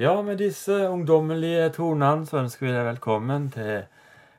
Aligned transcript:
Ja, 0.00 0.22
med 0.22 0.38
disse 0.38 0.88
ungdommelige 0.88 1.72
tonene 1.74 2.26
så 2.26 2.36
ønsker 2.38 2.68
vi 2.68 2.70
deg 2.70 2.84
velkommen 2.86 3.48
til 3.50 3.72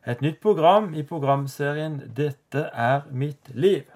et 0.07 0.21
nytt 0.23 0.37
program 0.39 0.93
i 0.95 1.01
programserien 1.03 1.97
'Dette 2.15 2.61
er 2.73 3.01
mitt 3.11 3.51
liv'. 3.51 3.89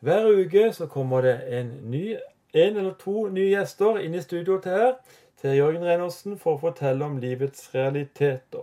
Hver 0.00 0.28
uke 0.30 0.72
så 0.72 0.86
kommer 0.86 1.20
det 1.20 1.40
en, 1.58 1.72
ny, 1.90 2.14
en 2.54 2.76
eller 2.76 2.94
to 3.00 3.26
nye 3.28 3.48
gjester 3.50 3.98
inn 3.98 4.14
i 4.14 4.22
studio 4.22 4.60
til 4.60 4.72
her, 4.72 4.94
til 5.42 5.56
Jørgen 5.56 5.82
Reinersen, 5.82 6.38
for 6.38 6.54
å 6.54 6.62
fortelle 6.68 7.04
om 7.04 7.18
livets 7.18 7.74
realiteter. 7.74 8.62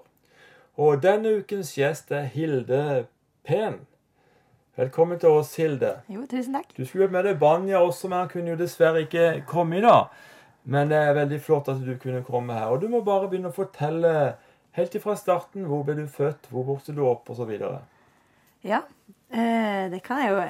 Og 0.78 1.04
denne 1.04 1.36
ukens 1.44 1.76
gjest 1.76 2.12
er 2.12 2.24
Hilde 2.24 3.06
Pen. 3.44 3.82
Velkommen 4.78 5.20
til 5.20 5.30
oss, 5.30 5.56
Hilde. 5.56 5.98
Jo, 6.08 6.24
tusen 6.24 6.56
takk. 6.56 6.72
Du 6.78 6.86
skulle 6.86 7.10
vært 7.10 7.18
med 7.20 7.24
deg 7.34 7.40
Banja 7.40 7.84
også, 7.84 8.08
men 8.08 8.20
han 8.24 8.32
kunne 8.32 8.56
jo 8.56 8.64
dessverre 8.64 9.04
ikke 9.04 9.44
komme 9.48 9.84
i 9.84 9.84
dag. 9.84 10.08
Men 10.64 10.92
det 10.92 11.00
er 11.00 11.16
veldig 11.18 11.40
flott 11.42 11.70
at 11.72 11.82
du 11.86 11.94
kunne 12.02 12.24
komme 12.28 12.58
her. 12.58 12.70
Og 12.74 12.82
du 12.82 12.90
må 12.92 13.02
bare 13.06 13.30
begynne 13.30 13.52
å 13.52 13.56
fortelle 13.56 14.12
helt 14.78 14.96
ifra 14.98 15.16
starten. 15.20 15.68
Hvor 15.70 15.86
ble 15.88 15.96
du 16.02 16.06
født, 16.12 16.50
hvor 16.52 16.68
vokste 16.68 16.96
du 16.96 17.04
opp, 17.08 17.30
osv. 17.32 17.54
Ja, 18.68 18.84
eh, 19.32 19.88
det 19.92 20.04
kan 20.06 20.24
jeg 20.24 20.34
jo 20.34 20.44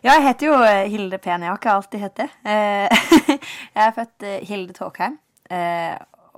Ja, 0.00 0.14
jeg 0.16 0.24
heter 0.24 0.46
jo 0.48 0.58
eh, 0.64 0.88
Hilde 0.90 1.18
Pen. 1.20 1.44
Jeg 1.44 1.52
har 1.52 1.60
ikke 1.60 1.76
alltid 1.76 2.04
hett 2.04 2.20
det. 2.22 2.28
Eh, 2.48 3.02
jeg 3.76 3.84
er 3.86 3.96
født 3.96 4.28
Hilde 4.48 4.76
Tåkheim. 4.76 5.18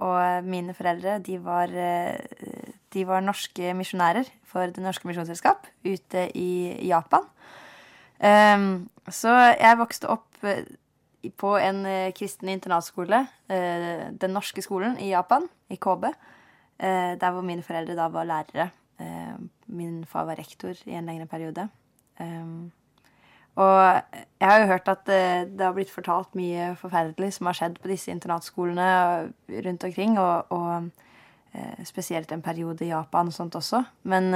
Og 0.02 0.46
mine 0.48 0.72
foreldre, 0.74 1.18
de 1.20 1.34
var, 1.44 1.68
de 1.68 3.02
var 3.06 3.20
norske 3.20 3.74
misjonærer 3.76 4.24
for 4.48 4.72
Det 4.72 4.80
Norske 4.80 5.04
Misjonsselskap 5.06 5.68
ute 5.84 6.22
i 6.32 6.78
Japan. 6.88 7.26
Så 9.12 9.34
jeg 9.36 9.78
vokste 9.78 10.08
opp 10.16 10.40
på 11.30 11.54
en 11.58 11.86
eh, 11.86 12.12
kristen 12.12 12.48
internatskole, 12.48 13.26
eh, 13.48 14.10
Den 14.10 14.34
norske 14.34 14.62
skolen 14.62 14.98
i 14.98 15.12
Japan, 15.12 15.48
i 15.70 15.76
Kobe. 15.76 16.12
eh, 16.78 17.14
der 17.18 17.30
hvor 17.30 17.42
mine 17.42 17.62
foreldre 17.62 17.94
da 17.94 18.08
var 18.08 18.24
lærere. 18.24 18.70
Min 19.66 20.04
far 20.04 20.24
var 20.24 20.38
rektor 20.38 20.74
i 20.86 20.94
en 20.94 21.06
lengre 21.06 21.26
periode. 21.26 21.68
Og 23.56 24.02
jeg 24.40 24.48
har 24.48 24.58
jo 24.60 24.66
hørt 24.66 24.88
at 24.88 25.06
det 25.06 25.60
har 25.60 25.72
blitt 25.72 25.90
fortalt 25.90 26.34
mye 26.34 26.76
forferdelig 26.76 27.32
som 27.32 27.46
har 27.46 27.54
skjedd 27.54 27.80
på 27.82 27.88
disse 27.88 28.10
internatskolene 28.10 29.32
rundt 29.48 29.84
omkring, 29.84 30.18
og, 30.18 30.46
og 30.50 30.90
spesielt 31.84 32.30
en 32.32 32.42
periode 32.42 32.84
i 32.84 32.92
Japan 32.92 33.26
og 33.26 33.32
sånt 33.32 33.54
også. 33.54 33.82
Men 34.04 34.30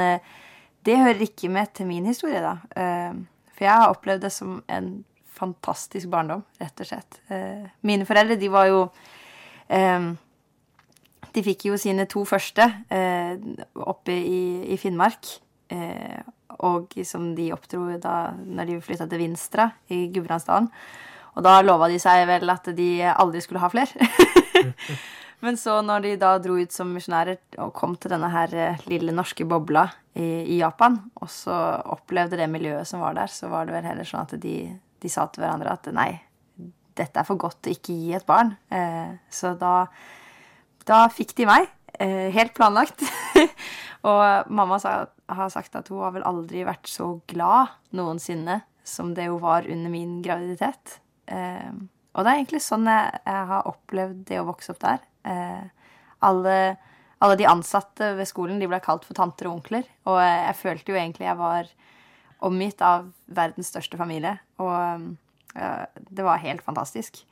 det 0.82 0.98
hører 0.98 1.22
ikke 1.22 1.48
med 1.48 1.66
til 1.74 1.86
min 1.86 2.06
historie, 2.06 2.42
da. 2.42 2.56
For 3.54 3.64
jeg 3.64 3.72
har 3.72 3.92
opplevd 3.92 4.26
det 4.26 4.32
som 4.32 4.64
en 4.66 5.04
fantastisk 5.36 6.10
barndom, 6.12 6.44
rett 6.60 6.82
og 6.82 6.88
slett. 6.88 7.18
Eh, 7.32 7.66
mine 7.86 8.06
foreldre, 8.08 8.38
de 8.40 8.52
var 8.52 8.70
jo 8.70 8.86
eh, 9.68 10.12
De 11.36 11.42
fikk 11.44 11.66
jo 11.68 11.76
sine 11.80 12.06
to 12.08 12.24
første 12.24 12.64
eh, 12.88 13.36
oppe 13.76 14.14
i, 14.16 14.76
Finnmark. 14.80 15.34
Og 16.64 16.94
som 17.04 17.32
de 17.36 17.50
oppdro 17.52 17.98
da 18.00 18.30
når 18.38 18.70
de 18.70 18.76
flytta 18.80 19.08
til 19.10 19.20
Vinstra 19.20 19.66
i 19.92 20.06
Gudbrandsdalen. 20.14 20.70
Og 21.36 21.44
da 21.44 21.58
lova 21.60 21.90
de 21.90 21.98
seg 22.00 22.22
vel 22.30 22.48
at 22.48 22.70
de 22.78 22.88
aldri 23.10 23.42
skulle 23.44 23.60
ha 23.60 23.68
flere. 23.68 24.08
Men 25.44 25.58
så 25.60 25.82
når 25.84 26.06
de 26.06 26.14
da 26.22 26.30
dro 26.40 26.56
ut 26.56 26.72
som 26.72 26.94
misjonærer 26.94 27.58
og 27.60 27.74
kom 27.76 27.98
til 28.00 28.14
denne 28.14 28.30
her 28.32 28.78
lille 28.88 29.12
norske 29.12 29.44
bobla 29.44 29.84
i, 30.16 30.54
i 30.54 30.60
Japan, 30.62 30.96
og 31.20 31.28
så 31.28 31.58
opplevde 31.92 32.38
det 32.40 32.48
miljøet 32.48 32.88
som 32.88 33.04
var 33.04 33.18
der, 33.18 33.28
så 33.28 33.50
var 33.52 33.66
det 33.66 33.76
vel 33.76 33.90
heller 33.90 34.08
sånn 34.08 34.24
at 34.24 34.38
de, 34.40 34.56
de 35.02 35.10
sa 35.12 35.26
til 35.30 35.44
hverandre 35.44 35.74
at 35.74 35.88
nei, 35.94 36.10
dette 36.96 37.20
er 37.20 37.26
for 37.28 37.40
godt 37.40 37.62
til 37.64 37.76
ikke 37.76 37.96
gi 37.96 38.14
et 38.16 38.26
barn. 38.28 38.54
Eh, 38.72 39.16
så 39.32 39.52
da, 39.58 39.86
da 40.88 41.06
fikk 41.12 41.36
de 41.38 41.48
meg. 41.48 41.68
Eh, 42.00 42.28
helt 42.34 42.54
planlagt. 42.56 43.04
og 44.08 44.48
mamma 44.52 44.80
sa, 44.82 44.98
har 45.28 45.52
sagt 45.52 45.76
at 45.78 45.90
hun 45.92 46.04
har 46.04 46.16
vel 46.16 46.26
aldri 46.28 46.64
vært 46.66 46.88
så 46.90 47.16
glad 47.28 47.76
noensinne 47.96 48.62
som 48.86 49.12
det 49.16 49.28
hun 49.28 49.42
var 49.42 49.68
under 49.68 49.92
min 49.92 50.20
graviditet. 50.24 51.00
Eh, 51.26 51.70
og 52.16 52.24
det 52.24 52.32
er 52.32 52.40
egentlig 52.40 52.62
sånn 52.64 52.88
jeg, 52.88 53.22
jeg 53.26 53.48
har 53.52 53.68
opplevd 53.68 54.22
det 54.30 54.40
å 54.40 54.48
vokse 54.48 54.72
opp 54.72 54.80
der. 54.80 55.02
Alle, 56.24 56.54
alle 57.20 57.36
de 57.36 57.48
ansatte 57.50 58.14
ved 58.16 58.28
skolen 58.30 58.62
de 58.62 58.68
ble 58.70 58.78
kalt 58.80 59.04
for 59.04 59.18
tanter 59.18 59.50
og 59.50 59.58
onkler. 59.58 59.84
Og 60.08 60.16
jeg 60.22 60.56
følte 60.56 60.94
jo 60.94 60.96
egentlig 60.96 61.26
jeg 61.26 61.36
var 61.36 61.68
omgitt 62.44 62.82
av 62.84 63.08
verdens 63.26 63.70
største 63.72 63.98
familie. 64.00 64.36
Og 64.62 64.76
eh, 65.56 65.86
det 66.10 66.26
var 66.26 66.42
helt 66.42 66.64
fantastisk. 66.66 67.22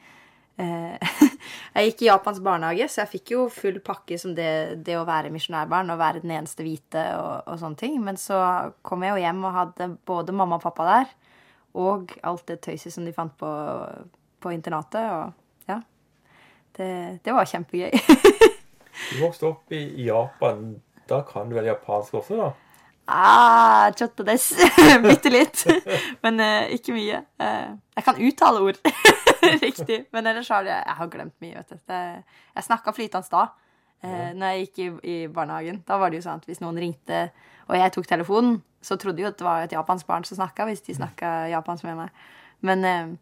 Eh, 0.56 0.94
jeg 1.74 1.90
gikk 1.90 2.04
i 2.04 2.08
Japans 2.08 2.40
barnehage, 2.44 2.86
så 2.88 3.02
jeg 3.02 3.12
fikk 3.16 3.34
jo 3.34 3.46
full 3.52 3.80
pakke 3.84 4.18
som 4.20 4.36
det, 4.36 4.84
det 4.86 4.96
å 4.98 5.06
være 5.08 5.32
misjonærbarn 5.34 5.92
og 5.92 6.00
være 6.00 6.22
den 6.24 6.34
eneste 6.36 6.66
hvite 6.66 7.04
og, 7.18 7.50
og 7.50 7.60
sånne 7.60 7.80
ting. 7.80 7.98
Men 8.04 8.20
så 8.20 8.38
kom 8.86 9.04
jeg 9.04 9.14
jo 9.14 9.24
hjem 9.24 9.44
og 9.44 9.56
hadde 9.58 9.90
både 10.06 10.36
mamma 10.36 10.60
og 10.60 10.66
pappa 10.66 10.88
der, 10.90 11.14
og 11.74 12.14
alt 12.22 12.46
det 12.50 12.60
tøyset 12.64 12.94
som 12.94 13.06
de 13.06 13.14
fant 13.14 13.34
på, 13.38 13.50
på 14.40 14.54
internatet. 14.54 15.10
Og 15.10 15.70
ja. 15.70 15.80
Det, 16.74 16.90
det 17.26 17.34
var 17.34 17.50
kjempegøy. 17.50 17.92
Du 18.94 19.18
vokste 19.18 19.48
opp 19.48 19.72
i 19.74 20.06
Japan. 20.06 20.76
Da 21.10 21.18
kan 21.26 21.50
du 21.50 21.56
vel 21.56 21.66
japansk 21.66 22.14
også, 22.20 22.36
da? 22.38 22.52
Ah, 23.06 23.90
chottades. 23.98 24.52
Bitte 25.08 25.32
litt. 25.32 25.64
Men 26.24 26.40
uh, 26.40 26.70
ikke 26.74 26.94
mye. 26.96 27.20
Uh, 27.40 27.74
jeg 27.96 28.06
kan 28.06 28.22
uttale 28.28 28.62
ord 28.64 28.80
riktig, 29.66 30.04
men 30.14 30.30
ellers 30.30 30.48
har 30.52 30.66
jeg, 30.68 30.80
jeg 30.80 30.98
har 31.00 31.12
glemt 31.12 31.36
mye. 31.44 31.58
vet 31.58 31.74
du. 31.74 31.82
Det, 31.90 32.00
jeg 32.54 32.68
snakka 32.68 32.94
flytende 32.96 33.30
da 33.32 33.44
eh, 34.04 34.30
når 34.36 34.52
jeg 34.52 34.62
gikk 34.64 34.78
i, 34.78 34.86
i 35.10 35.16
barnehagen. 35.32 35.82
Da 35.86 35.98
var 36.00 36.10
det 36.10 36.20
jo 36.20 36.26
sånn 36.26 36.42
at 36.42 36.48
hvis 36.48 36.62
noen 36.62 36.80
ringte, 36.80 37.26
og 37.68 37.76
jeg 37.78 37.94
tok 37.94 38.08
telefonen, 38.08 38.58
så 38.84 38.98
trodde 39.00 39.22
jo 39.22 39.30
at 39.30 39.38
det 39.40 39.46
var 39.46 39.64
et 39.64 39.72
japansk 39.72 40.08
barn 40.08 40.26
som 40.28 40.38
snakka, 40.38 40.66
hvis 40.68 40.84
de 40.84 40.96
snakka 40.98 41.32
japansk 41.52 41.86
med 41.88 42.02
meg. 42.02 42.26
Men 42.64 42.84
uh, 42.84 43.14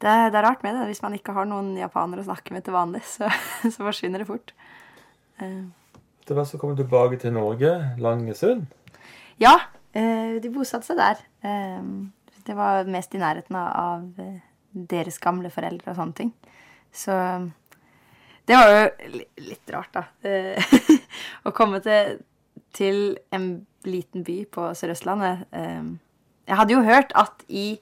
det, 0.00 0.14
det 0.32 0.38
er 0.38 0.46
rart 0.46 0.62
med 0.66 0.78
det. 0.78 0.86
Hvis 0.90 1.02
man 1.04 1.16
ikke 1.16 1.34
har 1.36 1.48
noen 1.48 1.74
japanere 1.78 2.24
å 2.24 2.30
snakke 2.30 2.54
med 2.56 2.66
til 2.66 2.76
vanlig, 2.76 3.02
så, 3.08 3.30
så 3.72 3.76
forsvinner 3.82 4.22
det 4.22 4.30
fort. 4.30 4.54
Eh, 5.42 5.64
Det 6.30 6.36
hvert 6.38 6.46
så 6.46 6.58
kom 6.62 6.76
du 6.76 6.84
tilbake 6.84 7.16
til 7.18 7.32
Norge, 7.34 7.70
Langesund. 7.98 8.68
Ja, 9.42 9.56
eh, 9.90 10.36
de 10.38 10.50
bosatte 10.54 10.86
seg 10.86 11.00
der. 11.00 11.24
Eh, 11.42 11.88
det 12.46 12.54
var 12.54 12.86
mest 12.86 13.16
i 13.16 13.18
nærheten 13.18 13.56
av, 13.58 14.04
eh, 14.14 14.36
deres 14.70 15.18
gamle 15.18 15.50
foreldre 15.50 15.90
og 15.90 15.96
sånne 15.98 16.14
ting. 16.14 16.30
Så 16.94 17.10
det 18.46 18.54
var 18.54 18.70
jo 18.70 19.24
litt 19.42 19.74
rart, 19.74 19.90
da. 19.90 20.04
Å 21.46 21.50
komme 21.50 21.82
til, 21.82 22.22
til 22.78 23.18
en 23.34 23.66
liten 23.82 24.22
by 24.22 24.44
på 24.54 24.70
Sør-Østlandet. 24.70 25.48
Jeg 25.50 26.60
hadde 26.62 26.76
jo 26.76 26.86
hørt 26.86 27.10
at 27.18 27.42
i 27.48 27.80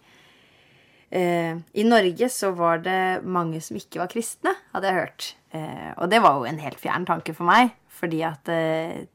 I 1.08 1.84
Norge 1.88 2.28
så 2.28 2.50
var 2.52 2.82
det 2.84 3.24
mange 3.24 3.62
som 3.64 3.78
ikke 3.78 4.02
var 4.02 4.10
kristne, 4.12 4.52
hadde 4.74 4.90
jeg 4.90 4.98
hørt. 4.98 5.28
Eh, 5.56 5.92
og 5.96 6.10
det 6.12 6.20
var 6.20 6.36
jo 6.36 6.48
en 6.48 6.60
helt 6.60 6.80
fjern 6.80 7.06
tanke 7.08 7.34
for 7.36 7.48
meg. 7.48 7.72
Fordi 7.98 8.20
at 8.26 8.50
eh, 8.52 9.06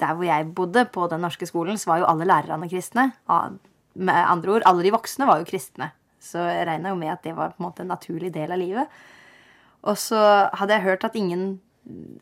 der 0.00 0.14
hvor 0.16 0.26
jeg 0.26 0.48
bodde, 0.56 0.86
på 0.90 1.06
den 1.10 1.22
norske 1.22 1.46
skolen, 1.46 1.78
så 1.78 1.92
var 1.92 2.02
jo 2.02 2.08
alle 2.10 2.26
lærerne 2.26 2.70
kristne. 2.70 3.10
Med 3.94 4.14
andre 4.22 4.56
ord, 4.56 4.66
alle 4.66 4.86
de 4.86 4.94
voksne 4.94 5.28
var 5.28 5.42
jo 5.42 5.48
kristne. 5.48 5.92
Så 6.22 6.42
jeg 6.46 6.66
regna 6.66 6.92
jo 6.92 6.98
med 6.98 7.12
at 7.12 7.22
det 7.26 7.36
var 7.36 7.54
på 7.54 7.62
en 7.62 7.68
måte 7.68 7.84
en 7.84 7.92
naturlig 7.92 8.32
del 8.34 8.54
av 8.54 8.60
livet. 8.60 9.02
Og 9.82 9.98
så 9.98 10.18
hadde 10.54 10.74
jeg 10.76 10.86
hørt 10.86 11.04
at 11.04 11.16
ingen 11.18 11.60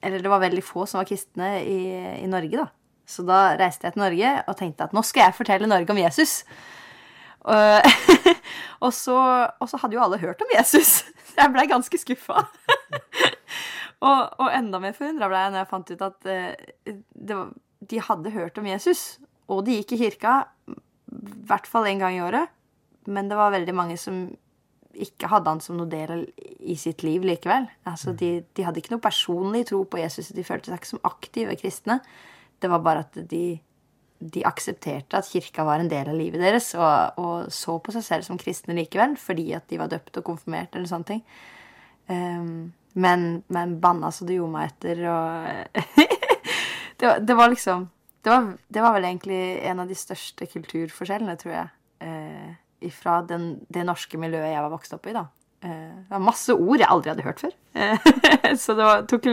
Eller 0.00 0.22
det 0.24 0.30
var 0.32 0.40
veldig 0.40 0.62
få 0.64 0.86
som 0.88 1.02
var 1.02 1.04
kristne 1.04 1.58
i, 1.60 1.80
i 2.24 2.28
Norge, 2.32 2.56
da. 2.56 2.70
Så 3.04 3.20
da 3.28 3.58
reiste 3.60 3.84
jeg 3.84 3.92
til 3.92 4.00
Norge 4.00 4.30
og 4.48 4.56
tenkte 4.56 4.86
at 4.86 4.94
nå 4.96 5.02
skal 5.04 5.26
jeg 5.26 5.36
fortelle 5.36 5.69
Norge 5.69 5.92
om 5.92 5.98
Jesus. 6.00 6.44
Og, 8.80 8.92
så, 8.96 9.16
og 9.60 9.68
så 9.68 9.80
hadde 9.82 9.96
jo 9.96 10.02
alle 10.02 10.20
hørt 10.20 10.40
om 10.40 10.52
Jesus. 10.54 11.02
Jeg 11.38 11.52
blei 11.52 11.66
ganske 11.68 11.98
skuffa. 12.00 12.46
og, 14.08 14.20
og 14.40 14.46
enda 14.48 14.81
mer 14.82 14.96
forundra 14.96 15.28
ble 15.31 15.40
jeg 15.40 15.52
når 15.52 15.60
jeg 15.60 15.69
fant 15.70 15.92
ut 15.92 16.02
at 16.04 16.28
eh, 16.28 16.70
det 16.88 17.37
var, 17.37 17.52
de 17.92 18.00
hadde 18.08 18.32
hørt 18.34 18.58
om 18.60 18.66
Jesus. 18.69 19.02
Og 19.52 19.62
de 19.66 19.76
gikk 19.78 19.94
i 19.94 20.00
kirka 20.02 20.34
i 20.70 21.34
hvert 21.48 21.69
fall 21.69 21.88
én 21.90 22.02
gang 22.02 22.16
i 22.16 22.22
året. 22.25 22.52
Men 23.08 23.31
det 23.31 23.38
var 23.38 23.54
veldig 23.54 23.76
mange 23.76 23.96
som 24.00 24.25
ikke 24.90 25.31
hadde 25.31 25.52
han 25.52 25.62
som 25.62 25.78
noe 25.78 25.88
del 25.90 26.26
i 26.60 26.76
sitt 26.81 27.04
liv 27.06 27.25
likevel. 27.25 27.69
Altså, 27.88 28.12
de, 28.16 28.40
de 28.56 28.66
hadde 28.66 28.82
ikke 28.82 28.96
noe 28.96 29.04
personlig 29.04 29.66
tro 29.70 29.84
på 29.88 30.00
Jesus. 30.02 30.32
De 30.36 30.44
følte 30.44 30.72
seg 30.72 30.81
ikke 30.81 30.94
som 30.94 31.04
aktive 31.08 31.56
kristne. 31.60 32.00
Det 32.60 32.69
var 32.72 32.84
bare 32.84 33.06
at 33.06 33.20
de 33.31 33.60
de 34.20 34.43
aksepterte 34.44 35.17
at 35.17 35.28
kirka 35.28 35.64
var 35.64 35.81
en 35.81 35.88
del 35.90 36.11
av 36.12 36.19
livet 36.19 36.43
deres, 36.43 36.75
og, 36.76 37.20
og 37.20 37.52
så 37.55 37.78
på 37.81 37.94
seg 37.94 38.05
selv 38.05 38.26
som 38.26 38.40
kristne 38.40 38.76
likevel, 38.76 39.17
fordi 39.20 39.49
at 39.56 39.67
de 39.72 39.81
var 39.81 39.90
døpt 39.93 40.20
og 40.20 40.26
konfirmert 40.26 40.76
eller 40.76 40.90
sånne 40.90 41.08
ting. 41.08 41.22
Um, 42.11 42.72
men, 43.00 43.43
men 43.49 43.78
banna 43.81 44.11
så 44.12 44.26
det 44.28 44.37
gjorde 44.37 44.55
meg 44.56 44.72
etter, 44.72 45.02
og 45.08 45.81
det, 47.00 47.06
var, 47.06 47.25
det 47.25 47.38
var 47.38 47.52
liksom 47.52 47.88
det 48.20 48.31
var, 48.31 48.49
det 48.69 48.81
var 48.84 48.93
vel 48.93 49.06
egentlig 49.08 49.40
en 49.64 49.81
av 49.81 49.88
de 49.88 49.96
største 49.96 50.44
kulturforskjellene, 50.52 51.37
tror 51.40 51.55
jeg, 51.55 51.69
eh, 52.05 52.50
ifra 52.84 53.20
den, 53.25 53.55
det 53.72 53.84
norske 53.88 54.20
miljøet 54.20 54.52
jeg 54.52 54.64
var 54.67 54.75
vokst 54.75 54.96
opp 54.96 55.08
i, 55.08 55.14
da. 55.17 55.25
Eh, 55.64 55.94
det 56.05 56.12
var 56.12 56.26
masse 56.26 56.52
ord 56.52 56.82
jeg 56.82 56.90
aldri 56.90 57.14
hadde 57.14 57.25
hørt 57.25 57.40
før. 57.40 57.55
så 58.62 58.76
det 58.76 58.88
var, 58.90 59.06
tok 59.08 59.31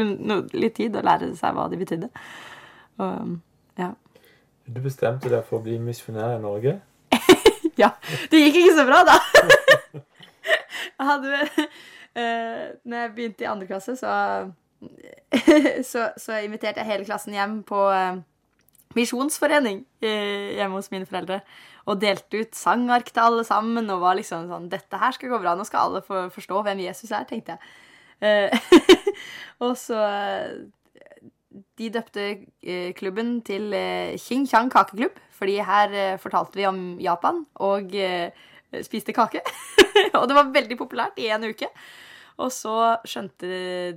litt 0.55 0.77
tid 0.79 0.95
å 0.95 1.03
lære 1.03 1.33
seg 1.35 1.57
hva 1.57 1.67
de 1.71 1.81
betydde. 1.81 2.11
Og, 3.03 3.35
ja. 3.81 3.91
Du 4.67 4.81
bestemte 4.83 5.29
deg 5.31 5.45
for 5.47 5.61
å 5.61 5.63
bli 5.63 5.77
misjonær 5.79 6.35
i 6.35 6.43
Norge? 6.43 6.73
ja. 7.81 7.93
Det 8.27 8.41
gikk 8.41 8.57
ikke 8.61 8.73
så 8.75 8.83
bra, 8.87 8.99
da. 9.07 9.15
jeg 10.97 11.07
hadde 11.07 11.37
uh, 11.47 12.65
Når 12.83 12.97
jeg 12.97 13.13
begynte 13.15 13.45
i 13.45 13.47
andre 13.47 13.69
klasse, 13.69 13.95
så, 13.99 14.11
så, 15.91 16.09
så 16.19 16.41
inviterte 16.43 16.83
jeg 16.83 16.89
hele 16.89 17.07
klassen 17.07 17.37
hjem 17.37 17.61
på 17.67 17.79
uh, 17.87 18.19
misjonsforening 18.97 19.85
hjemme 20.03 20.75
hos 20.75 20.91
mine 20.91 21.07
foreldre. 21.07 21.39
Og 21.87 22.01
delte 22.03 22.43
ut 22.43 22.57
sangark 22.57 23.07
til 23.07 23.23
alle 23.23 23.47
sammen 23.47 23.87
og 23.93 24.03
var 24.03 24.19
liksom 24.19 24.49
sånn 24.51 24.67
Dette 24.71 24.99
her 24.99 25.15
skal 25.15 25.31
gå 25.31 25.39
bra. 25.39 25.55
Nå 25.55 25.63
skal 25.67 25.87
alle 25.87 26.03
få 26.03 26.25
forstå 26.33 26.63
hvem 26.67 26.83
Jesus 26.89 27.13
er, 27.15 27.27
tenkte 27.29 27.55
jeg. 27.55 28.57
Og 29.63 29.77
så 29.79 30.01
de 31.77 31.89
døpte 31.93 32.25
eh, 32.61 32.91
klubben 32.97 33.37
til 33.45 33.71
eh, 33.75 34.17
Xing 34.19 34.47
Chang 34.49 34.71
kakeklubb, 34.73 35.17
fordi 35.37 35.57
her 35.65 35.95
eh, 35.95 36.19
fortalte 36.21 36.59
vi 36.59 36.67
om 36.69 36.81
Japan 37.01 37.43
og 37.63 37.95
spiste 38.83 39.15
kake. 39.15 39.41
og 40.19 40.27
det 40.27 40.37
var 40.37 40.53
veldig 40.53 40.77
populært 40.79 41.19
i 41.23 41.29
en 41.31 41.47
uke. 41.47 41.69
Og 42.37 42.51
så 42.53 42.97
skjønte 43.07 43.47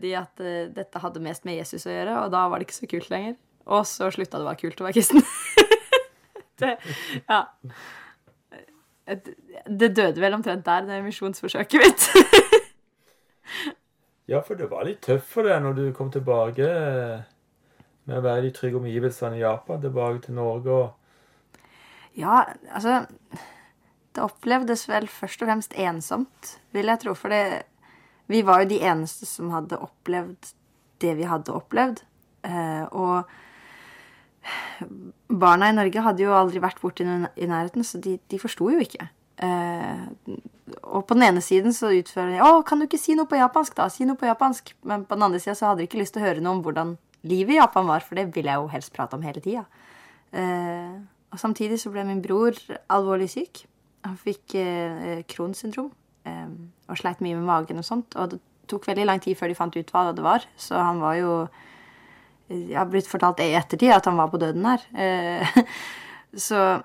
de 0.00 0.12
at 0.16 0.40
dette 0.72 1.00
hadde 1.02 1.20
mest 1.20 1.44
med 1.44 1.58
Jesus 1.58 1.84
å 1.84 1.92
gjøre, 1.92 2.20
og 2.22 2.30
da 2.32 2.46
var 2.48 2.60
det 2.60 2.68
ikke 2.68 2.78
så 2.78 2.88
kult 2.88 3.10
lenger. 3.12 3.34
Og 3.70 3.84
så 3.86 4.08
slutta 4.14 4.38
det 4.38 4.46
å 4.46 4.48
være 4.48 4.60
kult 4.62 4.80
å 4.80 4.86
være 4.86 4.96
kristen. 4.96 5.26
det, 6.62 6.76
ja. 7.26 7.42
Det 9.66 9.90
døde 9.90 10.22
vel 10.22 10.38
omtrent 10.38 10.64
der, 10.66 10.86
det 10.88 11.02
misjonsforsøket 11.04 11.84
mitt. 11.84 12.06
ja, 14.32 14.40
for 14.40 14.56
det 14.56 14.70
var 14.70 14.86
litt 14.88 15.02
tøft 15.04 15.28
for 15.34 15.50
deg 15.50 15.60
når 15.64 15.76
du 15.76 15.84
kom 15.96 16.12
tilbake 16.14 16.70
med 18.10 18.18
å 18.18 18.24
være 18.26 18.42
i 18.42 18.48
de 18.48 18.54
trygge 18.56 18.80
omgivelsene 18.80 19.38
i 19.38 19.44
Japan 19.44 19.82
tilbake 19.82 20.26
til 20.26 20.38
Norge 20.38 20.70
og 20.74 22.18
Ja, 22.18 22.42
altså 22.74 23.06
Det 24.10 24.24
opplevdes 24.24 24.88
vel 24.90 25.06
først 25.06 25.42
og 25.44 25.48
fremst 25.48 25.76
ensomt, 25.78 26.56
vil 26.74 26.90
jeg 26.90 26.98
tro. 26.98 27.14
For 27.14 27.30
vi 28.26 28.40
var 28.42 28.64
jo 28.64 28.72
de 28.72 28.80
eneste 28.82 29.26
som 29.26 29.52
hadde 29.54 29.78
opplevd 29.78 30.50
det 31.00 31.14
vi 31.16 31.28
hadde 31.30 31.54
opplevd. 31.54 32.02
Eh, 32.42 32.84
og 32.90 33.30
barna 35.28 35.70
i 35.70 35.76
Norge 35.76 36.04
hadde 36.04 36.24
jo 36.24 36.34
aldri 36.36 36.62
vært 36.62 36.80
borti 36.82 37.06
noen 37.06 37.28
i 37.36 37.48
nærheten, 37.48 37.86
så 37.86 38.00
de, 38.02 38.18
de 38.18 38.40
forsto 38.42 38.70
jo 38.72 38.82
ikke. 38.82 39.06
Eh, 39.40 40.02
og 40.82 41.06
på 41.08 41.16
den 41.16 41.28
ene 41.30 41.42
siden 41.44 41.72
så 41.72 41.92
utfører 41.94 42.34
de 42.34 42.42
'Å, 42.42 42.64
kan 42.66 42.78
du 42.78 42.86
ikke 42.86 43.00
si 43.00 43.14
noe 43.14 43.30
på 43.30 43.40
japansk, 43.40 43.76
da?' 43.76 43.88
Si 43.88 44.04
noe 44.04 44.16
på 44.16 44.28
japansk. 44.28 44.74
Men 44.84 45.06
på 45.06 45.14
den 45.16 45.22
andre 45.22 45.40
sida 45.40 45.54
så 45.54 45.70
hadde 45.70 45.80
de 45.80 45.88
ikke 45.88 46.02
lyst 46.02 46.14
til 46.14 46.22
å 46.22 46.26
høre 46.26 46.40
noe 46.40 46.58
om 46.58 46.62
hvordan 46.62 46.98
livet 47.28 47.56
i 47.56 47.61
Japan 47.61 47.88
var, 47.88 48.05
for 48.05 48.19
det 48.19 48.31
vil 48.34 48.49
jeg 48.49 48.61
jo 48.61 48.69
helst 48.72 48.93
prate 48.94 49.17
om 49.19 49.25
hele 49.25 49.43
tida. 49.44 49.64
Eh, 50.32 51.00
og 51.31 51.38
samtidig 51.38 51.78
så 51.81 51.93
ble 51.93 52.05
min 52.06 52.22
bror 52.22 52.56
alvorlig 52.90 53.31
syk. 53.32 53.64
Han 54.06 54.17
fikk 54.19 54.56
eh, 54.58 55.20
Crohns 55.31 55.62
syndrom 55.62 55.90
eh, 56.26 56.46
og 56.88 56.99
sleit 56.99 57.20
mye 57.25 57.37
med 57.38 57.49
magen 57.49 57.82
og 57.82 57.87
sånt. 57.87 58.17
Og 58.17 58.34
det 58.34 58.40
tok 58.70 58.88
veldig 58.88 59.06
lang 59.08 59.20
tid 59.22 59.38
før 59.38 59.50
de 59.50 59.58
fant 59.58 59.76
ut 59.76 59.93
hva 59.93 60.11
det 60.14 60.25
var, 60.25 60.46
så 60.56 60.81
han 60.81 61.02
var 61.02 61.19
jo 61.19 61.34
Jeg 62.50 62.75
har 62.75 62.88
blitt 62.90 63.06
fortalt 63.06 63.38
i 63.44 63.52
ettertid 63.55 63.93
at 63.94 64.06
han 64.08 64.16
var 64.19 64.31
på 64.31 64.38
døden 64.43 64.64
her. 64.66 64.82
Eh, 64.90 65.61
så, 66.46 66.81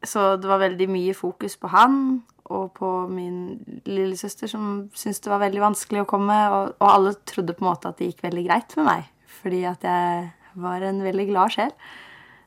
så 0.00 0.36
det 0.40 0.48
var 0.48 0.62
veldig 0.62 0.86
mye 0.88 1.14
fokus 1.14 1.58
på 1.60 1.68
han 1.68 2.22
og 2.46 2.70
på 2.78 2.88
min 3.10 3.58
lillesøster, 3.84 4.48
som 4.48 4.86
syntes 4.94 5.20
det 5.20 5.32
var 5.32 5.42
veldig 5.42 5.60
vanskelig 5.60 6.04
å 6.04 6.08
komme. 6.08 6.36
Og, 6.54 6.72
og, 6.78 6.88
alle 6.88 7.12
trodde 7.28 7.56
på 7.58 7.64
en 7.64 7.68
måte 7.72 7.90
at 7.90 7.98
det 7.98 8.12
gikk 8.12 8.24
veldig 8.24 8.46
greit 8.46 8.76
med 8.78 8.88
meg 8.88 9.12
fordi 9.40 9.62
at 9.68 9.84
jeg 9.86 10.28
var 10.60 10.84
en 10.84 11.02
veldig 11.04 11.26
glad 11.30 11.54
sjel. 11.54 11.72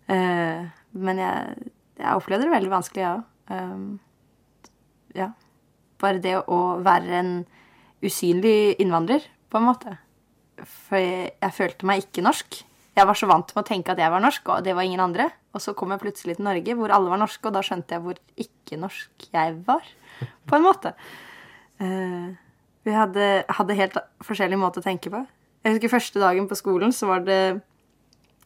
Uh, 0.10 0.66
men 0.98 1.22
jeg, 1.22 1.70
jeg, 2.00 2.16
opplevde 2.16 2.48
det 2.48 2.54
veldig 2.56 2.74
vanskelig, 2.74 3.04
jeg 3.04 3.10
ja. 3.10 3.18
òg. 3.18 3.26
Um, 3.50 4.00
ja. 5.18 5.32
Bare 6.00 6.22
det 6.24 6.36
å 6.40 6.60
være 6.86 7.20
en 7.20 7.34
usynlig 8.06 8.80
innvandrer, 8.80 9.26
på 9.50 9.60
en 9.60 9.68
måte. 9.68 9.96
For 10.64 11.00
jeg, 11.00 11.34
jeg, 11.36 11.56
følte 11.56 11.90
meg 11.90 12.06
ikke 12.06 12.26
norsk. 12.26 12.62
Jeg 13.00 13.08
var 13.08 13.18
så 13.18 13.30
vant 13.30 13.54
med 13.56 13.64
å 13.64 13.68
tenke 13.68 13.94
at 13.94 14.02
jeg 14.02 14.12
var 14.12 14.24
norsk, 14.24 14.52
og 14.52 14.66
det 14.66 14.76
var 14.76 14.88
ingen 14.88 15.04
andre. 15.04 15.30
Og 15.56 15.64
så 15.64 15.74
kom 15.78 15.94
jeg 15.94 16.02
plutselig 16.04 16.38
til 16.38 16.46
Norge, 16.46 16.76
hvor 16.78 16.94
alle 16.94 17.12
var 17.12 17.22
norske, 17.22 17.46
og 17.48 17.56
da 17.56 17.64
skjønte 17.66 17.96
jeg 17.96 18.06
hvor 18.06 18.20
ikke 18.38 18.78
norsk 18.80 19.30
jeg 19.34 19.58
var, 19.68 19.88
på 20.50 20.58
en 20.58 20.66
måte. 20.66 20.94
Uh, 21.80 22.38
vi 22.88 22.96
hadde, 22.96 23.28
hadde 23.50 23.78
helt 23.78 24.00
forskjellig 24.26 24.60
måte 24.60 24.82
å 24.82 24.86
tenke 24.86 25.12
på. 25.14 25.24
Jeg 25.64 25.76
husker 25.76 25.92
første 25.92 26.22
dagen 26.22 26.48
på 26.48 26.56
skolen, 26.56 26.94
så 26.96 27.10
var 27.10 27.26
det, 27.28 27.60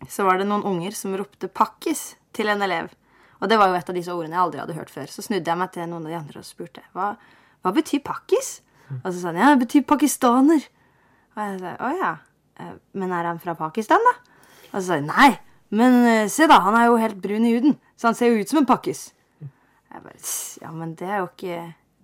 så 0.10 0.25
var 0.25 0.42
det 0.42 0.48
noen 0.50 0.65
unger 0.65 0.95
som 0.98 1.13
ropte 1.18 1.48
'pakkis' 1.48 2.15
til 2.33 2.50
en 2.50 2.62
elev. 2.62 2.89
Og 3.39 3.50
det 3.50 3.60
var 3.60 3.69
jo 3.69 3.77
et 3.77 3.89
av 3.89 3.95
disse 3.95 4.13
ordene 4.13 4.38
jeg 4.38 4.44
aldri 4.44 4.62
hadde 4.63 4.77
hørt 4.77 4.89
før. 4.89 5.10
Så 5.12 5.21
snudde 5.21 5.51
jeg 5.51 5.60
meg 5.60 5.71
til 5.74 5.89
noen 5.89 6.06
av 6.07 6.12
de 6.13 6.18
andre 6.18 6.39
og 6.39 6.48
spurte 6.48 6.81
hva, 6.95 7.13
hva 7.62 7.74
betyr 7.75 8.00
pakkis? 8.00 8.62
Og 9.01 9.10
så 9.10 9.18
sa 9.19 9.31
han 9.31 9.42
ja, 9.42 9.50
det 9.54 9.65
betyr 9.65 9.83
pakistaner. 9.88 10.63
Og 11.33 11.42
jeg 11.42 11.60
sa 11.62 11.74
å 11.81 11.89
ja, 11.98 12.12
eh, 12.62 12.75
men 13.00 13.12
er 13.12 13.30
han 13.30 13.42
fra 13.44 13.56
Pakistan, 13.57 14.04
da? 14.09 14.13
Og 14.71 14.77
så 14.77 14.86
sa 14.88 15.00
han, 15.00 15.09
nei, 15.09 15.31
men 15.74 16.00
eh, 16.06 16.30
se 16.31 16.48
da, 16.50 16.59
han 16.66 16.77
er 16.77 16.88
jo 16.88 17.01
helt 17.01 17.19
brun 17.21 17.48
i 17.50 17.56
huden, 17.56 17.77
så 17.98 18.12
han 18.12 18.18
ser 18.18 18.31
jo 18.31 18.44
ut 18.44 18.51
som 18.51 18.62
en 18.62 18.69
pakkis. 18.69 19.07
Jeg 19.42 20.04
bare, 20.06 20.21
ja, 20.62 20.71
men 20.74 20.94
det 21.00 21.09
er 21.09 21.21
jo 21.21 21.27
ikke, 21.31 21.59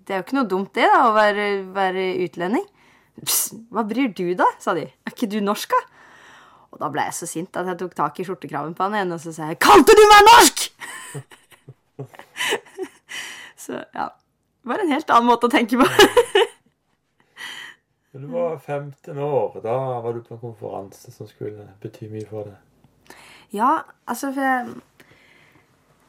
det 0.06 0.16
er 0.16 0.22
jo 0.22 0.26
ikke 0.26 0.38
noe 0.40 0.50
dumt, 0.50 0.74
det, 0.78 0.90
da, 0.90 1.06
å 1.08 1.16
være, 1.16 1.48
være 1.76 2.06
utlending. 2.26 2.66
Hva 3.70 3.84
bryr 3.88 4.12
du 4.16 4.34
da? 4.38 4.48
sa 4.60 4.76
de. 4.78 4.86
Er 4.88 5.14
ikke 5.14 5.30
du 5.32 5.40
norsk, 5.44 5.74
da? 5.74 5.82
Og 6.70 6.82
da 6.82 6.90
ble 6.94 7.08
jeg 7.08 7.18
så 7.18 7.30
sint 7.30 7.58
at 7.58 7.70
jeg 7.70 7.80
tok 7.80 7.96
tak 7.98 8.20
i 8.22 8.26
skjortekraven 8.28 8.76
på 8.78 8.86
han 8.86 8.98
igjen 8.98 9.16
og 9.16 9.22
så 9.24 9.34
sa 9.34 9.50
jeg 9.50 9.60
'Kalte 9.60 9.96
du 9.98 10.04
meg 10.12 10.28
norsk?' 10.28 10.68
så 13.66 13.84
ja. 13.96 14.10
Det 14.60 14.70
var 14.70 14.84
en 14.84 14.92
helt 14.92 15.10
annen 15.10 15.30
måte 15.30 15.48
å 15.48 15.50
tenke 15.50 15.78
på. 15.80 15.86
du 18.20 18.28
var 18.28 18.60
15 18.60 19.18
år. 19.18 19.62
Da 19.64 20.02
var 20.04 20.14
du 20.14 20.22
på 20.22 20.36
en 20.36 20.42
konferanse 20.42 21.12
som 21.12 21.28
skulle 21.28 21.70
bety 21.82 22.10
mye 22.12 22.28
for 22.30 22.52
deg. 22.52 23.16
Ja, 23.56 23.82
altså 24.06 24.34
for 24.36 24.46
jeg, 24.46 24.68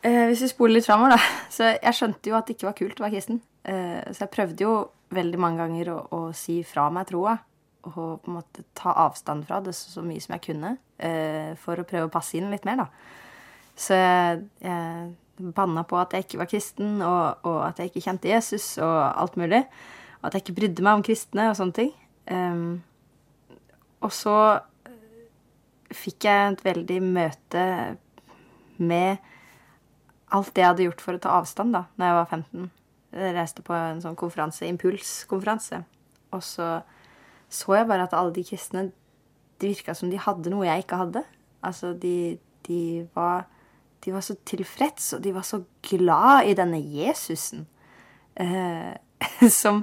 eh, 0.02 0.26
Hvis 0.26 0.42
vi 0.42 0.48
spoler 0.48 0.74
litt 0.74 0.86
framover, 0.86 1.16
da. 1.16 1.20
Så 1.48 1.78
jeg 1.78 1.94
skjønte 1.94 2.30
jo 2.30 2.36
at 2.36 2.46
det 2.46 2.58
ikke 2.58 2.68
var 2.68 2.78
kult 2.82 3.00
å 3.00 3.06
være 3.06 3.14
kristen. 3.14 3.40
Eh, 3.64 4.12
så 4.12 4.26
jeg 4.26 4.34
prøvde 4.34 4.66
jo 4.66 4.74
veldig 5.14 5.40
mange 5.42 5.62
ganger 5.62 5.92
å, 5.94 6.00
å, 6.16 6.20
si 6.36 6.60
fra 6.66 6.88
meg 6.94 7.08
troa. 7.10 7.36
Og 7.88 8.20
på 8.20 8.28
en 8.28 8.36
måte 8.36 8.66
ta 8.76 8.92
avstand 9.06 9.46
fra 9.48 9.62
det 9.64 9.72
så, 9.76 10.02
mye 10.04 10.20
som 10.22 10.36
jeg 10.36 10.44
kunne. 10.50 10.76
Eh, 11.00 11.56
for 11.60 11.80
å 11.80 11.86
prøve 11.88 12.08
å 12.08 12.12
passe 12.12 12.36
inn 12.38 12.50
litt 12.52 12.68
mer, 12.68 12.84
da. 12.84 12.88
Så 13.80 13.96
jeg, 13.96 14.42
jeg 14.60 15.54
banna 15.56 15.84
på 15.88 15.96
at 15.96 16.12
jeg 16.14 16.26
ikke 16.26 16.42
var 16.42 16.50
kristen, 16.50 16.98
og, 17.00 17.46
og, 17.48 17.62
at 17.70 17.80
jeg 17.80 17.90
ikke 17.90 18.04
kjente 18.04 18.30
Jesus, 18.30 18.74
og 18.82 18.98
alt 19.08 19.38
mulig. 19.40 19.62
Og 20.20 20.28
at 20.28 20.36
jeg 20.36 20.44
ikke 20.44 20.58
brydde 20.60 20.84
meg 20.84 20.98
om 20.98 21.04
kristne 21.06 21.48
og 21.48 21.56
sånne 21.56 21.78
ting. 21.78 21.94
Um, 22.30 22.82
og 24.04 24.12
så 24.14 24.36
fikk 25.90 26.28
jeg 26.28 26.52
et 26.52 26.64
veldig 26.64 27.00
møte 27.02 27.64
med 28.80 29.18
alt 30.30 30.52
det 30.54 30.62
jeg 30.62 30.70
hadde 30.70 30.86
gjort 30.86 31.02
for 31.02 31.16
å 31.16 31.22
ta 31.22 31.32
avstand 31.40 31.74
da 31.74 31.82
når 31.98 32.06
jeg 32.06 32.16
var 32.16 32.28
15. 32.36 32.68
Jeg 33.10 33.34
reiste 33.34 33.62
på 33.66 33.74
en 33.74 34.00
sånn 34.02 34.18
konferanse, 34.18 34.68
impulskonferanse. 34.70 35.82
Og 36.36 36.42
så 36.46 36.68
så 37.50 37.74
jeg 37.74 37.88
bare 37.90 38.06
at 38.06 38.14
alle 38.14 38.32
de 38.34 38.44
kristne 38.46 38.90
Det 39.60 39.68
virka 39.68 39.94
som 39.94 40.10
de 40.10 40.18
hadde 40.18 40.50
noe 40.52 40.64
jeg 40.64 40.86
ikke 40.86 40.96
hadde. 40.96 41.20
Altså, 41.62 41.92
de, 41.92 42.38
de, 42.64 43.08
var, 43.12 43.42
de 44.00 44.14
var 44.14 44.22
så 44.24 44.38
tilfreds, 44.48 45.12
og 45.12 45.20
de 45.22 45.34
var 45.36 45.44
så 45.44 45.58
glad 45.84 46.48
i 46.48 46.54
denne 46.56 46.78
Jesusen. 46.80 47.66
Eh, 48.40 48.94
som, 49.60 49.82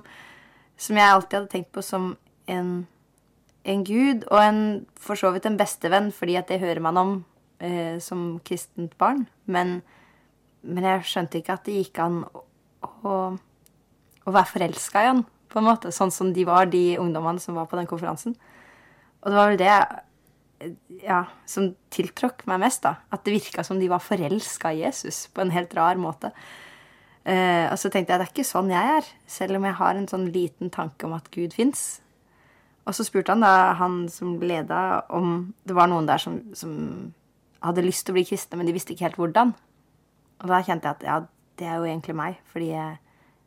som, 0.73 0.97
jeg 0.97 1.11
alltid 1.13 1.37
hadde 1.37 1.51
tenkt 1.51 1.69
på 1.77 1.83
som 1.85 2.15
en, 2.49 2.71
en 3.69 3.85
gud, 3.85 4.25
og 4.31 4.41
en, 4.41 4.63
for 4.97 5.13
så 5.13 5.29
vidt 5.35 5.45
en 5.45 5.59
bestevenn, 5.61 6.09
fordi 6.09 6.39
at 6.41 6.49
det 6.49 6.63
hører 6.65 6.81
man 6.81 6.97
om 6.97 7.13
eh, 7.61 8.01
som 8.01 8.39
kristent 8.49 8.97
barn. 8.97 9.27
Men, 9.45 9.83
men 10.65 10.89
jeg 10.89 11.05
skjønte 11.05 11.37
ikke 11.37 11.59
at 11.59 11.69
det 11.69 11.83
gikk 11.83 12.01
an 12.01 12.23
å, 12.33 12.46
å 13.07 14.33
være 14.33 14.51
forelska 14.51 15.03
i 15.03 15.09
han, 15.11 15.23
på 15.51 15.61
en 15.61 15.67
måte. 15.69 15.93
Sånn 15.95 16.13
som 16.13 16.33
de 16.35 16.45
var, 16.47 16.69
de 16.71 16.97
ungdommene 17.01 17.41
som 17.43 17.57
var 17.57 17.69
på 17.71 17.79
den 17.79 17.89
konferansen. 17.89 18.35
Og 19.23 19.31
det 19.31 19.37
var 19.39 19.51
vel 19.51 19.61
det 19.61 19.71
ja, 21.03 21.23
som 21.49 21.71
tiltrakk 21.93 22.45
meg 22.49 22.61
mest, 22.65 22.83
da. 22.85 22.97
At 23.13 23.25
det 23.25 23.35
virka 23.35 23.65
som 23.65 23.79
de 23.81 23.89
var 23.91 24.03
forelska 24.03 24.73
i 24.73 24.81
Jesus 24.83 25.27
på 25.33 25.43
en 25.43 25.53
helt 25.53 25.73
rar 25.77 25.99
måte. 26.01 26.31
Eh, 27.27 27.67
og 27.67 27.77
så 27.79 27.91
tenkte 27.91 28.13
jeg 28.13 28.21
det 28.21 28.27
er 28.27 28.33
ikke 28.33 28.47
sånn 28.47 28.71
jeg 28.71 28.97
er, 28.97 29.07
selv 29.29 29.59
om 29.59 29.67
jeg 29.67 29.79
har 29.81 29.97
en 29.99 30.09
sånn 30.09 30.27
liten 30.33 30.71
tanke 30.73 31.07
om 31.07 31.15
at 31.17 31.29
Gud 31.33 31.55
fins. 31.57 31.99
Og 32.87 32.95
så 32.95 33.03
spurte 33.03 33.33
han 33.35 33.43
da, 33.43 33.73
han 33.77 34.05
som 34.11 34.37
leda, 34.39 35.03
om 35.11 35.51
det 35.67 35.75
var 35.75 35.91
noen 35.91 36.07
der 36.07 36.23
som, 36.23 36.39
som 36.55 36.71
hadde 37.63 37.83
lyst 37.83 38.05
til 38.07 38.15
å 38.15 38.17
bli 38.17 38.27
kristne, 38.29 38.59
men 38.59 38.69
de 38.69 38.75
visste 38.75 38.95
ikke 38.95 39.09
helt 39.09 39.19
hvordan. 39.19 39.51
Og 40.39 40.53
da 40.53 40.61
kjente 40.63 40.87
jeg 40.87 40.95
at 40.95 41.03
ja, 41.03 41.17
det 41.57 41.67
er 41.67 41.79
jo 41.79 41.87
egentlig 41.87 42.15
meg. 42.17 42.41
Fordi 42.51 42.71
jeg, 42.71 42.97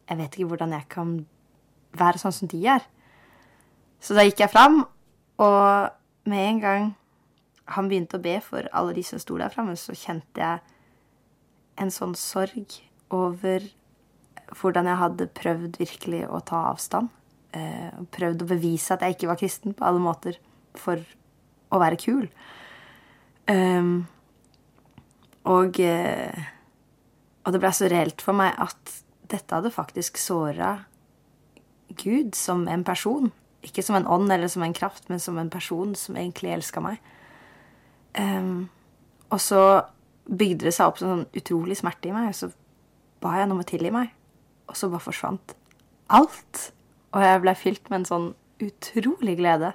jeg 0.09 0.21
vet 0.21 0.37
ikke 0.39 0.51
hvordan 0.53 0.75
jeg 0.77 0.89
kan 0.93 1.15
være 1.99 2.23
sånn 2.23 2.37
som 2.37 2.51
de 2.51 2.61
er. 2.71 2.85
Så 4.01 4.17
da 4.17 4.25
gikk 4.25 4.41
jeg 4.45 4.53
fram, 4.53 4.83
og 5.41 6.29
med 6.31 6.47
en 6.47 6.61
gang 6.63 6.87
han 7.71 7.89
begynte 7.91 8.19
å 8.19 8.25
be 8.25 8.39
for 8.43 8.67
alle 8.77 8.95
de 8.97 9.05
som 9.07 9.21
sto 9.23 9.37
der 9.39 9.53
framme, 9.53 9.77
så 9.79 9.95
kjente 9.95 10.41
jeg 10.41 10.63
en 11.81 11.93
sånn 11.95 12.17
sorg 12.19 12.81
over 13.15 13.65
hvordan 14.59 14.89
jeg 14.91 15.01
hadde 15.01 15.31
prøvd 15.39 15.79
virkelig 15.81 16.25
å 16.29 16.41
ta 16.47 16.65
avstand. 16.73 17.11
Eh, 17.55 17.91
prøvd 18.15 18.45
å 18.45 18.49
bevise 18.51 18.95
at 18.95 19.05
jeg 19.05 19.17
ikke 19.17 19.31
var 19.31 19.39
kristen 19.41 19.77
på 19.77 19.87
alle 19.87 20.03
måter 20.03 20.39
for 20.79 21.03
å 21.71 21.81
være 21.83 21.99
kul. 22.01 22.27
Um, 23.51 24.07
og, 25.49 25.79
eh, 25.81 26.51
og 27.51 27.57
det 27.57 27.65
ble 27.65 27.73
så 27.75 27.89
reelt 27.91 28.23
for 28.23 28.39
meg 28.39 28.55
at 28.63 28.93
dette 29.31 29.51
hadde 29.51 29.73
faktisk 29.75 30.21
såra 30.23 30.85
Gud 31.99 32.37
som 32.39 32.69
en 32.71 32.85
person. 32.87 33.33
Ikke 33.67 33.83
som 33.83 33.97
en 33.99 34.07
ånd 34.07 34.31
eller 34.31 34.47
som 34.47 34.63
en 34.63 34.75
kraft, 34.77 35.09
men 35.11 35.19
som 35.19 35.39
en 35.39 35.51
person 35.51 35.97
som 35.99 36.15
egentlig 36.15 36.53
elska 36.55 36.83
meg. 36.85 37.01
Um, 38.15 38.71
og 39.35 39.43
så 39.43 39.63
bygde 40.31 40.69
det 40.69 40.75
seg 40.77 40.93
opp 40.93 41.03
sånn 41.03 41.27
utrolig 41.35 41.81
smerte 41.81 42.13
i 42.13 42.15
meg, 42.15 42.31
og 42.31 42.39
så 42.39 42.53
ba 43.21 43.35
jeg 43.41 43.51
noe 43.51 43.67
tilgi 43.67 43.91
meg. 43.99 44.15
Og 44.71 44.79
så 44.79 44.93
bare 44.93 45.09
forsvant 45.09 45.57
alt. 46.15 46.71
Og 47.11 47.27
jeg 47.27 47.43
ble 47.43 47.57
fylt 47.59 47.91
med 47.91 48.05
en 48.05 48.11
sånn 48.13 48.31
utrolig 48.63 49.35
glede 49.43 49.73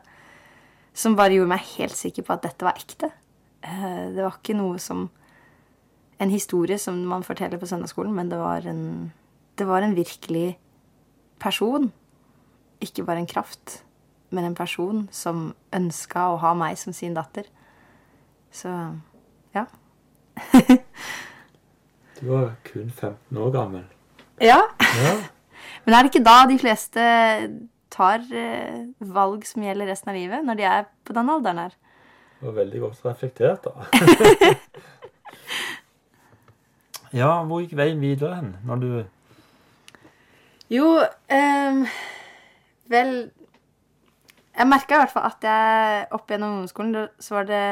som 0.95 1.19
bare 1.19 1.35
gjorde 1.35 1.51
meg 1.51 1.71
helt 1.75 1.99
sikker 1.99 2.23
på 2.23 2.37
at 2.37 2.47
dette 2.47 2.63
var 2.71 2.79
ekte. 2.79 3.11
Uh, 3.67 4.15
det 4.15 4.23
var 4.23 4.39
ikke 4.39 4.55
noe 4.55 4.79
som 4.79 5.09
En 6.19 6.31
historie 6.31 6.77
som 6.79 7.01
man 7.09 7.23
forteller 7.23 7.59
på 7.59 7.67
søndagsskolen, 7.67 8.13
men 8.15 8.31
det 8.31 8.39
var 8.39 8.67
en, 8.69 9.11
det 9.59 9.67
var 9.67 9.83
en 9.83 9.95
virkelig 9.95 10.57
person 11.39 11.91
ikke 12.83 13.05
bare 13.05 13.23
en 13.23 13.29
kraft, 13.29 13.83
men 14.29 14.45
en 14.45 14.55
person 14.55 15.05
som 15.11 15.49
ønska 15.75 16.29
å 16.31 16.39
ha 16.41 16.53
meg 16.57 16.77
som 16.79 16.93
sin 16.95 17.15
datter. 17.15 17.47
Så 18.51 18.71
ja. 19.55 19.65
du 22.19 22.27
var 22.29 22.55
kun 22.67 22.89
15 22.91 23.37
år 23.37 23.53
gammel. 23.55 23.87
Ja. 24.41 24.61
ja. 24.79 25.15
Men 25.85 25.93
er 25.93 26.03
det 26.03 26.11
ikke 26.11 26.25
da 26.25 26.37
de 26.49 26.57
fleste 26.59 27.01
tar 27.93 28.23
eh, 28.35 28.87
valg 28.99 29.45
som 29.47 29.63
gjelder 29.63 29.91
resten 29.91 30.11
av 30.11 30.17
livet, 30.17 30.43
når 30.43 30.57
de 30.59 30.65
er 30.67 30.87
på 31.07 31.13
den 31.15 31.29
alderen 31.31 31.61
her? 31.61 31.75
Det 32.39 32.47
var 32.49 32.55
veldig 32.57 32.81
godt 32.81 33.05
reflektert, 33.05 33.67
da. 33.67 33.85
ja, 37.15 37.31
hvor 37.47 37.63
gikk 37.63 37.77
veien 37.79 38.01
videre 38.03 38.41
hen 38.41 38.53
når 38.67 38.83
du 38.83 38.89
Jo 40.73 40.89
um 41.31 41.85
Vel 42.91 43.15
Jeg 44.55 44.69
merka 44.69 44.95
i 44.95 45.01
hvert 45.01 45.13
fall 45.13 45.27
at 45.27 45.45
jeg 45.45 46.07
opp 46.15 46.29
gjennom 46.29 46.57
ungdomsskolen 46.59 47.07
så 47.19 47.39
var 47.39 47.47
det 47.49 47.65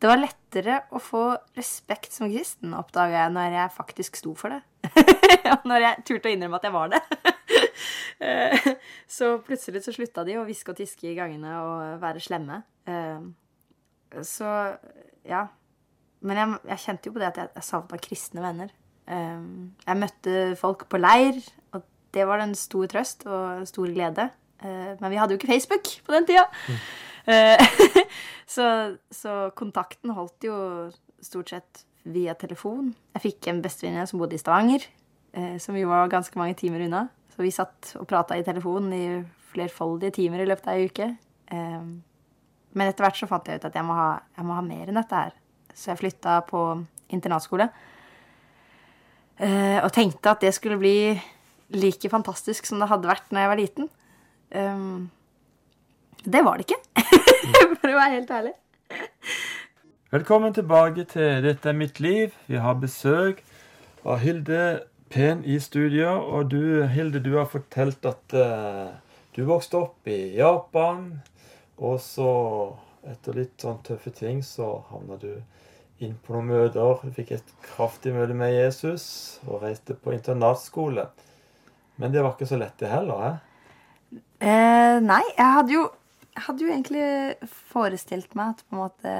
Det 0.00 0.08
var 0.08 0.20
lettere 0.22 0.76
å 0.96 1.00
få 1.02 1.24
respekt 1.58 2.14
som 2.14 2.30
kristen, 2.30 2.72
oppdaga 2.72 3.24
jeg, 3.24 3.32
når 3.34 3.56
jeg 3.58 3.72
faktisk 3.74 4.16
sto 4.16 4.32
for 4.32 4.54
det. 4.54 4.62
Og 5.52 5.66
når 5.68 5.84
jeg 5.84 6.04
turte 6.08 6.30
å 6.30 6.32
innrømme 6.32 6.56
at 6.56 6.64
jeg 6.64 6.72
var 6.72 6.94
det. 6.94 7.00
så 9.18 9.28
plutselig 9.44 9.84
så 9.84 9.92
slutta 9.92 10.24
de 10.24 10.38
å 10.40 10.46
hviske 10.48 10.72
og 10.72 10.80
tiske 10.80 11.10
i 11.10 11.12
gangene 11.18 11.52
og 11.60 12.00
være 12.00 12.24
slemme. 12.24 12.62
Eh, 12.88 13.28
så 14.24 14.54
ja. 15.28 15.44
Men 16.26 16.40
jeg, 16.40 16.60
jeg 16.68 16.82
kjente 16.84 17.08
jo 17.08 17.14
på 17.14 17.22
det 17.22 17.30
at 17.30 17.40
jeg, 17.40 17.52
jeg 17.56 17.66
savna 17.66 18.00
kristne 18.02 18.44
venner. 18.44 18.72
Um, 19.10 19.72
jeg 19.86 19.98
møtte 19.98 20.34
folk 20.60 20.84
på 20.90 21.00
leir, 21.00 21.40
og 21.74 21.82
det 22.14 22.26
var 22.28 22.42
en 22.44 22.54
stor 22.58 22.90
trøst 22.92 23.24
og 23.26 23.64
stor 23.70 23.90
glede. 23.90 24.28
Uh, 24.62 24.92
men 25.00 25.08
vi 25.10 25.20
hadde 25.20 25.34
jo 25.34 25.40
ikke 25.40 25.52
Facebook 25.54 25.92
på 26.06 26.14
den 26.14 26.28
tida. 26.28 26.44
Mm. 26.68 26.82
så, 28.54 28.66
så, 29.12 29.32
kontakten 29.56 30.14
holdt 30.16 30.46
jo 30.48 30.54
stort 31.22 31.52
sett 31.52 31.84
via 32.04 32.34
telefon. 32.38 32.94
Jeg 33.16 33.24
fikk 33.26 33.50
en 33.50 33.60
bestevenninne 33.64 34.06
som 34.08 34.20
bodde 34.20 34.38
i 34.38 34.42
Stavanger, 34.42 34.86
uh, 35.36 35.56
som 35.62 35.78
jo 35.78 35.90
var 35.90 36.12
ganske 36.12 36.38
mange 36.40 36.58
timer 36.60 36.84
unna. 36.86 37.06
Så 37.32 37.44
vi 37.44 37.54
satt 37.54 37.94
og 38.00 38.08
prata 38.10 38.36
i 38.36 38.44
telefonen 38.44 38.92
i 38.92 39.04
flerfoldige 39.50 40.18
timer 40.20 40.44
i 40.44 40.48
løpet 40.48 40.68
av 40.68 40.78
ei 40.78 40.86
uke. 40.90 41.06
Men 41.50 42.86
etter 42.86 43.02
hvert 43.02 43.18
så 43.18 43.26
fant 43.26 43.48
jeg 43.50 43.58
ut 43.58 43.64
at 43.66 43.74
jeg 43.74 43.86
må 43.86 43.96
ha, 43.98 44.10
jeg 44.36 44.46
må 44.46 44.54
ha 44.54 44.62
mer 44.62 44.90
enn 44.90 44.98
dette 45.00 45.22
her. 45.24 45.32
Så 45.74 45.92
jeg 45.92 46.00
flytta 46.00 46.40
på 46.48 46.60
internatskole. 47.10 47.68
Og 49.40 49.88
tenkte 49.96 50.34
at 50.34 50.42
det 50.44 50.50
skulle 50.52 50.76
bli 50.80 50.96
like 51.72 52.10
fantastisk 52.10 52.66
som 52.66 52.80
det 52.82 52.88
hadde 52.90 53.08
vært 53.08 53.30
når 53.32 53.44
jeg 53.44 53.50
var 53.50 53.60
liten. 53.60 53.88
Um, 54.50 55.10
det 56.24 56.42
var 56.44 56.58
det 56.58 56.66
ikke, 56.66 56.80
for 57.80 57.88
å 57.88 57.96
være 57.96 58.14
helt 58.16 58.32
ærlig. 58.34 58.52
Velkommen 60.10 60.54
tilbake 60.54 61.06
til 61.08 61.44
Dette 61.44 61.70
er 61.70 61.78
mitt 61.78 62.00
liv. 62.02 62.34
Vi 62.50 62.58
har 62.58 62.80
besøk 62.82 63.44
av 64.02 64.18
Hilde 64.24 64.82
Pen 65.10 65.44
i 65.46 65.60
studio. 65.62 66.16
Og 66.18 66.50
du, 66.50 66.82
Hilde, 66.90 67.22
du 67.22 67.36
har 67.38 67.48
fortalt 67.50 68.04
at 68.10 68.34
uh, 68.34 68.90
du 69.36 69.44
vokste 69.46 69.78
opp 69.78 70.10
i 70.10 70.34
Japan. 70.34 71.20
Og 71.78 72.00
så, 72.02 72.30
etter 73.08 73.36
litt 73.36 73.60
sånn 73.62 73.80
tøffe 73.86 74.12
ting, 74.14 74.42
så 74.44 74.80
havna 74.90 75.16
du 75.20 75.32
inn 76.00 76.16
på 76.24 76.34
noen 76.34 76.50
møter. 76.50 77.00
Du 77.04 77.14
fikk 77.16 77.34
et 77.36 77.54
kraftig 77.64 78.12
møte 78.16 78.36
med 78.36 78.54
Jesus 78.54 79.06
og 79.46 79.64
reiste 79.64 79.96
på 79.96 80.14
internatskole. 80.16 81.06
Men 82.00 82.12
det 82.12 82.24
var 82.24 82.34
ikke 82.34 82.48
så 82.48 82.60
lett, 82.60 82.76
det 82.80 82.92
heller? 82.92 83.24
Eh? 83.28 84.20
Eh, 84.40 84.98
nei, 85.04 85.22
jeg 85.36 85.56
hadde 85.56 85.76
jo 85.76 85.88
hadde 86.40 86.64
jo 86.64 86.70
egentlig 86.70 87.48
forestilt 87.72 88.36
meg 88.38 88.54
at 88.54 88.60
på 88.64 88.76
en 88.76 88.80
måte, 88.84 89.14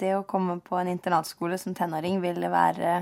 det 0.00 0.12
å 0.16 0.24
komme 0.28 0.58
på 0.64 0.76
en 0.76 0.90
internatskole 0.90 1.56
som 1.60 1.76
tenåring 1.78 2.18
ville 2.20 2.50
være 2.52 2.98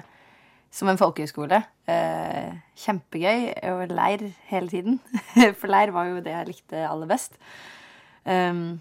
som 0.75 0.91
en 0.91 0.99
folkehøyskole. 0.99 1.61
Eh, 1.91 2.55
kjempegøy. 2.85 3.53
Og 3.73 3.95
leir 3.95 4.27
hele 4.51 4.71
tiden. 4.71 4.99
For 5.61 5.71
leir 5.71 5.95
var 5.95 6.11
jo 6.11 6.23
det 6.25 6.35
jeg 6.35 6.51
likte 6.51 6.83
aller 6.89 7.11
best. 7.11 7.39
Um, 8.25 8.81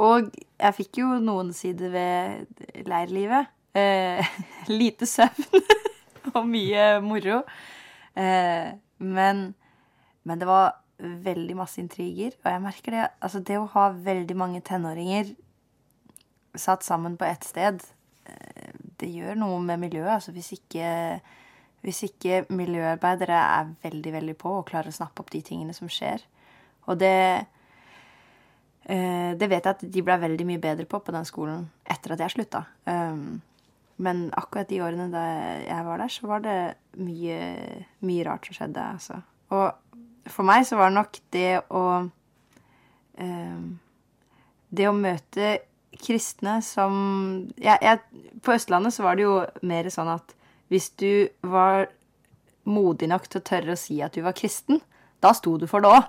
og 0.00 0.30
jeg 0.32 0.76
fikk 0.76 1.02
jo 1.02 1.14
noen 1.22 1.52
sider 1.56 1.92
ved 1.92 2.84
leirlivet. 2.88 3.50
Eh, 3.76 4.36
lite 4.80 5.06
søvn 5.06 5.60
og 6.34 6.44
mye 6.48 6.92
moro. 7.04 7.42
Eh, 8.18 8.70
men 8.98 9.50
men 10.22 10.38
det 10.38 10.46
var 10.46 10.74
veldig 11.00 11.56
masse 11.56 11.80
intriger. 11.80 12.34
Og 12.44 12.50
jeg 12.52 12.62
merker 12.62 12.96
det 12.96 13.06
Altså, 13.20 13.40
det 13.40 13.58
å 13.58 13.68
ha 13.74 13.90
veldig 13.90 14.36
mange 14.36 14.60
tenåringer 14.60 15.34
satt 16.58 16.82
sammen 16.82 17.16
på 17.16 17.24
ett 17.24 17.44
sted, 17.46 17.82
eh, 18.26 18.72
det 18.98 19.08
gjør 19.08 19.38
noe 19.38 19.60
med 19.62 19.80
miljøet. 19.80 20.16
Altså 20.16 20.32
hvis 20.34 20.52
ikke, 20.52 21.20
hvis 21.86 22.02
ikke 22.08 22.44
miljøarbeidere 22.50 23.38
er 23.38 23.70
veldig, 23.84 24.12
veldig 24.12 24.36
på 24.36 24.56
og 24.58 24.66
klarer 24.68 24.90
å 24.90 24.98
snappe 24.98 25.22
opp 25.22 25.30
de 25.30 25.42
tingene 25.46 25.74
som 25.76 25.88
skjer. 25.88 26.24
Og 26.90 26.98
det 26.98 27.46
Det 28.80 29.46
vet 29.46 29.66
jeg 29.66 29.76
at 29.76 29.82
de 29.92 30.02
ble 30.02 30.16
veldig 30.18 30.44
mye 30.48 30.60
bedre 30.62 30.86
på 30.88 30.98
på 31.04 31.12
den 31.14 31.26
skolen 31.28 31.66
etter 31.84 32.14
at 32.14 32.22
jeg 32.24 32.32
slutta. 32.32 32.62
Um, 32.88 33.42
men 34.00 34.30
akkurat 34.32 34.68
de 34.70 34.80
årene 34.80 35.10
da 35.12 35.22
jeg 35.60 35.84
var 35.84 36.00
der, 36.00 36.12
så 36.12 36.28
var 36.30 36.40
det 36.44 36.56
mye, 36.96 37.38
mye 38.00 38.24
rart 38.24 38.48
som 38.48 38.56
skjedde. 38.56 38.84
Altså. 38.96 39.20
Og 39.52 40.30
for 40.32 40.48
meg 40.48 40.64
så 40.68 40.78
var 40.80 40.88
det 40.88 40.96
nok 40.96 41.20
det 41.34 41.50
å 41.68 41.84
eh, 43.20 43.62
Det 44.70 44.86
å 44.88 44.96
møte 44.96 45.58
kristne 46.00 46.60
som 46.62 46.94
jeg, 47.58 47.76
jeg, 47.82 47.98
På 48.44 48.54
Østlandet 48.54 48.94
så 48.94 49.04
var 49.04 49.18
det 49.18 49.26
jo 49.26 49.40
mer 49.66 49.90
sånn 49.92 50.12
at 50.12 50.36
hvis 50.70 50.92
du 51.02 51.26
var 51.42 51.88
modig 52.70 53.08
nok 53.10 53.26
til 53.26 53.40
å 53.40 53.46
tørre 53.48 53.74
å 53.74 53.80
si 53.80 53.98
at 54.04 54.14
du 54.14 54.22
var 54.22 54.36
kristen, 54.38 54.78
da 55.18 55.32
sto 55.34 55.56
du 55.58 55.66
for 55.66 55.82
det 55.82 55.90
òg. 55.90 56.06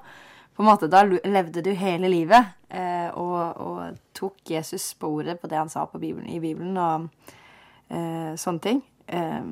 På 0.54 0.62
en 0.62 0.70
måte, 0.70 0.88
Da 0.92 1.02
levde 1.04 1.64
du 1.66 1.72
hele 1.74 2.12
livet 2.12 2.38
eh, 2.38 2.52
og, 2.72 3.58
og, 3.60 3.98
tok 4.16 4.54
Jesus 4.54 4.94
på 4.96 5.10
ordet 5.18 5.40
på 5.42 5.50
det 5.52 5.58
han 5.60 5.72
sa 5.72 5.84
Bibelen, 5.92 6.30
i 6.30 6.40
Bibelen 6.40 6.78
og 6.80 7.10
eh, 7.92 8.32
sånne 8.40 8.64
ting. 8.64 8.82
Eh, 9.12 9.52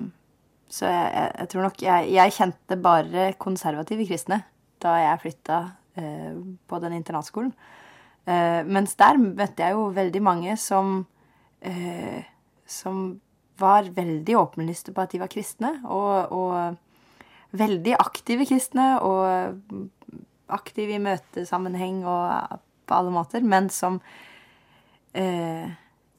så 0.70 0.86
jeg, 0.88 1.12
jeg, 1.16 1.32
jeg, 1.40 1.50
tror 1.52 1.66
nok 1.66 1.84
jeg, 1.84 2.10
jeg, 2.14 2.36
kjente 2.38 2.80
bare 2.80 3.28
konservative 3.42 4.06
kristne 4.08 4.44
da 4.80 4.96
jeg 5.02 5.22
flytta 5.26 5.60
eh, 6.00 6.36
på 6.70 6.82
den 6.84 6.96
internatskolen. 7.00 7.52
Eh, 8.30 8.62
mens 8.68 8.96
der 9.00 9.20
møtte 9.20 9.66
jeg 9.66 9.76
jo 9.76 9.90
veldig 9.96 10.22
mange 10.24 10.56
som 10.62 11.02
eh, 11.66 12.24
som 12.70 13.20
var 13.60 13.90
veldig 13.96 14.38
åpenlyste 14.38 14.94
på 14.94 15.04
at 15.04 15.14
de 15.14 15.22
var 15.22 15.32
kristne, 15.32 15.74
og, 15.90 16.32
og 16.32 17.58
veldig 17.60 17.96
aktive 18.00 18.46
kristne, 18.48 18.92
og 19.04 19.82
aktive 20.50 20.96
i 20.96 21.04
møtesammenheng 21.04 22.04
og 22.08 22.60
på 22.90 22.98
alle 22.98 23.14
måter, 23.14 23.46
men 23.46 23.70
som 23.74 24.02
eh, 25.14 25.70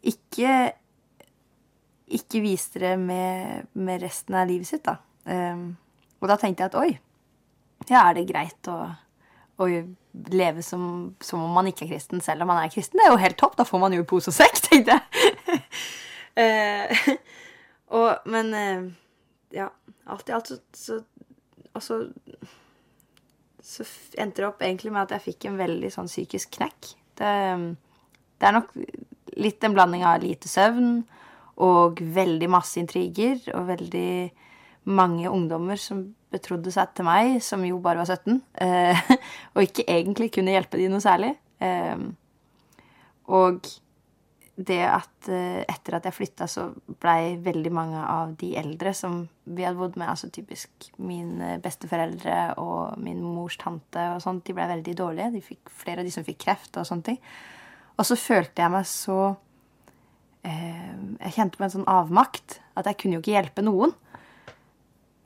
ikke 0.07 0.55
ikke 2.11 2.43
viste 2.43 2.81
det 2.83 2.97
med, 2.99 3.69
med, 3.79 4.03
resten 4.03 4.35
av 4.35 4.49
livet 4.51 4.67
sitt, 4.67 4.83
da. 4.87 4.97
Um, 5.31 5.77
og 6.21 6.29
da 6.31 6.37
tenkte 6.41 6.65
jeg 6.65 6.73
at 6.73 6.79
oi, 6.81 6.91
ja, 7.89 8.03
er 8.03 8.17
det 8.19 8.27
greit 8.29 8.71
å, 8.71 8.79
å 9.61 9.69
leve 10.35 10.65
som, 10.67 10.83
som, 11.23 11.45
om 11.47 11.55
man 11.55 11.71
ikke 11.71 11.87
er 11.87 11.93
kristen, 11.95 12.23
selv 12.25 12.45
om 12.45 12.51
man 12.51 12.65
er 12.65 12.73
kristen. 12.73 12.99
Det 12.99 13.07
er 13.07 13.15
jo 13.15 13.23
helt 13.23 13.39
topp. 13.41 13.57
Da 13.61 13.67
får 13.69 13.83
man 13.83 13.95
jo 13.95 14.07
pose 14.09 14.33
og 14.33 14.37
sekk, 14.37 14.59
tenkte 14.67 14.99
jeg. 14.99 15.61
eh, 16.43 17.13
og, 17.97 18.27
men 18.31 18.53
eh, 18.59 18.91
ja, 19.57 19.71
alt 20.11 20.31
i 20.31 20.37
alt 20.37 20.53
så, 20.53 20.61
så 20.75 21.03
Altså 21.71 22.01
så 23.63 23.85
endte 24.21 24.43
det 24.43 24.49
opp 24.49 24.63
egentlig 24.65 24.93
med 24.95 25.05
at 25.05 25.17
jeg 25.17 25.27
fikk 25.31 25.49
en 25.49 25.59
veldig 25.61 25.91
sånn 25.95 26.11
psykisk 26.11 26.55
knekk. 26.59 26.93
Det, 27.21 27.33
det 28.41 28.49
er 28.49 28.57
nok 28.57 28.71
litt 29.41 29.65
en 29.65 29.75
blanding 29.77 30.05
av 30.07 30.23
lite 30.25 30.49
søvn 30.51 31.03
og 31.61 32.01
veldig 32.01 32.49
masse 32.51 32.81
intriger 32.81 33.43
og 33.55 33.69
veldig 33.69 34.13
mange 34.91 35.29
ungdommer 35.29 35.79
som 35.81 36.07
betrodde 36.33 36.73
seg 36.73 36.95
til 36.95 37.07
meg, 37.09 37.37
som 37.45 37.63
jo 37.67 37.81
bare 37.83 38.01
var 38.01 38.09
17, 38.09 38.41
eh, 38.65 39.13
og 39.55 39.67
ikke 39.67 39.87
egentlig 39.91 40.31
kunne 40.35 40.55
hjelpe 40.55 40.81
de 40.81 40.89
noe 40.91 41.03
særlig. 41.05 41.35
Eh, 41.61 42.07
og 43.31 43.67
det 44.67 44.83
at 44.85 45.29
eh, 45.33 45.63
etter 45.69 45.97
at 45.97 46.07
jeg 46.09 46.17
flytta, 46.17 46.47
så 46.51 46.67
blei 47.01 47.37
veldig 47.41 47.73
mange 47.73 48.01
av 48.03 48.35
de 48.41 48.53
eldre 48.61 48.93
som 48.97 49.23
vi 49.45 49.65
hadde 49.65 49.79
bodd 49.81 49.97
med, 49.97 50.11
altså 50.13 50.31
typisk 50.33 50.91
mine 51.03 51.57
besteforeldre 51.63 52.59
og 52.63 52.99
min 53.03 53.23
mors 53.25 53.57
tante 53.61 54.05
og 54.15 54.21
sånt, 54.25 54.45
de 54.47 54.57
blei 54.57 54.69
veldig 54.71 54.97
dårlige. 54.99 55.31
De 55.37 55.45
fikk, 55.45 55.73
flere 55.83 56.03
av 56.03 56.09
de 56.09 56.15
som 56.15 56.27
fikk 56.27 56.43
kreft 56.45 56.77
og 56.81 56.89
sånne 56.89 57.09
ting. 57.13 57.21
Og 57.97 58.07
så 58.09 58.17
følte 58.17 58.65
jeg 58.65 58.73
meg 58.73 58.87
så 58.89 59.19
eh, 60.49 60.93
Jeg 61.21 61.35
kjente 61.37 61.61
på 61.61 61.67
en 61.67 61.75
sånn 61.75 61.91
avmakt. 61.91 62.61
At 62.79 62.89
jeg 62.89 63.01
kunne 63.01 63.19
jo 63.19 63.25
ikke 63.25 63.37
hjelpe 63.37 63.65
noen. 63.65 63.93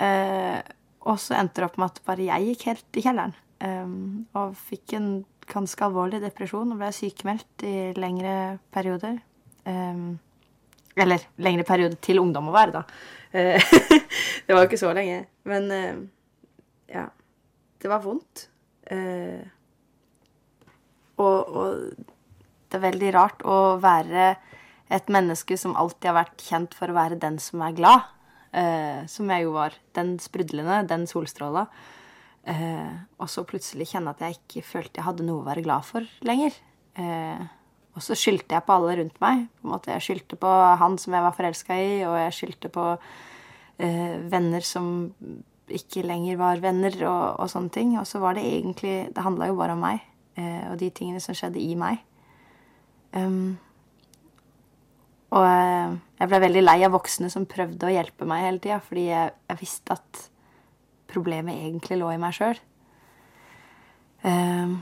Eh, 0.03 0.59
og 1.05 1.21
så 1.21 1.37
endte 1.39 1.61
det 1.61 1.69
opp 1.69 1.79
med 1.79 1.93
at 1.93 2.03
bare 2.07 2.27
jeg 2.31 2.51
gikk 2.51 2.67
helt 2.71 2.99
i 2.99 3.05
kjelleren. 3.05 3.37
Eh, 3.63 3.95
og 4.41 4.57
fikk 4.59 4.97
en 4.99 5.11
ganske 5.51 5.85
alvorlig 5.87 6.21
depresjon 6.23 6.73
og 6.75 6.81
ble 6.81 6.91
sykemeldt 6.95 7.65
i 7.67 7.77
lengre 7.99 8.59
perioder. 8.75 9.19
Um, 9.65 10.17
eller 10.95 11.25
lengre 11.43 11.67
periode 11.67 11.99
til 12.05 12.21
ungdom 12.23 12.51
å 12.51 12.55
være, 12.55 12.81
da. 12.81 12.83
Uh, 13.35 13.59
det 14.47 14.55
var 14.55 14.63
jo 14.63 14.69
ikke 14.69 14.81
så 14.81 14.93
lenge. 14.97 15.25
Men 15.49 15.71
uh, 15.73 16.03
ja. 16.93 17.09
Det 17.83 17.91
var 17.91 18.01
vondt. 18.05 18.47
Uh, 18.89 19.43
og, 21.21 21.51
og, 21.51 22.05
det 22.71 22.79
er 22.79 22.87
veldig 22.89 23.11
rart 23.15 23.43
å 23.47 23.77
være 23.83 24.31
et 24.95 25.11
menneske 25.13 25.57
som 25.61 25.77
alltid 25.79 26.09
har 26.11 26.17
vært 26.17 26.43
kjent 26.43 26.73
for 26.75 26.91
å 26.91 26.97
være 26.97 27.21
den 27.23 27.37
som 27.43 27.63
er 27.63 27.77
glad. 27.77 28.09
som 29.11 29.31
jeg 29.31 29.45
jo 29.45 29.53
var. 29.55 29.77
Den 29.95 30.17
sprudlende, 30.23 30.81
den 30.91 31.07
solstråla. 31.07 31.69
Eh, 32.45 32.95
og 33.17 33.31
så 33.33 33.45
plutselig 33.49 33.89
kjenne 33.93 34.13
at 34.13 34.21
jeg 34.21 34.37
ikke 34.37 34.65
følte 34.69 35.01
jeg 35.01 35.07
hadde 35.07 35.25
noe 35.25 35.41
å 35.41 35.47
være 35.47 35.65
glad 35.65 35.87
for 35.89 36.09
lenger. 36.27 36.57
Eh, 37.01 37.45
og 37.95 38.03
så 38.03 38.17
skyldte 38.19 38.57
jeg 38.57 38.67
på 38.67 38.75
alle 38.75 38.99
rundt 39.01 39.21
meg. 39.23 39.47
På 39.61 39.69
en 39.69 39.75
måte 39.77 39.95
Jeg 39.95 40.05
skyldte 40.09 40.39
på 40.41 40.51
han 40.81 40.99
som 40.99 41.15
jeg 41.15 41.25
var 41.25 41.37
forelska 41.37 41.79
i, 41.79 41.91
og 42.09 42.17
jeg 42.19 42.37
skyldte 42.39 42.71
på 42.75 42.87
eh, 43.79 44.17
venner 44.33 44.67
som 44.67 44.89
ikke 45.65 46.05
lenger 46.05 46.37
var 46.37 46.61
venner, 46.61 46.97
og, 47.09 47.41
og, 47.41 47.47
sånne 47.49 47.73
ting. 47.73 47.95
Og 48.01 48.09
så 48.09 48.21
var 48.21 48.37
det 48.37 48.45
egentlig 48.45 48.97
Det 49.15 49.25
handla 49.25 49.49
jo 49.49 49.61
bare 49.61 49.79
om 49.79 49.85
meg 49.87 50.03
eh, 50.37 50.67
og 50.73 50.77
de 50.83 50.91
tingene 50.91 51.23
som 51.23 51.37
skjedde 51.39 51.63
i 51.63 51.79
meg. 51.79 52.03
Um, 53.15 53.55
og 55.35 55.45
eh, 55.47 55.95
jeg 56.21 56.31
ble 56.31 56.41
veldig 56.45 56.63
lei 56.65 56.79
av 56.87 56.95
voksne 56.95 57.31
som 57.31 57.47
prøvde 57.47 57.87
å 57.87 57.95
hjelpe 57.95 58.27
meg 58.27 58.43
hele 58.47 58.63
tida, 58.63 58.81
fordi 58.83 59.09
jeg, 59.09 59.35
jeg 59.51 59.61
visste 59.61 59.97
at 59.97 60.23
problemet 61.15 61.57
egentlig 61.57 62.01
lå 62.01 62.11
i 62.13 62.21
meg 62.21 62.37
sjøl. 62.37 62.61
Eh, 64.25 64.75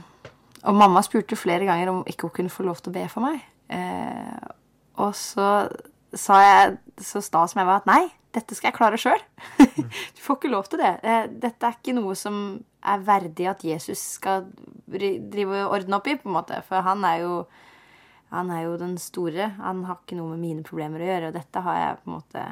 og 0.63 0.77
mamma 0.79 1.03
spurte 1.03 1.39
flere 1.39 1.67
ganger 1.67 1.91
om 1.91 2.03
ikke 2.07 2.29
hun 2.29 2.35
kunne 2.37 2.53
få 2.53 2.65
lov 2.67 2.81
til 2.81 2.93
å 2.93 2.97
be 2.97 3.05
for 3.11 3.25
meg. 3.25 3.41
Eh, 3.73 4.51
og 5.03 5.15
så 5.17 5.47
sa 6.13 6.39
jeg 6.43 6.77
så 7.01 7.23
sta 7.25 7.45
som 7.49 7.61
jeg 7.61 7.69
var, 7.69 7.81
at 7.81 7.89
nei, 7.89 8.03
dette 8.33 8.55
skal 8.57 8.71
jeg 8.71 8.77
klare 8.77 8.99
sjøl. 9.01 9.21
du 10.15 10.21
får 10.21 10.39
ikke 10.39 10.53
lov 10.53 10.69
til 10.69 10.81
det. 10.81 10.93
Dette 11.41 11.67
er 11.67 11.77
ikke 11.77 11.97
noe 11.97 12.15
som 12.17 12.37
er 12.83 13.03
verdig 13.05 13.47
at 13.49 13.63
Jesus 13.65 14.01
skal 14.17 14.47
drive 14.89 15.63
og 15.63 15.77
ordne 15.79 15.99
opp 15.99 16.09
i, 16.09 16.17
på 16.19 16.29
en 16.29 16.37
måte. 16.37 16.59
For 16.67 16.85
han 16.85 17.05
er 17.07 17.23
jo 17.23 17.35
han 18.33 18.49
er 18.49 18.63
jo 18.65 18.77
den 18.81 18.95
store. 18.97 19.51
Han 19.59 19.83
har 19.85 19.99
ikke 20.01 20.17
noe 20.17 20.33
med 20.33 20.41
mine 20.41 20.65
problemer 20.65 21.03
å 21.03 21.05
gjøre. 21.05 21.29
Og 21.29 21.35
dette 21.35 21.61
har 21.67 21.79
jeg 21.79 21.97
på 21.99 22.09
en 22.09 22.15
måte 22.15 22.45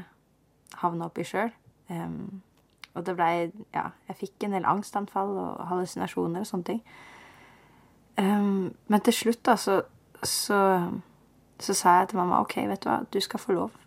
havna 0.84 1.08
oppi 1.10 1.26
sjøl. 1.26 1.50
Um, 1.90 2.42
og 2.94 3.06
det 3.06 3.16
blei 3.16 3.34
Ja, 3.74 3.90
jeg 4.10 4.20
fikk 4.20 4.46
en 4.46 4.56
del 4.58 4.68
angstanfall 4.68 5.32
og 5.40 5.66
hallusinasjoner 5.70 6.44
og 6.44 6.50
sånne 6.50 6.68
ting. 6.68 6.82
Um, 8.20 8.74
men 8.92 9.02
til 9.06 9.16
slutt, 9.16 9.42
da, 9.48 9.56
så, 9.56 9.82
så, 10.24 10.60
så, 11.60 11.74
sa 11.74 12.00
jeg 12.02 12.12
til 12.12 12.20
mamma 12.20 12.42
OK, 12.44 12.58
vet 12.70 12.84
du 12.84 12.90
hva, 12.90 13.00
du 13.08 13.20
skal 13.24 13.42
få 13.42 13.56
lov 13.56 13.78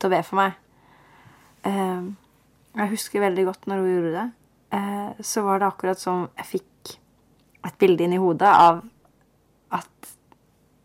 til 0.00 0.08
å 0.08 0.14
be 0.14 0.22
for 0.26 0.40
meg. 0.40 0.56
Um, 1.68 2.14
jeg 2.74 2.94
husker 2.96 3.22
veldig 3.22 3.44
godt 3.50 3.68
når 3.70 3.82
hun 3.82 3.92
gjorde 3.92 4.16
det. 4.16 4.26
Uh, 4.74 5.22
så 5.22 5.44
var 5.46 5.60
det 5.60 5.68
akkurat 5.68 6.00
som 6.00 6.26
jeg 6.40 6.50
fikk 6.56 6.96
et 7.64 7.78
bilde 7.80 8.04
inn 8.04 8.16
i 8.16 8.20
hodet 8.20 8.50
av 8.50 8.82
at 9.74 10.14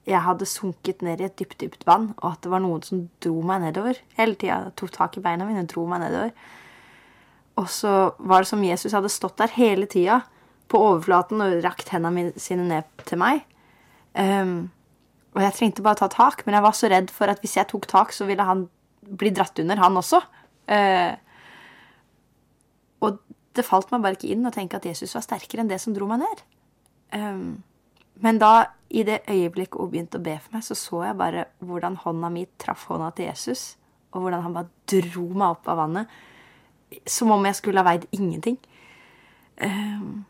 jeg 0.10 0.26
hadde 0.26 0.48
sunket 0.50 1.04
ned 1.06 1.22
i 1.22 1.28
et 1.28 1.36
dypt, 1.38 1.60
dypt 1.62 1.86
vann, 1.86 2.12
og 2.18 2.32
at 2.34 2.44
det 2.44 2.52
var 2.52 2.64
noen 2.64 2.82
som 2.86 3.04
dro 3.22 3.42
meg 3.46 3.62
nedover 3.64 4.00
hele 4.18 4.38
tida. 4.40 4.72
Tok 4.78 4.94
tak 4.96 5.20
i 5.20 5.24
beina 5.24 5.46
mine 5.48 5.68
dro 5.70 5.86
meg 5.90 6.02
nedover. 6.04 6.32
Og 7.60 7.70
så 7.72 7.94
var 8.18 8.44
det 8.44 8.52
som 8.52 8.64
Jesus 8.64 8.96
hadde 8.96 9.12
stått 9.12 9.40
der 9.42 9.52
hele 9.58 9.88
tida 9.90 10.22
på 10.70 10.80
overflaten 10.80 11.42
og 11.44 11.62
rakt 11.66 11.92
hendene 11.94 12.30
sine 12.40 12.68
ned 12.70 13.06
til 13.10 13.20
meg. 13.20 13.42
Um, 14.14 14.70
og 15.36 15.42
jeg 15.44 15.56
trengte 15.58 15.86
bare 15.86 15.98
å 15.98 16.04
ta 16.04 16.10
tak, 16.14 16.44
men 16.46 16.58
jeg 16.58 16.66
var 16.66 16.78
så 16.78 16.90
redd 16.92 17.12
for 17.14 17.32
at 17.32 17.42
hvis 17.44 17.58
jeg 17.58 17.70
tok 17.70 17.88
tak, 17.90 18.14
så 18.16 18.28
ville 18.30 18.46
han 18.46 18.68
bli 19.02 19.32
dratt 19.34 19.60
under, 19.62 19.82
han 19.82 20.00
også. 20.00 20.22
Uh, 20.70 21.14
og 23.06 23.20
det 23.58 23.66
falt 23.66 23.92
meg 23.92 24.04
bare 24.06 24.18
ikke 24.18 24.32
inn 24.34 24.48
å 24.48 24.54
tenke 24.54 24.78
at 24.78 24.86
Jesus 24.86 25.16
var 25.18 25.26
sterkere 25.26 25.64
enn 25.64 25.72
det 25.72 25.82
som 25.82 25.96
dro 25.96 26.08
meg 26.10 26.24
ned. 26.24 26.46
Um, 27.18 27.60
men 28.24 28.40
da, 28.42 28.70
i 28.92 29.04
det 29.08 29.24
øyeblikket 29.30 29.80
hun 29.80 29.92
begynte 29.92 30.20
å 30.20 30.24
be 30.24 30.36
for 30.42 30.58
meg, 30.58 30.66
så 30.66 30.78
så 30.78 31.04
jeg 31.08 31.20
bare 31.20 31.48
hvordan 31.66 31.98
hånda 32.04 32.32
mi 32.34 32.46
traff 32.62 32.88
hånda 32.92 33.14
til 33.18 33.30
Jesus, 33.30 33.64
og 34.14 34.26
hvordan 34.26 34.44
han 34.46 34.58
bare 34.58 34.72
dro 34.90 35.26
meg 35.34 35.58
opp 35.58 35.70
av 35.72 35.82
vannet 35.84 36.20
som 37.08 37.32
om 37.32 37.46
jeg 37.46 37.58
skulle 37.60 37.82
ha 37.82 37.88
veid 37.88 38.08
ingenting. 38.16 38.58
Um, 39.60 40.26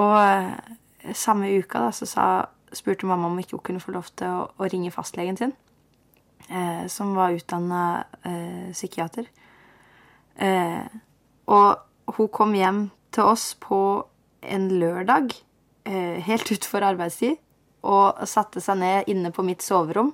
og 0.00 0.16
eh, 0.18 0.72
samme 1.14 1.50
uka 1.58 1.82
da, 1.86 1.90
så 1.94 2.08
sa, 2.08 2.26
spurte 2.72 3.06
mamma 3.06 3.28
om 3.28 3.38
ikke 3.40 3.58
hun 3.58 3.66
kunne 3.66 3.82
få 3.82 3.94
lov 3.94 4.08
til 4.16 4.30
å, 4.30 4.48
å 4.56 4.68
ringe 4.70 4.92
fastlegen 4.94 5.38
sin, 5.38 5.54
eh, 6.48 6.84
som 6.92 7.14
var 7.18 7.36
utdanna 7.36 7.82
eh, 8.24 8.72
psykiater. 8.72 9.28
Eh, 10.36 10.84
og 11.52 12.16
hun 12.16 12.32
kom 12.32 12.54
hjem 12.56 12.86
til 13.12 13.28
oss 13.28 13.52
på 13.60 13.78
en 14.42 14.68
lørdag, 14.80 15.34
helt 15.82 16.50
utfor 16.54 16.84
arbeidstid, 16.86 17.34
og 17.82 18.20
satte 18.30 18.60
seg 18.62 18.78
ned 18.78 19.08
inne 19.10 19.32
på 19.34 19.42
mitt 19.42 19.64
soverom 19.66 20.12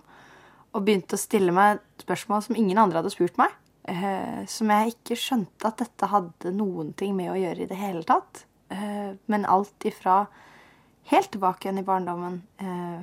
og 0.72 0.84
begynte 0.84 1.16
å 1.16 1.20
stille 1.20 1.52
meg 1.52 1.82
spørsmål 2.00 2.46
som 2.46 2.56
ingen 2.56 2.80
andre 2.80 3.02
hadde 3.02 3.12
spurt 3.12 3.36
meg. 3.40 3.52
Eh, 3.88 4.40
som 4.44 4.68
jeg 4.68 4.92
ikke 4.92 5.16
skjønte 5.16 5.70
at 5.70 5.80
dette 5.80 6.08
hadde 6.12 6.52
noen 6.52 6.92
ting 6.98 7.14
med 7.16 7.30
å 7.32 7.38
gjøre 7.38 7.64
i 7.64 7.68
det 7.70 7.78
hele 7.78 8.04
tatt. 8.08 8.42
Eh, 8.68 9.14
men 9.32 9.46
alt 9.48 9.86
ifra 9.88 10.26
helt 11.08 11.30
tilbake 11.32 11.64
igjen 11.64 11.80
i 11.80 11.86
barndommen 11.86 12.34
eh, 12.60 12.98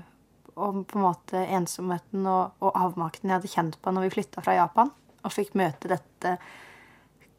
og 0.61 0.83
på 0.85 0.99
en 0.99 1.05
måte 1.07 1.41
ensomheten 1.57 2.27
og, 2.29 2.53
og, 2.61 2.69
avmakten 2.77 3.31
jeg 3.31 3.39
hadde 3.39 3.49
kjent 3.51 3.79
på 3.81 3.91
når 3.91 4.05
vi 4.05 4.11
flytta 4.13 4.43
fra 4.45 4.53
Japan 4.59 4.91
og 5.25 5.33
fikk 5.33 5.55
møte 5.57 5.89
dette 5.89 6.35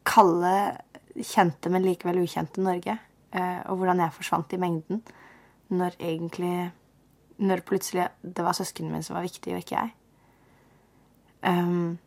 kalde, 0.07 0.51
kjente, 1.15 1.71
men 1.71 1.87
likevel 1.87 2.19
ukjente 2.21 2.63
Norge. 2.63 2.97
Og 3.37 3.79
hvordan 3.79 3.99
jeg 4.01 4.15
forsvant 4.15 4.53
i 4.55 4.59
mengden 4.59 5.01
når 5.75 5.97
egentlig 5.99 6.71
Når 7.43 7.61
plutselig 7.67 8.07
det 8.23 8.43
var 8.43 8.55
søsknene 8.57 8.91
mine 8.91 9.05
som 9.05 9.17
var 9.17 9.25
viktige, 9.27 9.57
og 9.57 9.61
ikke 9.61 9.75
jeg. 9.75 9.91
Um, 11.43 11.99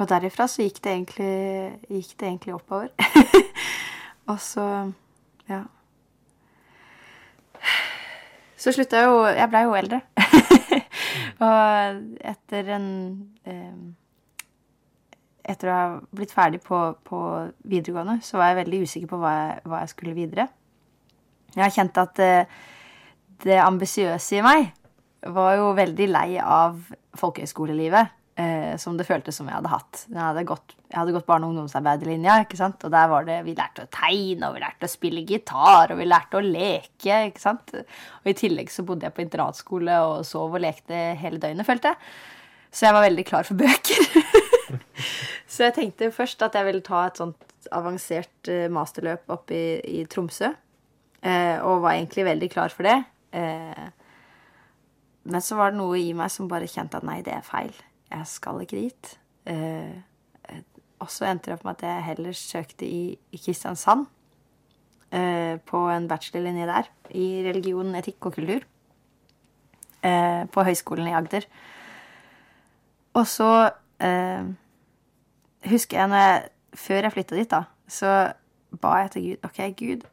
og 0.00 0.08
derifra 0.08 0.46
så 0.48 0.64
gikk 0.64 0.80
det 0.84 0.92
egentlig, 0.92 1.32
gikk 1.90 2.12
det 2.20 2.28
egentlig 2.28 2.54
oppover. 2.56 2.88
og 4.30 4.38
så 4.40 4.66
ja. 5.50 5.62
Så 8.56 8.72
slutta 8.72 9.02
jo 9.02 9.24
Jeg 9.26 9.48
blei 9.50 9.64
jo 9.66 9.74
eldre. 9.74 10.00
og 11.46 11.98
etter 12.32 12.70
en 12.76 12.86
eh, 13.44 13.82
Etter 15.42 15.68
å 15.68 15.74
ha 15.74 15.86
blitt 16.14 16.30
ferdig 16.30 16.60
på, 16.62 16.78
på, 17.02 17.20
videregående, 17.66 18.20
så 18.22 18.38
var 18.38 18.52
jeg 18.52 18.60
veldig 18.60 18.78
usikker 18.86 19.08
på 19.10 19.18
hva 19.18 19.32
jeg, 19.34 19.56
hva 19.66 19.80
jeg 19.80 19.90
skulle 19.90 20.14
videre. 20.14 20.44
Jeg 21.56 21.64
har 21.64 21.72
kjent 21.74 21.98
at 21.98 22.12
det, 22.14 22.28
det 23.42 23.58
ambisiøse 23.58 24.38
i 24.38 24.44
meg 24.46 24.68
var 25.34 25.56
jo 25.58 25.72
veldig 25.74 26.06
lei 26.14 26.28
av 26.38 26.78
folkehøyskolelivet. 27.18 28.14
Eh, 28.72 28.78
som 28.78 28.96
det 28.96 29.06
føltes 29.08 29.36
som 29.38 29.48
jeg 29.48 29.56
hadde 29.56 29.72
hatt. 29.72 30.04
Jeg 30.08 30.20
hadde 30.20 30.44
gått, 30.48 30.74
jeg 30.88 30.98
hadde 30.98 31.14
gått 31.16 31.26
barne- 31.26 31.46
og 31.46 31.52
ungdomsarbeiderlinja, 31.52 32.40
ikke 32.44 32.56
sant? 32.56 32.84
og 32.84 32.90
der 32.90 33.08
var 33.08 33.24
det 33.24 33.44
Vi 33.44 33.54
lærte 33.54 33.84
å 33.84 33.90
tegne, 33.90 34.48
og 34.48 34.54
vi 34.54 34.64
lærte 34.64 34.88
å 34.88 34.92
spille 34.92 35.26
gitar, 35.26 35.92
og 35.92 35.98
vi 35.98 36.08
lærte 36.08 36.38
å 36.38 36.44
leke, 36.44 37.28
ikke 37.30 37.40
sant. 37.40 37.74
Og 37.74 38.26
i 38.26 38.34
tillegg 38.34 38.70
så 38.70 38.84
bodde 38.84 39.06
jeg 39.06 39.14
på 39.14 39.24
internatskole 39.24 39.98
og 40.06 40.26
sov 40.26 40.54
og 40.54 40.60
lekte 40.60 41.16
hele 41.18 41.38
døgnet, 41.38 41.66
følte 41.66 41.92
jeg. 41.92 41.96
Så 42.72 42.86
jeg 42.86 42.96
var 42.96 43.04
veldig 43.04 43.24
klar 43.28 43.44
for 43.44 43.54
bøker. 43.54 44.02
så 45.52 45.68
jeg 45.68 45.76
tenkte 45.76 46.12
først 46.12 46.42
at 46.42 46.54
jeg 46.56 46.64
ville 46.64 46.84
ta 46.84 47.06
et 47.06 47.20
sånt 47.20 47.48
avansert 47.72 48.48
eh, 48.48 48.68
masterløp 48.72 49.28
opp 49.30 49.52
i, 49.52 49.80
i 49.84 50.04
Tromsø. 50.08 50.52
Eh, 51.22 51.58
og 51.62 51.82
var 51.84 51.98
egentlig 51.98 52.24
veldig 52.26 52.48
klar 52.50 52.72
for 52.72 52.88
det. 52.88 52.96
Eh, 53.36 53.88
men 55.22 55.44
så 55.44 55.54
var 55.54 55.70
det 55.70 55.78
noe 55.78 56.00
i 56.00 56.10
meg 56.16 56.32
som 56.32 56.48
bare 56.50 56.66
kjente 56.66 56.98
at 56.98 57.06
nei, 57.06 57.20
det 57.22 57.36
er 57.36 57.44
feil. 57.46 57.74
Jeg 58.12 58.26
skal 58.28 58.60
ikke 58.62 58.80
dit. 58.80 59.12
Eh, 59.46 59.96
eh 60.48 60.62
og 61.02 61.10
så 61.10 61.26
endte 61.26 61.50
det 61.50 61.56
opp 61.56 61.64
med 61.66 61.80
at 61.80 61.82
jeg 61.82 62.02
heller 62.06 62.36
søkte 62.38 62.86
i, 62.86 63.16
i 63.34 63.38
Kristiansand. 63.42 64.06
Eh, 65.12 65.58
på 65.58 65.78
en 65.90 66.06
bachelorlinje 66.08 66.66
der. 66.66 66.88
I 67.10 67.42
religion, 67.48 67.94
etikk 67.98 68.28
og 68.28 68.36
kultur. 68.36 68.62
Eh, 70.02 70.44
på 70.48 70.64
Høgskolen 70.64 71.08
i 71.10 71.14
Agder. 71.18 71.44
Og 73.18 73.26
så 73.26 73.70
eh, 74.00 74.46
husker 75.70 75.98
jeg 75.98 76.10
jeg 76.10 76.48
Før 76.74 77.02
jeg 77.02 77.12
flytta 77.12 77.36
dit, 77.36 77.50
da, 77.50 77.64
så 77.88 78.32
ba 78.80 78.94
jeg 79.02 79.10
til 79.10 79.24
Gud 79.26 79.42
OK, 79.44 79.58
Gud, 79.76 80.06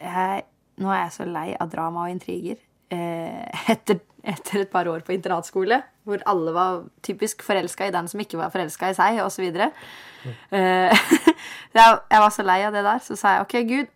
jeg, 0.00 0.42
nå 0.76 0.92
er 0.94 1.00
jeg 1.00 1.12
så 1.12 1.24
lei 1.26 1.56
av 1.58 1.72
drama 1.72 2.04
og 2.04 2.12
intriger. 2.12 2.60
Eh, 2.92 3.70
etter, 3.72 4.02
etter, 4.22 4.64
et 4.64 4.70
par 4.72 4.88
år 4.90 5.00
på 5.06 5.14
internatskole, 5.14 5.78
hvor 6.04 6.22
alle 6.28 6.52
var 6.52 6.82
typisk 7.06 7.44
forelska 7.46 7.86
i 7.88 7.94
den 7.94 8.08
som 8.10 8.20
ikke 8.20 8.40
var 8.40 8.52
forelska 8.52 8.90
i 8.92 8.96
seg, 8.98 9.20
osv. 9.24 9.46
Mm. 9.48 10.34
Eh, 10.58 11.04
jeg, 11.78 11.98
jeg 12.12 12.24
var 12.24 12.34
så 12.34 12.44
lei 12.44 12.58
av 12.66 12.76
det 12.76 12.84
der. 12.84 13.00
Så 13.04 13.16
sa 13.18 13.36
jeg 13.36 13.46
OK, 13.46 13.56
Gud, 13.70 13.92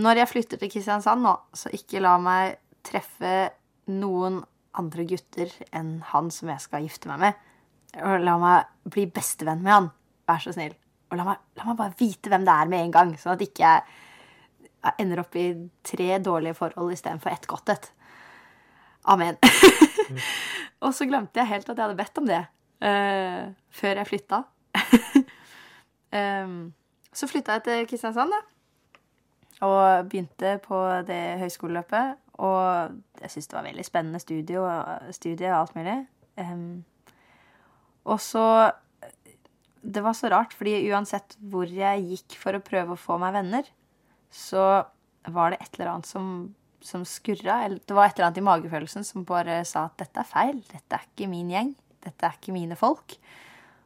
når 0.00 0.22
jeg 0.22 0.30
flytter 0.32 0.62
til 0.62 0.72
Kristiansand 0.72 1.24
nå, 1.26 1.34
så 1.56 1.72
ikke 1.76 2.00
la 2.04 2.14
meg 2.22 2.56
treffe 2.86 3.50
noen 3.92 4.40
andre 4.76 5.06
gutter 5.08 5.52
enn 5.74 5.98
han 6.12 6.32
som 6.32 6.50
jeg 6.52 6.64
skal 6.64 6.84
gifte 6.86 7.10
meg 7.10 7.22
med. 7.26 7.44
Og 8.04 8.24
la 8.24 8.36
meg 8.40 8.90
bli 8.92 9.06
bestevenn 9.12 9.62
med 9.64 9.72
han. 9.72 9.92
Vær 10.28 10.42
så 10.42 10.52
snill. 10.56 10.74
Og 11.10 11.20
la 11.20 11.28
meg, 11.28 11.44
la 11.56 11.68
meg 11.68 11.78
bare 11.78 11.96
vite 12.00 12.32
hvem 12.32 12.44
det 12.48 12.56
er 12.56 12.70
med 12.72 12.86
en 12.86 12.96
gang, 12.96 13.14
sånn 13.20 13.36
at 13.36 13.44
ikke 13.44 13.66
jeg 13.66 14.98
ender 15.02 15.22
opp 15.22 15.36
i 15.38 15.46
tre 15.86 16.18
dårlige 16.22 16.56
forhold 16.58 16.92
istedenfor 16.94 17.32
ett 17.32 17.46
godt 17.50 17.72
et. 17.74 17.88
Amen. 19.06 19.38
Mm. 20.06 20.20
og 20.86 20.92
så 20.94 21.02
glemte 21.10 21.40
jeg 21.40 21.48
helt 21.50 21.66
at 21.66 21.72
jeg 21.74 21.82
hadde 21.82 21.98
bedt 21.98 22.18
om 22.20 22.26
det 22.28 22.36
uh, 22.86 23.48
før 23.74 23.98
jeg 23.98 24.06
flytta. 24.06 24.38
um, 26.44 26.52
så 27.10 27.26
flytta 27.26 27.56
jeg 27.56 27.64
til 27.66 27.88
Kristiansand, 27.90 28.30
da. 28.30 28.38
Og 29.66 30.06
begynte 30.10 30.58
på 30.62 30.78
det 31.08 31.38
høyskoleløpet. 31.40 32.20
Og 32.44 32.92
jeg 33.22 33.32
syntes 33.32 33.48
det 33.50 33.56
var 33.56 33.66
veldig 33.66 33.86
spennende 33.88 34.20
studie 34.20 34.60
og, 34.60 35.14
studie 35.16 35.50
og 35.52 35.60
alt 35.62 35.78
mulig. 35.78 35.96
Um, 36.36 36.84
og 38.04 38.20
så 38.20 38.72
Det 39.82 40.02
var 40.02 40.12
så 40.18 40.28
rart, 40.28 40.54
fordi 40.54 40.80
uansett 40.90 41.36
hvor 41.38 41.66
jeg 41.70 42.02
gikk 42.10 42.38
for 42.40 42.56
å 42.56 42.62
prøve 42.62 42.96
å 42.96 42.98
få 42.98 43.18
meg 43.22 43.36
venner, 43.36 43.68
så 44.34 44.82
var 45.30 45.52
det 45.52 45.60
et 45.62 45.78
eller 45.78 45.92
annet 45.92 46.08
som, 46.10 46.54
som 46.84 47.04
skurra. 47.08 47.62
Det 47.68 47.94
var 47.96 48.08
et 48.08 48.18
eller 48.18 48.28
annet 48.28 48.40
i 48.40 48.46
magefølelsen 48.46 49.06
som 49.06 49.24
bare 49.26 49.60
sa 49.68 49.86
at 49.88 49.98
dette 50.02 50.22
er 50.22 50.28
feil. 50.28 50.60
Dette 50.70 50.98
er 50.98 51.06
ikke 51.06 51.30
min 51.30 51.50
gjeng. 51.52 51.72
Dette 52.06 52.28
er 52.28 52.36
ikke 52.38 52.54
mine 52.54 52.78
folk. 52.78 53.16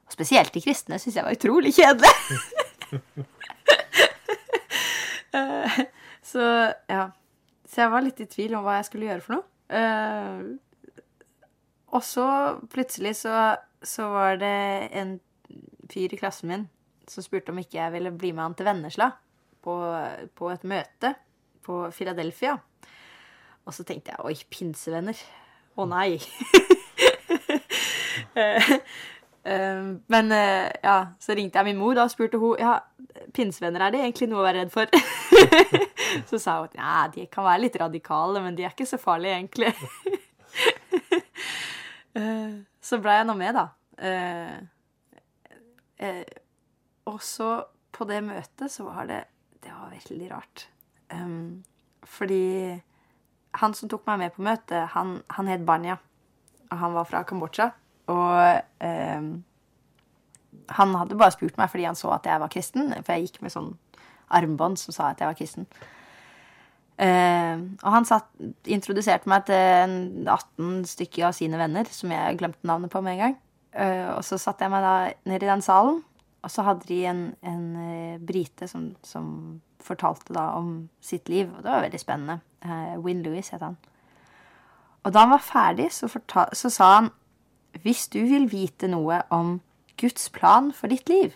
Og 0.07 0.16
spesielt 0.16 0.55
de 0.55 0.62
kristne 0.64 0.98
syns 1.00 1.16
jeg 1.18 1.26
var 1.26 1.37
utrolig 1.38 1.74
kjedelig. 1.76 2.14
Eh, 5.31 5.81
så 6.33 6.42
ja. 6.90 7.05
Så 7.70 7.85
jeg 7.85 7.90
var 7.92 8.03
litt 8.03 8.18
i 8.18 8.26
tvil 8.26 8.57
om 8.59 8.64
hva 8.66 8.81
jeg 8.81 8.88
skulle 8.88 9.07
gjøre 9.07 9.22
for 9.22 9.37
noe. 9.37 9.46
Uh, 9.70 10.59
og 11.94 12.03
så 12.03 12.26
plutselig 12.70 13.12
så, 13.20 13.35
så, 13.83 14.09
var 14.11 14.40
det 14.40 14.57
en 14.98 15.12
fyr 15.90 16.11
i 16.11 16.18
klassen 16.18 16.50
min 16.50 16.64
som 17.11 17.22
spurte 17.22 17.55
om 17.55 17.61
ikke 17.62 17.79
jeg 17.79 17.94
ville 17.94 18.11
bli 18.14 18.33
med 18.35 18.42
han 18.42 18.57
til 18.59 18.66
Vennesla 18.66 19.12
på, 19.62 19.76
på 20.35 20.50
et 20.50 20.66
møte 20.66 21.14
på 21.66 21.79
Philadelphia. 21.94 22.57
Og 23.70 23.76
så 23.76 23.87
tenkte 23.87 24.11
jeg 24.11 24.26
oi, 24.26 24.35
pinsevenner. 24.50 25.18
Å 25.78 25.87
nei. 25.87 26.18
uh, 28.35 28.72
uh, 29.50 29.85
men 30.11 30.35
ja, 30.35 30.96
så 31.22 31.38
ringte 31.38 31.62
jeg 31.62 31.70
min 31.70 31.78
mor 31.78 31.94
da 31.94 32.09
og 32.09 32.12
spurte 32.12 32.40
hun 32.42 32.59
ja, 32.59 32.80
pinsevenner 33.37 33.87
er 33.87 33.94
det 33.94 34.02
egentlig 34.02 34.28
noe 34.30 34.42
å 34.42 34.48
være 34.48 34.64
redd 34.64 34.74
for. 34.74 34.90
så 36.30 36.40
sa 36.42 36.59
hun 36.59 36.70
at 36.72 36.76
ja, 36.80 36.96
de 37.14 37.28
kan 37.30 37.46
være 37.46 37.64
litt 37.64 37.78
radikale, 37.80 38.42
men 38.42 38.59
de 38.59 38.66
er 38.66 38.74
ikke 38.74 38.88
så 38.90 39.00
farlige, 39.00 39.38
egentlig. 39.38 39.72
Eh, 42.11 42.54
så 42.83 42.98
blei 42.98 43.20
jeg 43.20 43.26
nå 43.28 43.37
med, 43.38 43.54
da. 43.54 43.62
Eh, 44.02 44.56
eh, 46.02 46.33
og 47.06 47.20
så, 47.22 47.52
på 47.94 48.06
det 48.09 48.18
møtet, 48.26 48.66
så 48.72 48.88
var 48.88 49.06
det 49.06 49.20
Det 49.62 49.70
var 49.70 49.92
veldig 49.92 50.30
rart. 50.33 50.64
Fordi 52.02 52.42
han 53.58 53.74
som 53.74 53.90
tok 53.90 54.06
meg 54.08 54.20
med 54.22 54.34
på 54.34 54.44
møtet, 54.46 54.90
han, 54.94 55.20
han 55.34 55.50
het 55.50 55.64
Banya. 55.66 55.98
Og 56.70 56.78
han 56.78 56.94
var 56.94 57.06
fra 57.08 57.22
Kambodsja. 57.26 57.70
Og 58.10 58.60
um, 58.82 59.30
han 60.70 60.94
hadde 60.98 61.18
bare 61.18 61.34
spurt 61.34 61.58
meg 61.58 61.70
fordi 61.70 61.86
han 61.88 61.98
så 61.98 62.12
at 62.14 62.26
jeg 62.30 62.42
var 62.42 62.52
kristen. 62.52 62.92
For 63.02 63.14
jeg 63.14 63.28
gikk 63.30 63.40
med 63.44 63.54
sånn 63.54 63.72
armbånd 64.30 64.78
som 64.78 64.94
sa 64.94 65.10
at 65.10 65.22
jeg 65.22 65.30
var 65.30 65.38
kristen. 65.38 65.66
Uh, 67.00 67.64
og 67.80 67.90
han 67.94 68.06
satt, 68.06 68.28
introduserte 68.68 69.30
meg 69.30 69.46
til 69.48 70.26
18 70.28 70.84
stykker 70.90 71.30
av 71.30 71.36
sine 71.36 71.58
venner, 71.58 71.88
som 71.90 72.12
jeg 72.12 72.38
glemte 72.38 72.68
navnet 72.68 72.92
på 72.92 73.02
med 73.02 73.16
en 73.16 73.24
gang. 73.24 73.38
Uh, 73.72 74.18
og 74.18 74.22
så 74.26 74.38
satte 74.38 74.66
jeg 74.66 74.72
meg 74.72 74.84
da 74.84 74.94
ned 75.30 75.42
i 75.42 75.50
den 75.50 75.64
salen, 75.64 76.02
og 76.42 76.53
så 76.53 76.64
hadde 76.64 76.88
de 76.88 77.00
en, 77.11 77.22
en 77.46 77.64
uh, 77.76 78.20
brite 78.26 78.68
som, 78.68 78.90
som, 79.07 79.61
fortalte 79.81 80.35
da 80.37 80.50
om 80.59 80.90
sitt 81.00 81.31
liv, 81.33 81.48
og 81.48 81.62
det 81.64 81.70
var 81.72 81.87
veldig 81.87 81.98
spennende. 82.03 82.35
Win 83.00 83.22
Louis 83.24 83.48
het 83.48 83.62
han. 83.64 83.79
Og 85.09 85.14
da 85.14 85.22
han 85.24 85.33
var 85.33 85.40
ferdig, 85.40 85.87
så, 85.96 86.05
fortal, 86.12 86.53
så 86.53 86.68
sa 86.68 86.88
han 86.98 87.09
hvis 87.81 88.03
du 88.12 88.18
vil 88.29 88.44
vite 88.53 88.90
noe 88.92 89.22
om 89.33 89.55
Guds 89.96 90.29
plan 90.37 90.68
for 90.76 90.92
ditt 90.92 91.09
liv, 91.09 91.33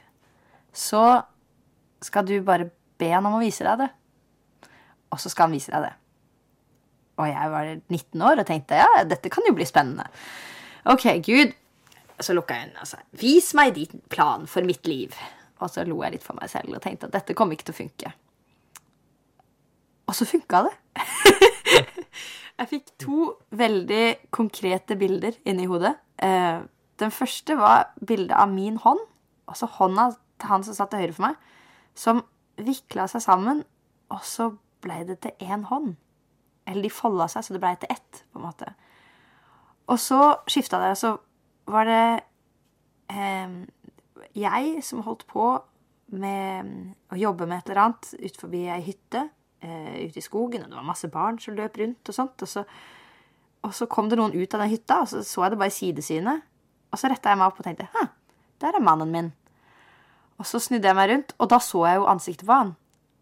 så 0.76 1.22
skal 2.04 2.28
du 2.28 2.36
bare 2.44 2.68
be 3.00 3.08
han 3.14 3.24
om 3.24 3.38
å 3.38 3.40
vise 3.40 3.64
deg 3.64 3.80
det 3.80 3.88
og 5.14 5.20
så 5.22 5.30
skal 5.30 5.48
han 5.48 5.54
vise 5.54 5.72
deg 5.72 5.86
det. 5.86 5.92
Og 7.22 7.28
jeg 7.30 7.50
var 7.52 7.68
19 7.70 8.24
år 8.26 8.40
og 8.42 8.48
tenkte 8.48 8.80
ja, 8.80 9.04
dette 9.06 9.30
kan 9.30 9.46
jo 9.46 9.54
bli 9.54 9.66
spennende. 9.68 10.08
Ok, 10.90 11.06
Gud. 11.24 11.54
Så 12.20 12.34
lukka 12.36 12.54
jeg 12.54 12.68
øynene 12.68 12.84
og 12.84 12.88
sa 12.88 13.00
vis 13.18 13.48
meg 13.58 13.74
din 13.78 14.02
plan 14.10 14.46
for 14.50 14.66
mitt 14.66 14.86
liv. 14.86 15.16
Og 15.62 15.70
så 15.70 15.84
lo 15.86 16.02
jeg 16.04 16.16
litt 16.16 16.26
for 16.26 16.38
meg 16.38 16.50
selv 16.52 16.76
og 16.76 16.82
tenkte 16.84 17.08
at 17.08 17.16
dette 17.16 17.34
kommer 17.36 17.56
ikke 17.56 17.70
til 17.70 17.76
å 17.76 17.80
funke. 17.80 18.12
Og 20.04 20.16
så 20.18 20.26
funka 20.28 20.62
det. 20.66 20.74
jeg 22.60 22.70
fikk 22.70 22.92
to 23.00 23.32
veldig 23.56 24.30
konkrete 24.34 24.98
bilder 25.00 25.36
inni 25.48 25.66
hodet. 25.70 25.94
Eh, 26.22 26.60
den 27.00 27.14
første 27.14 27.56
var 27.58 27.88
bildet 27.98 28.36
av 28.36 28.52
min 28.52 28.76
hånd, 28.82 29.00
altså 29.50 29.66
hånda 29.78 30.12
til 30.38 30.50
han 30.50 30.64
som 30.66 30.76
satt 30.76 30.92
til 30.92 31.02
høyre 31.02 31.16
for 31.16 31.26
meg, 31.26 31.48
som 31.98 32.22
vikla 32.60 33.08
seg 33.10 33.24
sammen, 33.24 33.64
og 34.12 34.22
så 34.26 34.52
ble 34.84 35.00
det 35.08 35.20
til 35.24 35.46
én 35.48 35.64
hånd. 35.70 35.94
Eller 36.68 36.86
de 36.86 36.92
folda 36.92 37.26
seg, 37.30 37.44
så 37.44 37.56
det 37.56 37.62
blei 37.64 37.74
til 37.80 37.90
ett, 37.92 38.24
på 38.32 38.40
en 38.40 38.46
måte. 38.46 38.70
Og 39.90 39.98
så 40.00 40.20
skifta 40.48 40.80
det, 40.80 40.92
og 40.94 41.00
så 41.00 41.14
var 41.70 41.88
det 41.88 42.06
eh, 43.12 43.54
jeg 44.34 44.82
som 44.84 45.04
holdt 45.06 45.26
på 45.30 45.52
med 46.14 46.74
å 47.12 47.18
jobbe 47.18 47.46
med 47.48 47.62
et 47.62 47.70
eller 47.70 47.82
annet 47.86 48.10
ut 48.20 48.36
forbi 48.38 48.64
ei 48.70 48.82
hytte 48.84 49.28
eh, 49.64 50.04
ute 50.08 50.20
i 50.20 50.24
skogen, 50.24 50.64
og 50.64 50.72
det 50.72 50.78
var 50.78 50.86
masse 50.86 51.08
barn 51.12 51.38
som 51.42 51.56
løp 51.56 51.78
rundt 51.80 52.10
og 52.10 52.16
sånt. 52.16 52.44
Og 52.44 52.50
så, 52.50 52.64
og 53.64 53.74
så 53.74 53.88
kom 53.90 54.10
det 54.10 54.18
noen 54.20 54.34
ut 54.34 54.54
av 54.54 54.64
den 54.64 54.74
hytta, 54.74 55.00
og 55.02 55.10
så 55.10 55.22
så 55.26 55.46
jeg 55.46 55.54
det 55.54 55.62
bare 55.62 55.72
i 55.72 55.78
sidesynet. 55.78 56.44
Og 56.92 57.00
så 57.00 57.10
retta 57.10 57.32
jeg 57.32 57.40
meg 57.40 57.50
opp 57.50 57.58
og 57.58 57.66
tenkte 57.66 57.88
Hæ, 57.94 58.06
der 58.62 58.76
er 58.78 58.84
mannen 58.84 59.10
min. 59.10 59.32
Og 60.38 60.46
så 60.46 60.60
snudde 60.62 60.90
jeg 60.90 60.98
meg 60.98 61.10
rundt, 61.10 61.34
og 61.38 61.50
da 61.50 61.58
så 61.62 61.84
jeg 61.88 62.00
jo 62.00 62.08
ansiktet 62.10 62.46
på 62.46 62.58
han. 62.58 62.74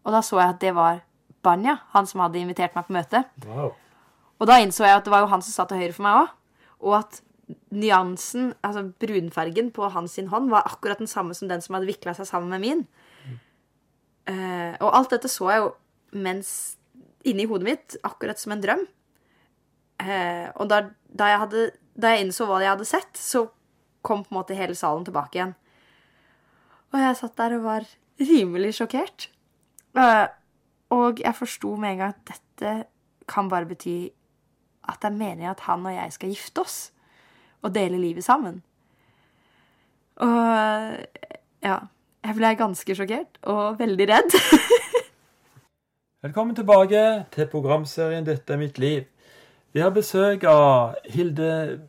Og 0.03 0.13
da 0.15 0.21
så 0.25 0.39
jeg 0.41 0.55
at 0.55 0.61
det 0.61 0.73
var 0.75 1.01
Banja, 1.43 1.77
han 1.93 2.07
som 2.07 2.23
hadde 2.23 2.39
invitert 2.39 2.75
meg 2.75 2.87
på 2.87 2.95
møte. 2.95 3.23
Wow. 3.45 3.73
Og 4.39 4.47
da 4.49 4.59
innså 4.63 4.85
jeg 4.87 4.97
at 4.97 5.05
det 5.05 5.11
var 5.13 5.23
jo 5.23 5.31
han 5.31 5.43
som 5.43 5.55
satt 5.55 5.71
til 5.71 5.81
høyre 5.81 5.95
for 5.95 6.05
meg 6.05 6.19
òg. 6.21 6.31
Og 6.83 6.95
at 6.99 7.19
nyansen, 7.73 8.53
altså 8.65 8.85
brunfargen 9.01 9.71
på 9.75 9.89
hans 9.93 10.17
sin 10.17 10.29
hånd, 10.31 10.51
var 10.53 10.67
akkurat 10.69 11.01
den 11.01 11.09
samme 11.09 11.35
som 11.37 11.49
den 11.51 11.63
som 11.63 11.77
hadde 11.77 11.89
vikla 11.89 12.13
seg 12.17 12.29
sammen 12.29 12.53
med 12.53 12.63
min. 12.63 12.83
Mm. 13.23 13.39
Uh, 14.29 14.73
og 14.83 14.89
alt 14.99 15.15
dette 15.15 15.31
så 15.31 15.49
jeg 15.51 15.63
jo 15.63 15.71
mens 16.23 16.51
inni 17.27 17.47
hodet 17.49 17.67
mitt, 17.67 17.97
akkurat 18.05 18.39
som 18.39 18.55
en 18.55 18.63
drøm. 18.63 18.85
Uh, 20.03 20.47
og 20.59 20.69
da, 20.71 20.83
da, 21.09 21.31
jeg 21.31 21.41
hadde, 21.45 21.65
da, 21.95 22.13
jeg 22.13 22.27
innså 22.27 22.47
hva 22.49 22.61
jeg 22.63 22.73
hadde 22.73 22.89
sett, 22.89 23.19
så 23.19 23.47
kom 24.03 24.25
på 24.25 24.33
en 24.33 24.39
måte 24.41 24.57
hele 24.57 24.75
salen 24.75 25.05
tilbake 25.07 25.39
igjen. 25.39 25.53
Og 26.93 26.99
jeg 27.01 27.19
satt 27.19 27.37
der 27.39 27.57
og 27.57 27.67
var 27.67 27.87
rimelig 28.21 28.75
sjokkert. 28.77 29.29
Uh, 29.97 30.27
og 30.93 31.21
jeg 31.23 31.37
forsto 31.37 31.73
med 31.79 31.95
en 31.95 32.03
gang 32.03 32.13
at 32.13 32.25
dette 32.29 32.73
kan 33.29 33.47
bare 33.49 33.69
bety 33.69 34.11
at 34.89 34.99
det 35.01 35.09
er 35.09 35.15
meningen 35.15 35.53
at 35.53 35.63
han 35.63 35.85
og 35.87 35.95
jeg 35.95 36.11
skal 36.15 36.33
gifte 36.33 36.63
oss 36.63 36.77
og 37.63 37.73
dele 37.75 37.97
livet 37.97 38.23
sammen. 38.23 38.61
Og 40.15 40.29
ja 41.63 41.77
Jeg 42.23 42.35
ble 42.37 42.53
ganske 42.55 42.95
sjokkert 42.95 43.39
og 43.51 43.79
veldig 43.79 44.05
redd. 44.07 44.35
Velkommen 46.23 46.55
tilbake 46.55 47.25
til 47.31 47.47
programserien 47.51 48.23
'Dette 48.23 48.53
er 48.53 48.57
mitt 48.57 48.79
liv'. 48.79 49.03
Vi 49.73 49.79
har 49.79 49.89
besøk 49.89 50.43
av 50.43 50.95
Hilde, 51.09 51.79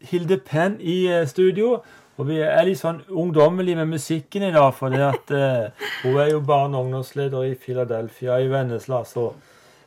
Hilde 0.00 0.38
Penn 0.38 0.76
i 0.80 1.06
eh, 1.08 1.26
studio. 1.26 1.80
Og 2.14 2.28
vi 2.28 2.36
er 2.38 2.62
litt 2.68 2.78
sånn 2.78 3.00
ungdommelige 3.10 3.80
med 3.80 3.96
musikken 3.96 4.44
i 4.46 4.52
dag, 4.54 4.68
for 4.76 4.94
at 4.94 5.32
eh, 5.34 5.88
hun 6.04 6.20
er 6.22 6.30
jo 6.30 6.44
barne- 6.46 6.78
og 6.78 6.86
ungdomsleder 6.86 7.48
i 7.48 7.56
Philadelphia 7.58 8.38
i 8.38 8.50
Vennesla, 8.52 9.02
så, 9.08 9.32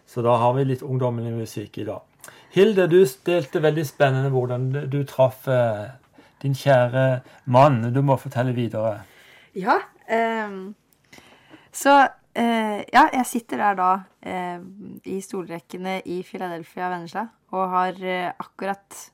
så, 0.06 0.24
da 0.26 0.36
har 0.42 0.58
vi 0.58 0.66
litt 0.68 0.84
ungdommelig 0.84 1.32
musikk 1.38 1.78
i 1.78 1.88
dag. 1.88 2.04
Hilde, 2.56 2.88
du 2.90 3.02
delte 3.28 3.62
veldig 3.62 3.86
spennende 3.86 4.32
hvordan 4.34 4.70
du 4.92 5.02
traff 5.08 5.48
eh, 5.52 5.88
din 6.42 6.56
kjære 6.56 7.22
mann. 7.46 7.82
Du 7.94 8.02
må 8.06 8.18
fortelle 8.22 8.54
videre. 8.56 9.02
Ja. 9.58 9.80
Eh, 10.08 10.56
så 11.72 11.98
eh, 12.38 12.86
Ja, 12.94 13.08
jeg 13.14 13.26
sitter 13.26 13.64
der 13.64 13.78
da 13.78 13.92
eh, 14.22 14.62
i 15.06 15.20
stolrekkene 15.22 16.00
i 16.06 16.22
Philadelphia 16.24 16.92
Vennesla 16.94 17.28
og 17.56 17.70
har 17.72 18.02
uh, 18.04 18.34
akkurat 18.44 19.06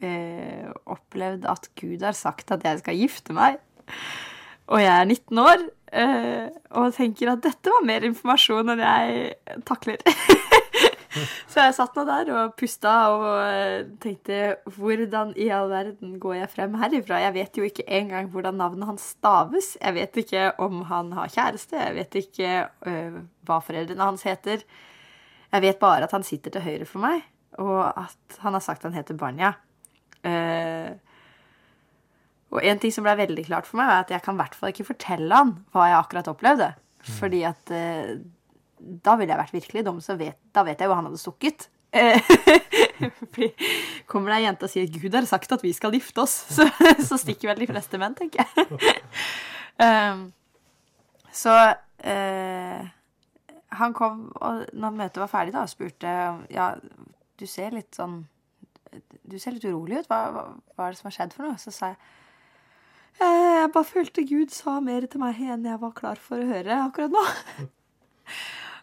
opplevd 0.00 1.42
at 1.48 1.66
Gud 1.76 2.00
har 2.04 2.16
sagt 2.16 2.52
at 2.54 2.62
jeg 2.64 2.78
skal 2.80 2.96
gifte 2.96 3.34
meg. 3.36 3.58
Og 4.72 4.80
jeg 4.80 4.88
er 4.88 5.04
19 5.04 5.40
år 5.40 5.64
og 6.80 6.94
tenker 6.96 7.32
at 7.34 7.42
dette 7.44 7.72
var 7.74 7.84
mer 7.84 8.06
informasjon 8.08 8.72
enn 8.72 8.80
jeg 8.80 9.60
takler. 9.68 10.00
Så 11.50 11.64
jeg 11.64 11.74
satt 11.74 11.96
nå 11.98 12.04
der 12.06 12.28
og 12.34 12.52
pusta 12.58 12.92
og 13.14 13.24
eh, 13.42 13.88
tenkte 14.02 14.38
hvordan 14.76 15.32
i 15.40 15.48
all 15.54 15.70
verden 15.72 16.18
går 16.22 16.36
jeg 16.38 16.52
frem 16.52 16.76
herifra? 16.78 17.18
Jeg 17.24 17.34
vet 17.34 17.58
jo 17.58 17.66
ikke 17.66 17.86
engang 17.98 18.30
hvordan 18.30 18.60
navnet 18.60 18.90
hans 18.92 19.08
staves. 19.16 19.72
Jeg 19.80 19.96
vet 19.96 20.20
ikke 20.22 20.44
om 20.62 20.84
han 20.90 21.10
har 21.18 21.32
kjæreste. 21.34 21.80
Jeg 21.80 21.96
vet 21.98 22.20
ikke 22.22 22.54
øh, 22.86 23.18
hva 23.48 23.58
foreldrene 23.64 24.08
hans 24.12 24.26
heter. 24.28 24.62
Jeg 25.50 25.66
vet 25.66 25.82
bare 25.82 26.06
at 26.06 26.14
han 26.14 26.26
sitter 26.26 26.54
til 26.54 26.62
høyre 26.62 26.86
for 26.86 27.02
meg, 27.02 27.24
og 27.58 27.82
at 27.88 28.42
han 28.44 28.54
har 28.54 28.62
sagt 28.62 28.86
han 28.86 28.94
heter 28.94 29.18
Banja. 29.18 29.56
Uh, 30.20 30.94
og 32.54 32.66
en 32.66 32.80
ting 32.82 32.92
som 32.94 33.06
ble 33.06 33.16
veldig 33.18 33.46
klart 33.48 33.66
for 33.66 33.80
meg, 33.80 33.90
er 33.90 34.04
at 34.04 34.12
jeg 34.14 34.22
kan 34.22 34.36
i 34.36 34.42
hvert 34.42 34.54
fall 34.58 34.70
ikke 34.70 34.86
fortelle 34.92 35.34
han 35.34 35.56
hva 35.74 35.88
jeg 35.88 35.98
akkurat 35.98 36.30
opplevde. 36.30 36.68
Mm. 37.00 37.10
Fordi 37.16 37.42
at 37.48 37.74
uh, 37.74 38.14
da 38.80 39.16
ville 39.20 39.32
jeg 39.32 39.40
vært 39.42 39.56
virkelig 39.56 39.84
dum, 39.86 40.00
så 40.04 40.16
vet, 40.18 40.38
da 40.54 40.64
vet 40.66 40.80
jeg 40.80 40.90
jo 40.90 40.96
han 40.96 41.08
hadde 41.08 41.20
stukket. 41.20 41.68
Fordi 43.18 43.48
kommer 44.06 44.30
det 44.30 44.36
ei 44.38 44.44
jente 44.44 44.66
og 44.66 44.70
sier 44.70 44.86
'Gud 44.86 45.16
har 45.16 45.26
sagt 45.26 45.52
at 45.52 45.62
vi 45.64 45.72
skal 45.74 45.94
gifte 45.96 46.22
oss', 46.22 46.44
så, 46.54 46.68
så 47.08 47.18
stikker 47.18 47.50
vel 47.50 47.64
de 47.64 47.70
fleste 47.70 47.98
menn, 47.98 48.14
tenker 48.14 48.44
jeg. 48.44 48.68
um, 49.86 50.28
så 51.32 51.56
uh, 51.74 52.80
han 53.80 53.94
kom, 53.94 54.28
og 54.34 54.66
når 54.72 54.96
møtet 54.96 55.22
var 55.22 55.32
ferdig, 55.32 55.54
da, 55.54 55.66
og 55.66 55.72
spurte 55.72 56.14
ja, 56.50 56.72
du 57.38 57.46
ser 57.46 57.74
litt 57.76 57.94
sånn 57.94 58.24
Du 59.30 59.38
ser 59.38 59.54
litt 59.54 59.64
urolig 59.64 60.00
ut. 60.00 60.08
Hva, 60.10 60.16
hva, 60.34 60.42
hva 60.74 60.86
er 60.86 60.94
det 60.94 60.98
som 60.98 61.06
har 61.06 61.14
skjedd 61.14 61.34
for 61.36 61.46
noe? 61.46 61.58
Så 61.62 61.70
sa 61.70 61.92
jeg 61.92 62.00
jeg 63.20 63.68
bare 63.74 63.84
følte 63.84 64.24
Gud 64.24 64.52
sa 64.54 64.78
mer 64.80 65.04
til 65.10 65.20
meg 65.20 65.36
enn 65.44 65.66
jeg 65.68 65.80
var 65.82 65.92
klar 65.92 66.16
for 66.16 66.40
å 66.40 66.46
høre 66.48 66.78
akkurat 66.86 67.12
nå. 67.12 67.24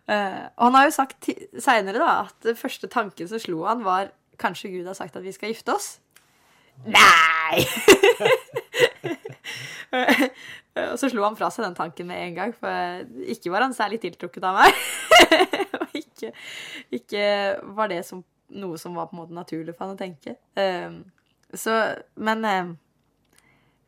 Uh, 0.07 0.47
og 0.55 0.69
han 0.69 0.77
har 0.77 0.87
jo 0.87 0.95
sagt 0.95 1.27
seinere 1.59 2.05
at 2.23 2.51
første 2.55 2.87
tanken 2.87 3.27
som 3.27 3.41
slo 3.43 3.65
han, 3.67 3.83
var 3.83 4.13
kanskje 4.39 4.71
Gud 4.71 4.87
har 4.87 4.95
sagt 4.95 5.17
at 5.19 5.25
vi 5.25 5.33
skal 5.35 5.51
gifte 5.51 5.73
oss. 5.75 5.97
Nei! 6.85 7.63
og 10.91 10.97
så 11.01 11.09
slo 11.09 11.25
han 11.25 11.37
fra 11.39 11.49
seg 11.51 11.65
den 11.65 11.77
tanken 11.77 12.09
med 12.09 12.21
en 12.23 12.37
gang, 12.37 12.53
for 12.55 13.03
ikke 13.33 13.51
var 13.53 13.65
han 13.65 13.75
særlig 13.75 13.99
tiltrukket 14.03 14.45
av 14.47 14.59
meg. 14.61 14.71
og 15.81 15.95
ikke, 15.97 16.31
ikke, 16.93 17.23
var 17.77 17.91
det 17.91 18.03
som, 18.07 18.23
noe 18.55 18.79
som 18.79 18.95
var 18.97 19.09
på 19.09 19.17
en 19.17 19.23
måte 19.23 19.37
naturlig 19.37 19.75
for 19.75 19.87
han 19.87 19.97
å 19.97 20.01
tenke. 20.01 20.37
Uh, 20.59 21.01
så, 21.55 21.73
men 22.19 22.45
uh, 22.45 22.75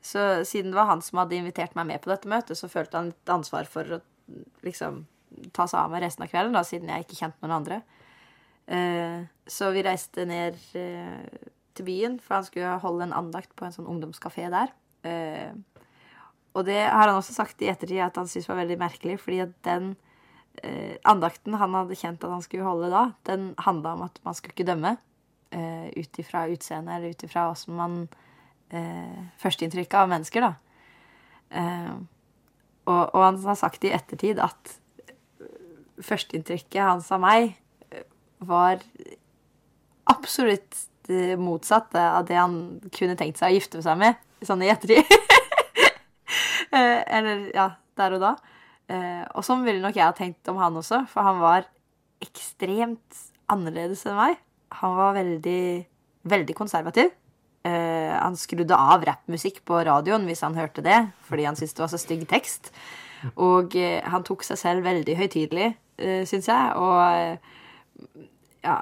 Så 0.01 0.43
siden 0.47 0.71
det 0.71 0.79
var 0.79 0.87
han 0.89 1.03
som 1.05 1.19
hadde 1.21 1.37
invitert 1.37 1.75
meg 1.77 1.89
med 1.91 2.03
på 2.03 2.11
dette 2.11 2.29
møtet, 2.31 2.57
så 2.57 2.71
følte 2.71 2.97
han 2.97 3.13
et 3.13 3.33
ansvar 3.33 3.69
for 3.69 3.99
å 3.99 4.03
liksom 4.65 5.03
ta 5.55 5.67
seg 5.69 5.79
av 5.81 5.93
meg 5.93 6.03
resten 6.03 6.25
av 6.25 6.31
kvelden, 6.31 6.55
da, 6.55 6.65
siden 6.67 6.91
jeg 6.91 7.05
ikke 7.05 7.19
kjente 7.21 7.43
noen 7.43 7.57
andre. 7.59 7.79
Eh, 8.69 9.23
så 9.49 9.71
vi 9.73 9.85
reiste 9.85 10.25
ned 10.29 10.59
eh, 10.77 11.47
til 11.77 11.87
byen, 11.87 12.19
for 12.23 12.39
han 12.39 12.47
skulle 12.47 12.77
holde 12.83 13.07
en 13.07 13.17
andakt 13.17 13.55
på 13.57 13.65
en 13.65 13.75
sånn 13.75 13.89
ungdomskafé 13.89 14.49
der. 14.53 14.73
Eh, 15.07 15.51
og 16.57 16.65
det 16.67 16.81
har 16.81 17.07
han 17.07 17.17
også 17.17 17.35
sagt 17.35 17.61
i 17.63 17.69
ettertid 17.71 18.01
at 18.03 18.17
han 18.19 18.27
syntes 18.29 18.49
var 18.49 18.61
veldig 18.63 18.79
merkelig, 18.81 19.19
fordi 19.23 19.43
at 19.45 19.57
den 19.67 19.93
andakten 21.07 21.53
han 21.55 21.75
hadde 21.77 21.95
kjent 21.95 22.23
at 22.25 22.33
han 22.33 22.41
skulle 22.43 22.65
holde 22.65 22.89
da, 22.91 23.03
den 23.29 23.53
handla 23.63 23.93
om 23.95 24.01
at 24.09 24.17
man 24.25 24.35
skulle 24.35 24.51
ikke 24.51 24.65
dømme 24.67 24.97
uh, 25.55 25.87
ut 25.95 26.19
ifra 26.19 26.47
utseendet 26.51 26.95
eller 26.95 27.13
ut 27.13 27.23
ifra 27.23 27.49
åssen 27.51 27.77
man 27.77 28.01
uh, 28.73 29.19
Førsteinntrykket 29.41 29.97
av 29.97 30.11
mennesker, 30.11 30.45
da. 30.45 30.53
Uh, 31.49 31.95
og, 32.89 33.03
og, 33.13 33.21
han 33.23 33.39
har 33.45 33.57
sagt 33.57 33.85
i 33.85 33.93
ettertid 33.93 34.41
at 34.41 34.75
førsteinntrykket 36.05 36.81
hans 36.83 37.09
av 37.13 37.21
meg 37.23 37.53
eh, 37.89 38.05
var 38.45 38.83
absolutt 40.09 40.85
det 41.09 41.39
motsatte 41.41 42.01
av 42.01 42.27
det 42.29 42.37
han 42.37 42.59
kunne 42.93 43.17
tenkt 43.17 43.39
seg 43.41 43.51
å 43.51 43.57
gifte 43.57 43.81
seg 43.85 43.97
med, 43.99 44.19
sånn 44.45 44.65
i 44.65 44.71
ettertid. 44.73 45.05
Eh, 46.69 46.99
eller 47.17 47.47
ja, 47.49 47.63
der 47.97 48.13
og 48.13 48.19
da. 48.21 48.27
Eh, 48.93 49.23
og 49.33 49.41
sånn 49.41 49.63
ville 49.65 49.81
nok 49.81 49.95
jeg 49.97 50.05
ha 50.05 50.13
tenkt 50.13 50.51
om 50.51 50.59
han 50.61 50.75
også, 50.77 50.99
for 51.09 51.25
han 51.25 51.39
var 51.41 51.63
ekstremt 52.21 53.23
annerledes 53.49 54.03
enn 54.05 54.19
meg. 54.19 54.35
Han 54.77 54.93
var 54.99 55.15
veldig, 55.17 55.63
veldig 56.29 56.55
konservativ. 56.59 57.09
han 57.65 58.37
skrudde 58.37 58.77
av 58.77 59.01
rappmusikk 59.09 59.63
på 59.65 59.81
radioen 59.87 60.29
hvis 60.29 60.45
han 60.45 60.59
hørte 60.59 60.85
det, 60.85 60.99
fordi 61.25 61.47
han 61.49 61.57
syntes 61.57 61.73
det 61.79 61.83
var 61.83 61.91
så 61.95 62.03
stygg 62.03 62.27
tekst. 62.29 62.69
Og 63.33 63.73
han 64.13 64.27
tok 64.29 64.45
seg 64.45 64.61
selv 64.61 64.85
veldig 64.85 65.17
høytidelig 65.17 65.71
uh, 65.99 66.05
eh, 66.07 66.23
syns 66.27 66.49
jeg. 66.49 66.73
Og 66.79 66.97
uh, 66.99 67.37
ja 68.63 68.79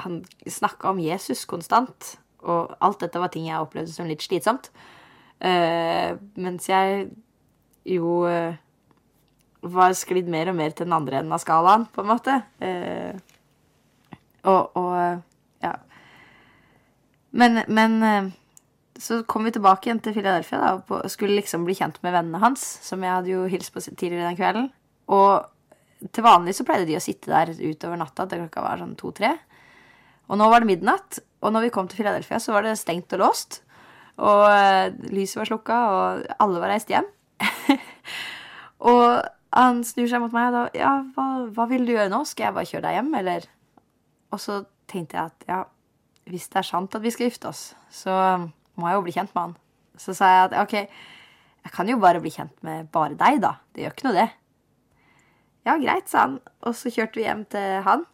Han 0.00 0.22
snakka 0.46 0.92
om 0.92 1.02
Jesus 1.02 1.44
konstant. 1.50 2.16
Og 2.40 2.74
alt 2.80 3.02
dette 3.02 3.20
var 3.20 3.32
ting 3.32 3.48
jeg 3.48 3.60
opplevde 3.60 3.92
som 3.92 4.08
litt 4.08 4.22
slitsomt. 4.22 4.70
Uh, 5.40 6.16
mens 6.40 6.68
jeg 6.68 7.10
jo 7.88 8.20
var 9.60 9.92
sklidd 9.96 10.28
mer 10.30 10.50
og 10.52 10.56
mer 10.56 10.72
til 10.72 10.86
den 10.86 10.94
andre 10.96 11.20
enden 11.20 11.34
av 11.36 11.40
skalaen, 11.42 11.86
på 11.92 12.00
en 12.00 12.08
måte. 12.08 12.34
og, 14.44 14.76
og 14.76 14.94
ja. 15.64 15.72
Men, 17.32 17.62
men 17.68 18.32
så 19.00 19.22
kom 19.24 19.46
vi 19.46 19.52
tilbake 19.54 19.88
igjen 19.88 20.00
til 20.04 20.12
Philadelphia 20.12 20.74
og 20.76 21.08
skulle 21.10 21.38
liksom 21.38 21.64
bli 21.64 21.76
kjent 21.78 22.00
med 22.04 22.12
vennene 22.12 22.40
hans, 22.42 22.62
som 22.84 23.00
jeg 23.04 23.14
hadde 23.14 23.32
jo 23.32 23.46
hilst 23.48 23.72
på 23.72 23.82
tidligere 23.88 24.28
den 24.28 24.36
kvelden. 24.36 24.68
Og 25.08 25.46
til 26.08 26.24
vanlig 26.24 26.54
så 26.56 26.64
pleide 26.66 26.88
de 26.88 26.96
å 26.98 27.02
sitte 27.02 27.32
der 27.32 27.52
utover 27.52 27.98
natta 28.00 28.26
til 28.28 28.44
klokka 28.44 28.64
var 28.64 28.80
sånn 28.80 28.96
to-tre. 28.98 29.34
Og 30.30 30.38
nå 30.38 30.46
var 30.48 30.62
det 30.62 30.70
midnatt, 30.70 31.18
og 31.42 31.52
når 31.52 31.66
vi 31.66 31.72
kom 31.74 31.88
til 31.90 32.00
Philadelphia, 32.00 32.38
så 32.40 32.54
var 32.54 32.64
det 32.64 32.78
stengt 32.78 33.12
og 33.16 33.24
låst. 33.24 33.60
Og 34.20 34.44
uh, 34.46 34.92
lyset 35.10 35.40
var 35.40 35.48
slukka, 35.48 35.78
og 35.90 36.26
alle 36.44 36.62
var 36.62 36.72
reist 36.74 36.92
hjem. 36.92 37.08
og 38.90 39.04
han 39.56 39.80
snur 39.86 40.06
seg 40.10 40.22
mot 40.22 40.34
meg 40.34 40.50
og 40.50 40.54
da 40.54 40.62
Ja, 40.76 40.90
hva, 41.16 41.26
hva, 41.50 41.66
vil 41.70 41.86
du 41.88 41.94
gjøre 41.94 42.12
nå? 42.12 42.22
Skal 42.28 42.48
jeg 42.48 42.56
bare 42.58 42.70
kjøre 42.70 42.84
deg 42.86 42.98
hjem, 42.98 43.14
eller? 43.22 43.46
Og 44.30 44.42
så 44.42 44.60
tenkte 44.90 45.18
jeg 45.18 45.32
at 45.32 45.48
ja, 45.48 45.60
hvis 46.30 46.46
det 46.52 46.60
er 46.60 46.68
sant 46.68 46.94
at 46.94 47.02
vi 47.02 47.10
skal 47.14 47.26
gifte 47.26 47.50
oss, 47.50 47.62
så 47.90 48.12
må 48.78 48.90
jeg 48.90 48.98
jo 48.98 49.06
bli 49.06 49.14
kjent 49.16 49.32
med 49.34 49.42
han. 49.42 49.56
Så 49.98 50.14
sa 50.16 50.28
jeg 50.30 50.44
at 50.48 50.58
ok, 50.62 50.76
jeg 51.66 51.74
kan 51.74 51.90
jo 51.90 51.98
bare 52.00 52.22
bli 52.22 52.32
kjent 52.32 52.54
med 52.66 52.86
bare 52.94 53.18
deg, 53.18 53.40
da. 53.42 53.56
Det 53.74 53.84
gjør 53.84 53.96
ikke 53.96 54.06
noe, 54.06 54.20
det. 54.20 54.28
Ja, 55.66 55.76
greit, 55.76 56.08
sa 56.08 56.24
han. 56.24 56.38
Og 56.64 56.76
så 56.76 56.92
kjørte 56.92 57.20
vi 57.20 57.26
hjem 57.26 57.44
til 57.52 57.82
han. 57.86 58.06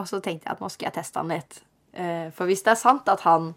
Og 0.00 0.08
så 0.08 0.18
tenkte 0.24 0.48
jeg 0.48 0.56
at 0.56 0.62
nå 0.62 0.70
skal 0.72 0.88
jeg 0.88 0.96
teste 0.98 1.20
han 1.20 1.30
litt. 1.30 1.60
Eh, 1.92 2.28
for 2.34 2.48
hvis 2.48 2.64
det 2.64 2.72
er 2.74 2.80
sant 2.80 3.08
at 3.12 3.22
han 3.26 3.52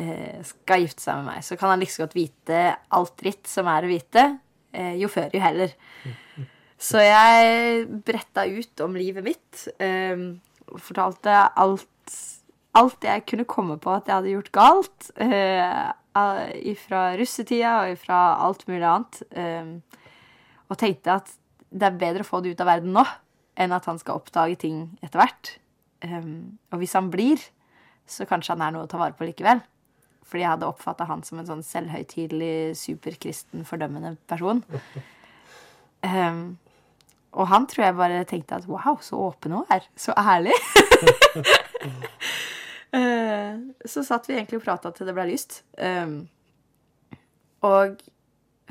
eh, 0.00 0.40
skal 0.46 0.82
gifte 0.82 1.04
seg 1.04 1.20
med 1.20 1.30
meg, 1.30 1.44
så 1.46 1.58
kan 1.60 1.72
han 1.72 1.82
like 1.82 2.00
godt 2.00 2.16
vite 2.16 2.62
alt 2.96 3.16
dritt 3.20 3.50
som 3.50 3.68
er 3.70 3.86
å 3.86 3.90
vite. 3.90 4.26
Eh, 4.72 4.94
jo 5.00 5.10
før, 5.12 5.28
jo 5.36 5.42
heller. 5.44 5.76
Så 6.76 7.00
jeg 7.04 7.84
bretta 8.04 8.46
ut 8.48 8.84
om 8.84 8.96
livet 8.98 9.24
mitt. 9.24 9.62
og 9.80 10.80
Fortalte 10.84 11.38
alt, 11.56 12.16
alt 12.76 13.06
jeg 13.08 13.24
kunne 13.30 13.46
komme 13.48 13.78
på 13.80 13.94
at 13.94 14.10
jeg 14.10 14.18
hadde 14.18 14.34
gjort 14.34 14.50
galt, 14.52 15.06
fra 16.82 17.00
russetida 17.16 17.72
og 17.86 17.96
fra 18.02 18.20
alt 18.44 18.66
mulig 18.68 18.84
annet, 18.90 19.22
og 20.68 20.76
tenkte 20.82 21.16
at 21.16 21.32
det 21.70 21.88
er 21.88 22.00
bedre 22.00 22.24
å 22.24 22.28
få 22.28 22.42
det 22.42 22.54
ut 22.54 22.62
av 22.62 22.70
verden 22.70 22.94
nå 22.96 23.04
enn 23.56 23.72
at 23.72 23.86
han 23.88 23.98
skal 24.00 24.20
oppdage 24.20 24.58
ting 24.66 24.82
etter 25.04 25.20
hvert. 25.20 25.54
Um, 26.04 26.58
og 26.72 26.82
hvis 26.82 26.94
han 26.96 27.08
blir, 27.12 27.40
så 28.06 28.26
kanskje 28.28 28.54
han 28.54 28.66
er 28.66 28.74
noe 28.74 28.84
å 28.86 28.90
ta 28.90 29.00
vare 29.00 29.16
på 29.16 29.26
likevel. 29.26 29.62
Fordi 30.26 30.42
jeg 30.42 30.50
hadde 30.50 30.68
oppfatta 30.68 31.06
han 31.08 31.22
som 31.24 31.40
en 31.40 31.48
sånn 31.48 31.64
selvhøytidelig, 31.64 32.76
superkristen, 32.78 33.64
fordømmende 33.68 34.16
person. 34.28 34.62
Um, 36.02 36.58
og 37.36 37.48
han 37.50 37.66
tror 37.70 37.84
jeg 37.86 37.98
bare 37.98 38.24
tenkte 38.28 38.58
at 38.58 38.66
wow, 38.68 38.98
så 39.04 39.18
åpen 39.28 39.54
hun 39.56 39.72
er. 39.72 39.86
Så 39.96 40.14
ærlig. 40.16 40.54
uh, 42.96 43.56
så 43.92 44.04
satt 44.06 44.28
vi 44.28 44.36
egentlig 44.36 44.60
og 44.60 44.66
prata 44.66 44.92
til 44.94 45.08
det 45.08 45.16
ble 45.16 45.28
lyst. 45.30 45.60
Um, 45.78 46.26
og 47.66 48.02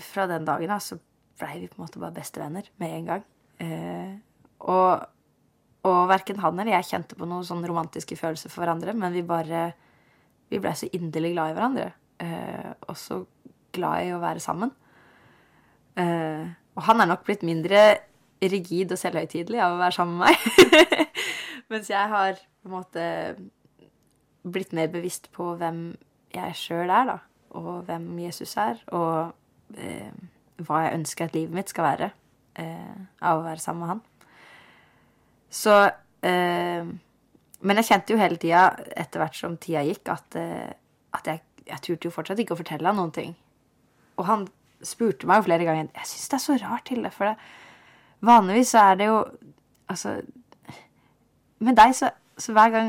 fra 0.02 0.28
den 0.30 0.48
dagen 0.48 0.74
av 0.76 0.84
så 0.84 1.00
blei 1.40 1.60
vi 1.62 1.68
på 1.72 1.80
en 1.80 1.86
måte 1.86 2.02
bare 2.02 2.16
bestevenner 2.16 2.70
med 2.82 2.96
en 2.96 3.12
gang. 3.12 3.28
Eh, 3.64 4.16
og 4.66 5.06
og 5.86 6.08
verken 6.10 6.40
han 6.42 6.60
eller 6.60 6.80
jeg 6.80 6.90
kjente 6.90 7.18
på 7.18 7.28
noen 7.30 7.46
sånn 7.46 7.66
romantiske 7.68 8.18
følelser 8.18 8.50
for 8.50 8.64
hverandre, 8.64 8.96
men 8.98 9.14
vi 9.14 9.26
bare 9.26 9.74
Vi 10.50 10.60
blei 10.62 10.76
så 10.78 10.86
inderlig 10.94 11.32
glad 11.34 11.52
i 11.52 11.54
hverandre. 11.58 11.86
Eh, 12.22 12.74
og 12.86 12.98
så 13.02 13.16
glad 13.74 14.06
i 14.06 14.12
å 14.14 14.20
være 14.22 14.40
sammen. 14.40 14.70
Eh, 15.98 16.46
og 16.78 16.84
han 16.86 17.02
er 17.02 17.10
nok 17.10 17.24
blitt 17.26 17.42
mindre 17.42 17.80
rigid 18.46 18.94
og 18.94 19.00
selvhøytidelig 19.02 19.64
av 19.66 19.74
å 19.74 19.80
være 19.80 19.98
sammen 19.98 20.20
med 20.22 20.30
meg. 20.30 21.10
Mens 21.74 21.90
jeg 21.90 22.14
har 22.14 22.38
på 22.38 22.70
en 22.70 22.76
måte 22.76 23.08
blitt 24.46 24.78
mer 24.78 24.94
bevisst 24.94 25.32
på 25.34 25.56
hvem 25.58 25.82
jeg 26.38 26.60
sjøl 26.62 26.94
er, 26.94 27.10
da. 27.10 27.18
Og 27.58 27.90
hvem 27.90 28.06
Jesus 28.22 28.54
er. 28.62 28.78
Og 28.94 29.34
eh, 29.82 30.14
hva 30.64 30.86
jeg 30.86 31.00
ønsker 31.00 31.28
at 31.28 31.36
livet 31.36 31.56
mitt 31.56 31.72
skal 31.72 31.88
være 31.90 32.12
eh, 32.62 33.00
av 33.22 33.40
å 33.40 33.46
være 33.46 33.62
sammen 33.62 33.84
med 33.84 33.94
han. 33.94 34.04
Så 35.56 35.76
eh, 36.26 36.86
Men 37.66 37.82
jeg 37.82 37.88
kjente 37.90 38.14
jo 38.14 38.20
hele 38.20 38.40
tida, 38.42 38.68
etter 38.96 39.24
hvert 39.24 39.38
som 39.38 39.58
tida 39.62 39.84
gikk, 39.88 40.12
at, 40.14 40.38
eh, 40.40 40.72
at 41.16 41.32
jeg, 41.32 41.42
jeg, 41.66 41.82
turte 41.88 42.10
jo 42.10 42.14
fortsatt 42.14 42.42
ikke 42.44 42.56
å 42.56 42.62
fortelle 42.62 42.88
han 42.88 43.00
noen 43.00 43.14
ting. 43.16 43.36
Og 44.20 44.28
han 44.30 44.48
spurte 44.86 45.28
meg 45.28 45.40
jo 45.40 45.48
flere 45.48 45.66
ganger 45.68 45.88
Jeg 45.90 46.08
syns 46.08 46.30
det 46.30 46.38
er 46.38 46.44
så 46.44 46.58
rart, 46.62 46.92
Hilde, 46.92 47.12
for 47.12 47.32
det, 47.32 47.36
vanligvis 48.26 48.74
så 48.76 48.92
er 48.92 49.00
det 49.00 49.10
jo 49.10 49.18
Altså 49.92 50.16
Med 51.62 51.76
deg, 51.78 51.92
så, 51.96 52.10
så 52.42 52.54
hver 52.56 52.72
gang 52.74 52.88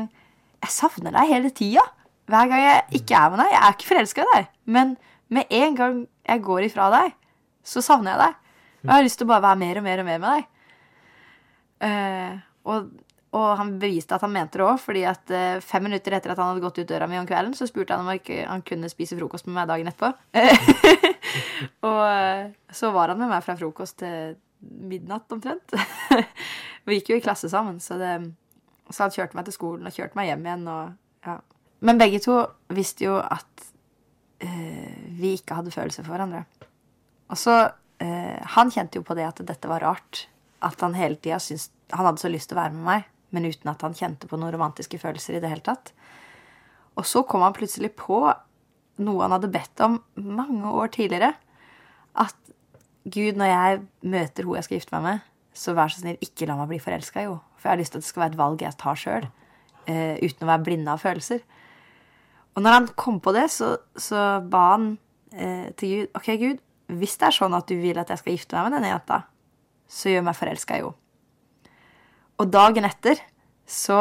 Jeg 0.63 0.73
savner 0.73 1.13
deg 1.13 1.29
hele 1.29 1.51
tida. 1.53 1.83
Hver 2.27 2.49
gang 2.49 2.63
jeg 2.63 3.01
ikke 3.01 3.19
er 3.19 3.29
med 3.31 3.39
deg. 3.39 3.51
Jeg 3.53 3.61
er 3.61 3.75
ikke 3.75 3.89
forelska 3.91 4.23
i 4.23 4.31
deg. 4.31 4.47
Men 4.65 4.95
med 5.31 5.53
en 5.53 5.75
gang 5.77 5.99
jeg 6.27 6.43
går 6.43 6.65
ifra 6.67 6.87
deg, 6.91 7.13
så 7.67 7.83
savner 7.83 8.13
jeg 8.13 8.21
deg. 8.23 8.37
Og 8.77 8.87
jeg 8.87 8.95
har 8.95 9.05
lyst 9.05 9.19
til 9.19 9.27
å 9.27 9.31
bare 9.33 9.43
være 9.43 9.59
mer 9.59 9.79
og 9.79 9.85
mer 9.87 10.01
og 10.01 10.07
mer 10.07 10.23
med 10.23 10.31
deg. 10.31 10.47
Uh, 11.77 12.37
og, 12.71 12.87
og, 13.35 13.47
han 13.59 13.75
beviste 13.81 14.15
at 14.15 14.23
han 14.25 14.33
mente 14.33 14.57
det 14.57 14.65
òg, 14.65 14.79
fordi 14.81 15.03
at 15.09 15.33
uh, 15.33 15.59
fem 15.65 15.85
minutter 15.85 16.15
etter 16.17 16.33
at 16.33 16.41
han 16.41 16.53
hadde 16.53 16.63
gått 16.63 16.79
ut 16.79 16.89
døra 16.89 17.09
mi 17.09 17.19
om 17.19 17.27
kvelden, 17.29 17.53
så 17.57 17.67
spurte 17.69 17.97
han 17.97 18.07
om 18.07 18.15
ikke 18.15 18.45
han 18.47 18.63
kunne 18.65 18.89
spise 18.91 19.17
frokost 19.19 19.49
med 19.49 19.59
meg 19.59 19.69
dagen 19.69 19.91
etterpå. 19.91 20.13
og 21.89 22.01
uh, 22.01 22.47
så 22.79 22.93
var 22.95 23.13
han 23.13 23.21
med 23.21 23.33
meg 23.33 23.45
fra 23.45 23.57
frokost 23.59 23.99
til 24.01 24.37
midnatt 24.61 25.35
omtrent. 25.35 25.75
Vi 26.87 26.97
gikk 26.97 27.11
jo 27.13 27.19
i 27.19 27.25
klasse 27.25 27.51
sammen, 27.51 27.81
så, 27.83 27.99
det, 27.99 28.15
så, 28.89 29.03
han 29.03 29.13
kjørte 29.13 29.37
meg 29.37 29.49
til 29.49 29.57
skolen 29.57 29.89
og 29.89 29.93
kjørte 29.99 30.17
meg 30.17 30.31
hjem 30.31 30.47
igjen. 30.47 30.67
Og, 30.71 30.95
ja. 31.27 31.39
Men 31.85 31.99
begge 31.99 32.23
to 32.23 32.39
visste 32.73 33.09
jo 33.09 33.19
at 33.19 33.45
vi 34.37 35.31
ikke 35.33 35.55
hadde 35.57 35.73
følelser 35.73 36.05
for 36.05 36.13
hverandre. 36.13 36.43
Og 37.29 37.39
så 37.39 37.57
Han 37.97 38.69
kjente 38.69 38.99
jo 38.99 39.03
på 39.03 39.15
det 39.17 39.23
at 39.25 39.39
dette 39.41 39.65
var 39.65 39.81
rart. 39.81 40.27
At 40.61 40.83
han 40.85 40.93
hele 40.93 41.17
tida 41.17 41.39
syntes 41.41 41.71
han 41.89 42.05
hadde 42.05 42.21
så 42.21 42.29
lyst 42.29 42.51
til 42.51 42.57
å 42.57 42.61
være 42.61 42.75
med 42.75 42.85
meg, 42.85 43.07
men 43.33 43.47
uten 43.49 43.71
at 43.71 43.81
han 43.81 43.95
kjente 43.97 44.29
på 44.29 44.37
noen 44.37 44.53
romantiske 44.53 44.99
følelser 45.01 45.37
i 45.37 45.41
det 45.41 45.49
hele 45.49 45.65
tatt. 45.65 45.89
Og 46.93 47.07
så 47.09 47.23
kom 47.25 47.41
han 47.45 47.55
plutselig 47.57 47.93
på 47.97 48.19
noe 49.05 49.23
han 49.23 49.35
hadde 49.35 49.51
bedt 49.53 49.83
om 49.85 49.99
mange 50.15 50.73
år 50.73 50.91
tidligere. 50.93 51.33
At 52.17 52.37
Gud, 53.07 53.37
når 53.39 53.51
jeg 53.51 53.81
møter 54.09 54.47
hun 54.47 54.57
jeg 54.57 54.67
skal 54.67 54.79
gifte 54.79 54.95
meg 54.97 55.05
med, 55.05 55.27
så 55.57 55.73
vær 55.77 55.93
så 55.93 56.01
snill, 56.01 56.17
ikke 56.21 56.47
la 56.49 56.57
meg 56.59 56.71
bli 56.73 56.81
forelska 56.81 57.23
jo. 57.25 57.37
For 57.57 57.69
jeg 57.69 57.75
har 57.75 57.81
lyst 57.81 57.95
til 57.95 58.01
at 58.01 58.05
det 58.05 58.11
skal 58.11 58.23
være 58.23 58.33
et 58.35 58.41
valg 58.41 58.63
jeg 58.65 58.79
tar 58.81 58.99
sjøl, 58.99 59.27
uh, 59.29 59.93
eh, 59.93 60.15
uten 60.21 60.45
å 60.45 60.51
være 60.51 60.65
blinde 60.65 60.93
av 60.93 61.01
følelser. 61.01 61.43
Og 62.57 62.65
når 62.65 62.75
han 62.75 62.89
kom 62.97 63.19
på 63.21 63.33
det, 63.37 63.47
så, 63.53 63.75
så 63.97 64.27
ba 64.43 64.63
han 64.73 64.89
uh, 65.37 65.69
til 65.79 65.93
Gud 65.93 66.19
OK, 66.19 66.29
Gud, 66.41 66.63
hvis 66.87 67.17
det 67.19 67.29
er 67.29 67.35
sånn 67.35 67.55
at 67.57 67.67
du 67.67 67.75
vil 67.81 67.99
at 67.99 68.11
jeg 68.13 68.21
skal 68.21 68.35
gifte 68.35 68.55
meg 68.55 68.69
med 68.69 68.77
denne 68.77 68.93
jenta, 68.93 69.19
så 69.91 70.11
gjør 70.11 70.25
meg 70.27 70.37
forelska 70.37 70.77
i 70.77 70.83
henne. 70.85 70.95
Og 72.37 72.49
dagen 72.53 72.85
etter 72.85 73.19
så, 73.67 73.99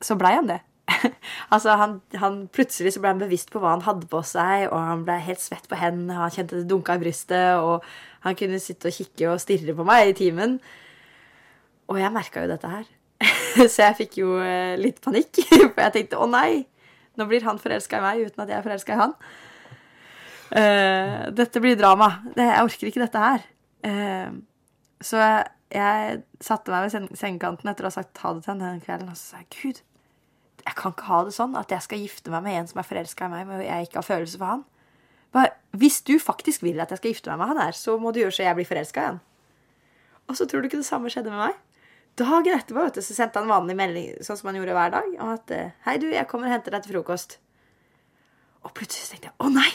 så 0.00 0.16
blei 0.18 0.36
han 0.36 0.48
det. 0.48 0.60
altså, 1.54 1.74
han, 1.80 1.96
han, 2.20 2.44
Plutselig 2.54 2.94
så 2.94 3.02
ble 3.02 3.10
han 3.12 3.22
bevisst 3.22 3.50
på 3.52 3.60
hva 3.62 3.74
han 3.74 3.84
hadde 3.86 4.08
på 4.10 4.22
seg, 4.26 4.68
og 4.70 4.78
han 4.78 5.02
ble 5.06 5.18
helt 5.26 5.42
svett 5.42 5.66
på 5.68 5.78
hendene, 5.80 6.20
han 6.20 6.32
kjente 6.32 6.60
det 6.60 6.68
dunka 6.70 6.96
i 6.96 7.02
brystet, 7.02 7.58
og 7.58 7.84
han 8.26 8.38
kunne 8.38 8.62
sitte 8.62 8.90
og 8.90 8.96
kikke 8.96 9.32
og 9.32 9.42
stirre 9.42 9.74
på 9.76 9.86
meg 9.86 10.12
i 10.12 10.16
timen. 10.18 10.60
Og 11.90 12.00
jeg 12.00 12.14
merka 12.14 12.44
jo 12.44 12.52
dette 12.52 12.70
her. 12.70 12.86
så 13.72 13.88
jeg 13.88 13.98
fikk 14.02 14.18
jo 14.22 14.38
eh, 14.42 14.78
litt 14.80 15.02
panikk, 15.04 15.42
for 15.74 15.82
jeg 15.82 15.94
tenkte 15.98 16.22
å 16.22 16.30
nei, 16.30 16.64
nå 17.16 17.26
blir 17.28 17.44
han 17.46 17.60
forelska 17.60 18.00
i 18.00 18.04
meg 18.04 18.24
uten 18.26 18.44
at 18.44 18.52
jeg 18.52 18.60
er 18.60 18.66
forelska 18.66 18.96
i 18.96 19.02
han. 19.02 19.14
Uh, 20.50 21.26
dette 21.34 21.60
blir 21.62 21.78
drama. 21.78 22.10
jeg 22.38 22.62
orker 22.62 22.90
ikke 22.90 23.02
dette 23.02 23.22
her. 23.22 23.46
Uh, 23.86 24.38
så 25.02 25.20
jeg 25.72 26.22
satte 26.40 26.72
meg 26.72 26.86
ved 26.86 27.10
sengekanten 27.18 27.70
etter 27.70 27.86
å 27.86 27.90
ha 27.90 27.96
sagt 27.96 28.22
ha 28.22 28.32
det 28.34 28.44
til 28.44 28.54
henne 28.54 28.72
den 28.76 28.84
kvelden, 28.84 29.10
og 29.10 29.18
så 29.18 29.34
sa 29.34 29.42
jeg 29.42 29.50
Gud, 29.56 29.82
jeg 30.66 30.78
kan 30.78 30.94
ikke 30.94 31.08
ha 31.10 31.20
det 31.26 31.34
sånn 31.36 31.54
at 31.58 31.70
jeg 31.74 31.84
skal 31.84 32.02
gifte 32.02 32.32
meg 32.32 32.44
med 32.46 32.60
en 32.60 32.70
som 32.70 32.80
er 32.82 32.88
forelska 32.88 33.28
i 33.28 33.32
meg, 33.32 33.46
men 33.48 33.62
jeg 33.64 33.88
ikke 33.88 34.00
har 34.00 34.06
følelser 34.06 34.42
for 34.42 34.52
han. 34.54 34.64
Bare, 35.34 35.52
hvis 35.76 36.00
du 36.06 36.16
faktisk 36.22 36.62
vil 36.64 36.80
at 36.82 36.94
jeg 36.94 37.02
skal 37.02 37.12
gifte 37.12 37.32
meg 37.32 37.42
med 37.42 37.52
han 37.52 37.62
her, 37.66 37.76
så 37.76 37.96
må 38.02 38.12
du 38.14 38.22
gjøre 38.22 38.34
så 38.38 38.46
jeg 38.46 38.58
blir 38.58 38.68
forelska 38.68 39.02
igjen. 39.04 39.20
Og 40.26 40.38
så 40.38 40.46
tror 40.46 40.62
du 40.62 40.70
ikke 40.70 40.80
det 40.80 40.88
samme 40.88 41.10
skjedde 41.12 41.30
med 41.34 41.42
meg? 41.42 41.58
Dagen 42.16 42.56
etterpå 42.56 42.80
vet 42.80 42.96
du, 42.96 43.04
så 43.04 43.14
sendte 43.14 43.42
han 43.42 43.50
vanlig 43.50 43.76
melding 43.78 44.06
sånn 44.24 44.38
som 44.38 44.48
han 44.48 44.56
gjorde 44.58 44.78
hver 44.78 44.94
dag, 44.94 45.10
om 45.20 45.34
at 45.34 45.52
'Hei, 45.84 45.98
du, 46.00 46.08
jeg 46.08 46.26
kommer 46.30 46.48
og 46.48 46.54
henter 46.54 46.72
deg 46.72 46.86
til 46.86 46.94
frokost'. 46.94 47.36
Og 48.64 48.72
plutselig 48.74 49.10
tenkte 49.10 49.28
jeg 49.28 49.36
'Å 49.38 49.52
nei! 49.52 49.70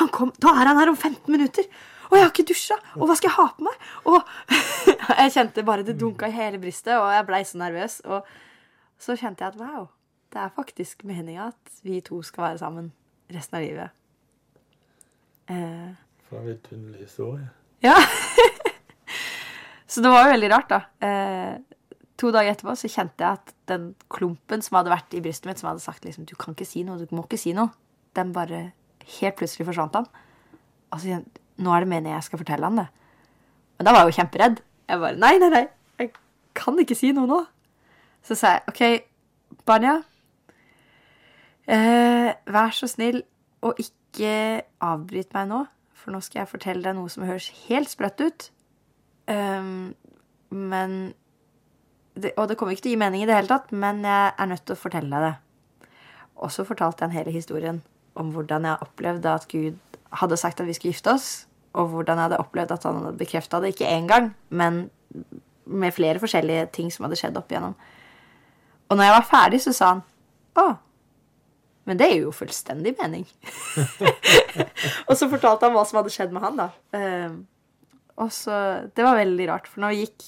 Han 0.00 0.08
kom, 0.14 0.32
da 0.40 0.54
er 0.56 0.70
han 0.70 0.80
her 0.80 0.92
om 0.92 0.96
15 0.96 1.32
minutter!' 1.32 1.68
Og 2.12 2.18
jeg 2.18 2.24
har 2.26 2.30
ikke 2.32 2.48
dusja! 2.50 2.76
Og 3.00 3.06
hva 3.08 3.14
skal 3.16 3.30
jeg 3.30 3.36
ha 3.38 3.46
på 3.56 3.64
meg?' 3.64 3.86
Og 4.04 4.20
jeg 5.22 5.32
kjente 5.32 5.64
bare 5.64 5.86
det 5.86 5.96
dunka 6.00 6.28
i 6.28 6.36
hele 6.36 6.60
brystet, 6.60 6.94
og 6.98 7.08
jeg 7.12 7.26
blei 7.26 7.42
så 7.48 7.58
nervøs. 7.58 8.00
Og 8.04 8.26
så 9.00 9.16
kjente 9.16 9.44
jeg 9.44 9.54
at 9.54 9.60
wow, 9.60 9.86
det 10.32 10.40
er 10.40 10.52
faktisk 10.56 11.04
meninga 11.08 11.48
at 11.52 11.80
vi 11.82 12.00
to 12.04 12.20
skal 12.22 12.50
være 12.50 12.60
sammen 12.60 12.92
resten 13.32 13.56
av 13.58 13.64
livet. 13.64 13.90
Eh, 15.48 15.92
For 16.28 16.40
en 16.40 16.46
vidunderlig 16.46 17.06
historie. 17.06 17.48
Ja. 17.82 17.96
så 19.90 20.04
det 20.04 20.12
var 20.12 20.26
jo 20.26 20.34
veldig 20.34 20.52
rart, 20.52 20.70
da. 20.70 20.80
Eh, 21.08 21.56
to 22.20 22.30
dager 22.30 22.52
etterpå 22.52 22.76
så 22.78 22.92
kjente 22.92 23.24
jeg 23.24 23.40
at 23.40 23.54
den 23.72 23.94
klumpen 24.12 24.62
som 24.62 24.78
hadde 24.78 24.92
vært 24.92 25.16
i 25.16 25.24
brystet 25.24 25.48
mitt, 25.48 25.60
som 25.60 25.72
hadde 25.72 25.84
sagt 25.84 26.04
liksom, 26.06 26.28
du 26.28 26.36
kan 26.38 26.54
ikke 26.54 26.68
si 26.68 26.84
noe, 26.86 27.00
du 27.00 27.16
må 27.16 27.24
ikke 27.26 27.40
si 27.40 27.56
noe, 27.56 27.72
den 28.16 28.32
bare 28.36 28.68
helt 29.18 29.38
plutselig 29.38 29.68
forsvant 29.68 30.00
han. 30.00 30.10
Og 30.92 31.00
så 31.00 31.14
kjente 31.14 31.42
nå 31.62 31.72
er 31.72 31.84
det 31.84 31.90
meningen 31.92 32.16
jeg 32.16 32.28
skal 32.28 32.40
fortelle 32.40 32.68
han 32.68 32.80
det. 32.80 32.88
Men 33.76 33.86
da 33.86 33.94
var 33.94 34.04
jeg 34.04 34.12
jo 34.12 34.18
kjemperedd. 34.20 34.62
Jeg 34.88 35.02
bare 35.02 35.18
Nei, 35.20 35.34
nei, 35.40 35.50
nei. 35.52 35.66
Jeg 36.00 36.10
kan 36.58 36.78
ikke 36.80 36.96
si 36.98 37.12
noe 37.16 37.28
nå. 37.28 37.42
Så 38.22 38.36
sa 38.38 38.56
jeg 38.56 38.64
OK, 38.72 38.82
Banja. 39.68 40.00
Eh, 41.66 42.30
vær 42.50 42.74
så 42.74 42.88
snill 42.90 43.22
og 43.62 43.78
ikke 43.80 44.62
avbryt 44.82 45.32
meg 45.36 45.48
nå. 45.52 45.62
For 45.94 46.14
nå 46.14 46.22
skal 46.24 46.42
jeg 46.42 46.50
fortelle 46.50 46.82
deg 46.82 46.98
noe 46.98 47.10
som 47.12 47.26
høres 47.26 47.50
helt 47.68 47.92
sprøtt 47.92 48.22
ut. 48.24 48.48
Um, 49.30 49.92
men 50.50 51.14
det, 52.18 52.32
Og 52.36 52.48
det 52.48 52.56
kommer 52.58 52.74
ikke 52.74 52.88
til 52.88 52.92
å 52.92 52.96
gi 52.96 53.02
mening 53.04 53.22
i 53.22 53.28
det 53.28 53.36
hele 53.38 53.48
tatt, 53.48 53.70
men 53.70 54.02
jeg 54.04 54.32
er 54.34 54.50
nødt 54.50 54.66
til 54.66 54.74
å 54.74 54.82
fortelle 54.82 55.14
deg 55.14 55.28
det. 55.30 55.92
Og 56.42 56.50
så 56.50 56.66
fortalte 56.66 57.04
jeg 57.04 57.12
den 57.12 57.18
hele 57.20 57.34
historien 57.34 57.78
om 58.18 58.32
hvordan 58.34 58.68
jeg 58.68 58.84
opplevde 58.84 59.32
at 59.32 59.48
Gud 59.48 59.78
hadde 60.20 60.36
sagt 60.36 60.60
at 60.60 60.68
vi 60.68 60.76
skulle 60.76 60.92
gifte 60.92 61.14
oss, 61.14 61.46
og 61.72 61.88
hvordan 61.92 62.18
jeg 62.18 62.28
hadde 62.28 62.40
opplevd 62.42 62.74
at 62.74 62.86
han 62.88 63.00
hadde 63.00 63.18
bekrefta 63.20 63.60
det 63.62 63.72
ikke 63.72 63.88
én 63.88 64.08
gang, 64.10 64.32
men 64.50 64.84
med 65.64 65.94
flere 65.94 66.20
forskjellige 66.20 66.66
ting 66.76 66.90
som 66.92 67.06
hadde 67.06 67.16
skjedd 67.20 67.36
opp 67.38 67.52
igjennom. 67.52 67.76
Og 68.90 68.98
når 68.98 69.08
jeg 69.08 69.16
var 69.16 69.28
ferdig, 69.30 69.60
så 69.64 69.72
sa 69.76 69.92
han 69.94 70.02
å, 70.60 70.66
men 71.88 71.98
det 71.98 72.10
gir 72.12 72.26
jo 72.26 72.34
fullstendig 72.34 72.94
mening. 73.00 73.24
og 75.08 75.16
så 75.18 75.28
fortalte 75.30 75.66
han 75.66 75.74
hva 75.74 75.84
som 75.88 75.98
hadde 75.98 76.12
skjedd 76.14 76.34
med 76.34 76.44
han, 76.44 76.60
da. 76.60 76.68
Uh, 76.94 77.40
og 78.22 78.28
så 78.34 78.56
Det 78.94 79.04
var 79.06 79.18
veldig 79.18 79.46
rart, 79.48 79.70
for 79.70 79.82
når 79.82 79.94
vi 79.94 80.04
gikk 80.04 80.26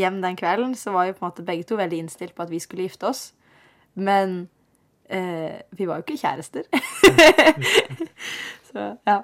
hjem 0.00 0.22
den 0.24 0.36
kvelden, 0.36 0.74
så 0.76 0.92
var 0.94 1.08
jo 1.08 1.16
på 1.16 1.24
en 1.24 1.30
måte 1.30 1.44
begge 1.46 1.68
to 1.68 1.78
veldig 1.78 2.00
innstilt 2.02 2.34
på 2.36 2.44
at 2.44 2.50
vi 2.52 2.60
skulle 2.60 2.88
gifte 2.88 3.08
oss. 3.08 3.28
Men 3.94 4.48
eh, 5.08 5.60
Vi 5.70 5.88
var 5.88 6.00
jo 6.00 6.06
ikke 6.06 6.20
kjærester. 6.20 6.68
så 8.70 8.92
ja. 9.06 9.18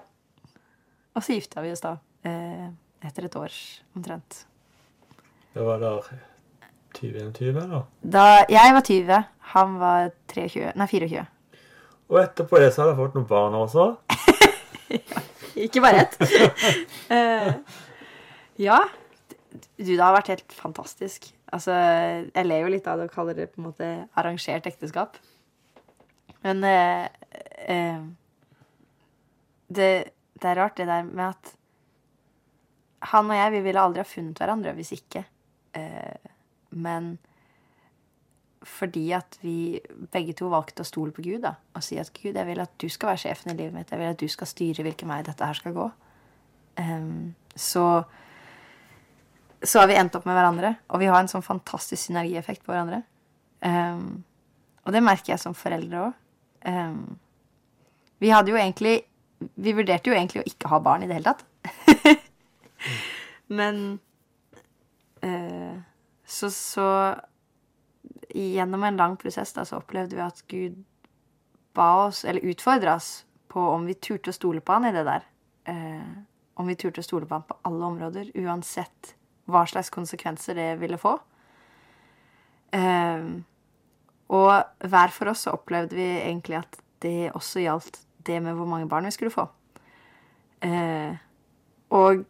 Og 1.15 1.23
så 1.23 1.37
gifta 1.37 1.63
vi 1.63 1.73
oss 1.75 1.85
da. 1.85 1.97
Eh, 2.27 2.67
etter 3.05 3.29
et 3.29 3.37
år 3.37 3.53
omtrent. 3.97 4.45
Det 5.55 5.63
var 5.63 5.79
da 5.83 5.93
2021, 6.97 7.59
eller? 7.63 7.85
Da 8.03 8.25
jeg 8.51 8.75
var 8.75 8.85
20, 8.89 9.23
han 9.55 9.79
var 9.79 10.11
23, 10.33 10.73
nei 10.79 10.89
24. 10.91 11.25
Og 12.13 12.21
etterpå 12.21 12.61
det 12.61 12.73
så 12.75 12.83
hadde 12.83 12.95
jeg 12.95 13.01
fått 13.01 13.17
noen 13.19 13.29
barn 13.29 13.57
også? 13.59 13.87
Ikke 15.67 15.83
bare 15.85 16.07
ett. 16.07 16.19
Eh, 17.15 17.51
ja. 18.59 18.79
Du, 19.53 19.91
det 19.93 20.01
har 20.01 20.15
vært 20.17 20.31
helt 20.33 20.55
fantastisk. 20.57 21.29
Altså, 21.53 21.75
jeg 21.77 22.47
ler 22.49 22.65
jo 22.65 22.71
litt 22.73 22.87
av 22.91 22.99
det 22.99 23.07
og 23.11 23.15
kaller 23.15 23.37
det 23.39 23.51
på 23.53 23.61
en 23.61 23.67
måte 23.69 23.91
arrangert 24.19 24.67
ekteskap. 24.67 25.19
Men 26.45 26.65
eh, 26.69 27.05
eh, 27.73 28.07
det, 29.69 29.91
det 30.41 30.51
er 30.51 30.59
rart, 30.61 30.77
det 30.79 30.89
der 30.91 31.07
med 31.09 31.29
at 31.33 31.55
han 33.13 33.29
og 33.29 33.37
jeg 33.37 33.53
vi 33.53 33.63
ville 33.67 33.85
aldri 33.85 34.01
ha 34.01 34.09
funnet 34.09 34.41
hverandre 34.41 34.75
hvis 34.77 34.95
ikke. 34.97 35.25
Eh, 35.77 36.33
men 36.75 37.15
fordi 38.65 39.11
at 39.13 39.37
vi 39.43 39.77
begge 40.13 40.33
to 40.39 40.49
valgte 40.53 40.85
å 40.85 40.89
stole 40.89 41.13
på 41.13 41.25
Gud 41.25 41.43
da, 41.45 41.55
og 41.77 41.85
si 41.85 41.99
at 42.01 42.13
Gud, 42.17 42.33
jeg 42.33 42.49
vil 42.49 42.63
at 42.63 42.73
du 42.81 42.89
skal 42.89 43.13
være 43.13 43.23
sjefen 43.27 43.53
i 43.53 43.57
livet 43.59 43.77
mitt. 43.77 43.93
Jeg 43.93 44.01
vil 44.01 44.13
at 44.15 44.21
du 44.21 44.31
skal 44.33 44.49
styre 44.49 44.87
hvilken 44.87 45.11
vei 45.13 45.21
dette 45.27 45.49
her 45.49 45.59
skal 45.59 45.77
gå. 45.77 45.89
Um, 46.81 47.35
så 47.55 48.05
så 49.65 49.81
har 49.81 49.89
vi 49.89 49.97
endt 49.97 50.17
opp 50.17 50.27
med 50.29 50.37
hverandre, 50.37 50.75
og 50.93 51.01
vi 51.01 51.09
har 51.09 51.23
en 51.23 51.31
sånn 51.31 51.45
fantastisk 51.45 52.03
synergieffekt 52.03 52.65
på 52.67 52.73
hverandre. 52.73 53.01
Um, 53.65 54.25
og 54.85 54.93
det 54.93 55.01
merker 55.05 55.33
jeg 55.33 55.41
som 55.41 55.57
foreldre 55.57 56.09
òg. 56.09 56.19
Um, 56.65 57.19
vi 58.19 58.31
hadde 58.33 58.49
jo 58.49 58.57
egentlig 58.57 59.03
Vi 59.61 59.75
vurderte 59.77 60.09
jo 60.09 60.15
egentlig 60.17 60.41
å 60.41 60.47
ikke 60.49 60.71
ha 60.73 60.79
barn 60.81 61.03
i 61.05 61.09
det 61.11 61.19
hele 61.19 61.35
tatt. 61.35 61.43
Men 63.59 63.81
uh, 65.21 65.77
så, 66.25 66.49
så 66.51 66.89
gjennom 68.35 68.87
en 68.89 68.97
lang 68.97 69.17
prosess 69.21 69.53
da, 69.53 69.67
så 69.69 69.83
opplevde 69.83 70.17
vi 70.17 70.25
at 70.25 70.41
Gud 70.49 70.81
ba 71.77 72.07
oss, 72.07 72.25
eller 72.25 72.47
utfordra 72.49 72.97
oss, 72.97 73.27
på 73.49 73.61
om 73.61 73.85
vi 73.87 73.95
turte 73.95 74.33
å 74.33 74.35
stole 74.35 74.63
på 74.65 74.73
han 74.75 74.89
i 74.89 74.95
det 74.95 75.05
der. 75.07 75.27
Uh, 75.69 76.25
om 76.61 76.71
vi 76.71 76.79
turte 76.79 77.03
å 77.03 77.07
stole 77.07 77.29
på 77.29 77.37
han 77.37 77.47
på 77.47 77.59
alle 77.69 77.91
områder, 77.91 78.33
uansett 78.41 79.15
hva 79.51 79.67
slags 79.69 79.93
konsekvenser 79.93 80.57
det 80.57 80.71
ville 80.81 80.99
få. 80.99 81.19
Uh, 82.75 83.45
og 84.33 84.89
hver 84.89 85.13
for 85.13 85.33
oss 85.33 85.45
så 85.47 85.55
opplevde 85.57 85.97
vi 85.99 86.07
egentlig 86.23 86.61
at 86.63 86.79
det 87.05 87.33
også 87.35 87.65
gjaldt 87.65 88.01
det 88.25 88.39
med 88.43 88.57
hvor 88.57 88.69
mange 88.69 88.89
barn 88.89 89.05
vi 89.05 89.13
skulle 89.13 89.35
få. 89.35 89.45
Eh, 90.65 91.13
og 91.93 92.25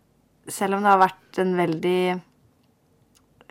selv 0.51 0.77
om 0.77 0.83
det 0.83 0.91
har 0.91 1.05
vært 1.05 1.39
en 1.41 1.53
veldig 1.57 2.01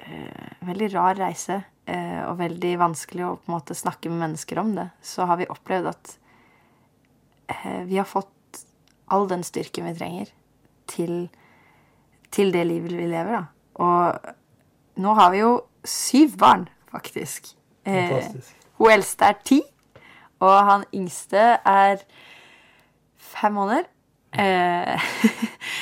eh, 0.03 0.49
veldig 0.67 0.89
rar 0.95 1.15
reise 1.19 1.63
og 1.83 2.37
veldig 2.39 2.69
vanskelig 2.79 3.23
å 3.27 3.33
på 3.35 3.49
en 3.49 3.53
måte 3.57 3.75
snakke 3.75 4.07
med 4.07 4.21
mennesker 4.21 4.59
om 4.61 4.69
det, 4.71 4.85
så 5.03 5.25
har 5.27 5.35
vi 5.41 5.49
opplevd 5.51 5.89
at 5.89 6.13
vi 7.89 7.97
har 7.97 8.07
fått 8.07 8.61
all 9.11 9.27
den 9.27 9.43
styrken 9.43 9.89
vi 9.89 9.95
trenger 9.97 10.31
til, 10.87 11.27
til 12.31 12.53
det 12.55 12.63
livet 12.69 12.95
vi 12.95 13.09
lever, 13.11 13.35
da. 13.35 13.43
Og 13.83 15.01
nå 15.03 15.13
har 15.17 15.33
vi 15.33 15.41
jo 15.41 15.51
syv 15.83 16.37
barn, 16.39 16.67
faktisk. 16.91 17.53
Eh, 17.85 18.29
hun 18.79 18.93
eldste 18.93 19.29
er 19.29 19.39
ti, 19.45 19.59
og 20.43 20.55
han 20.69 20.85
yngste 20.95 21.43
er 21.59 22.03
fem 23.33 23.55
måneder. 23.57 23.87
Eh, 24.33 25.09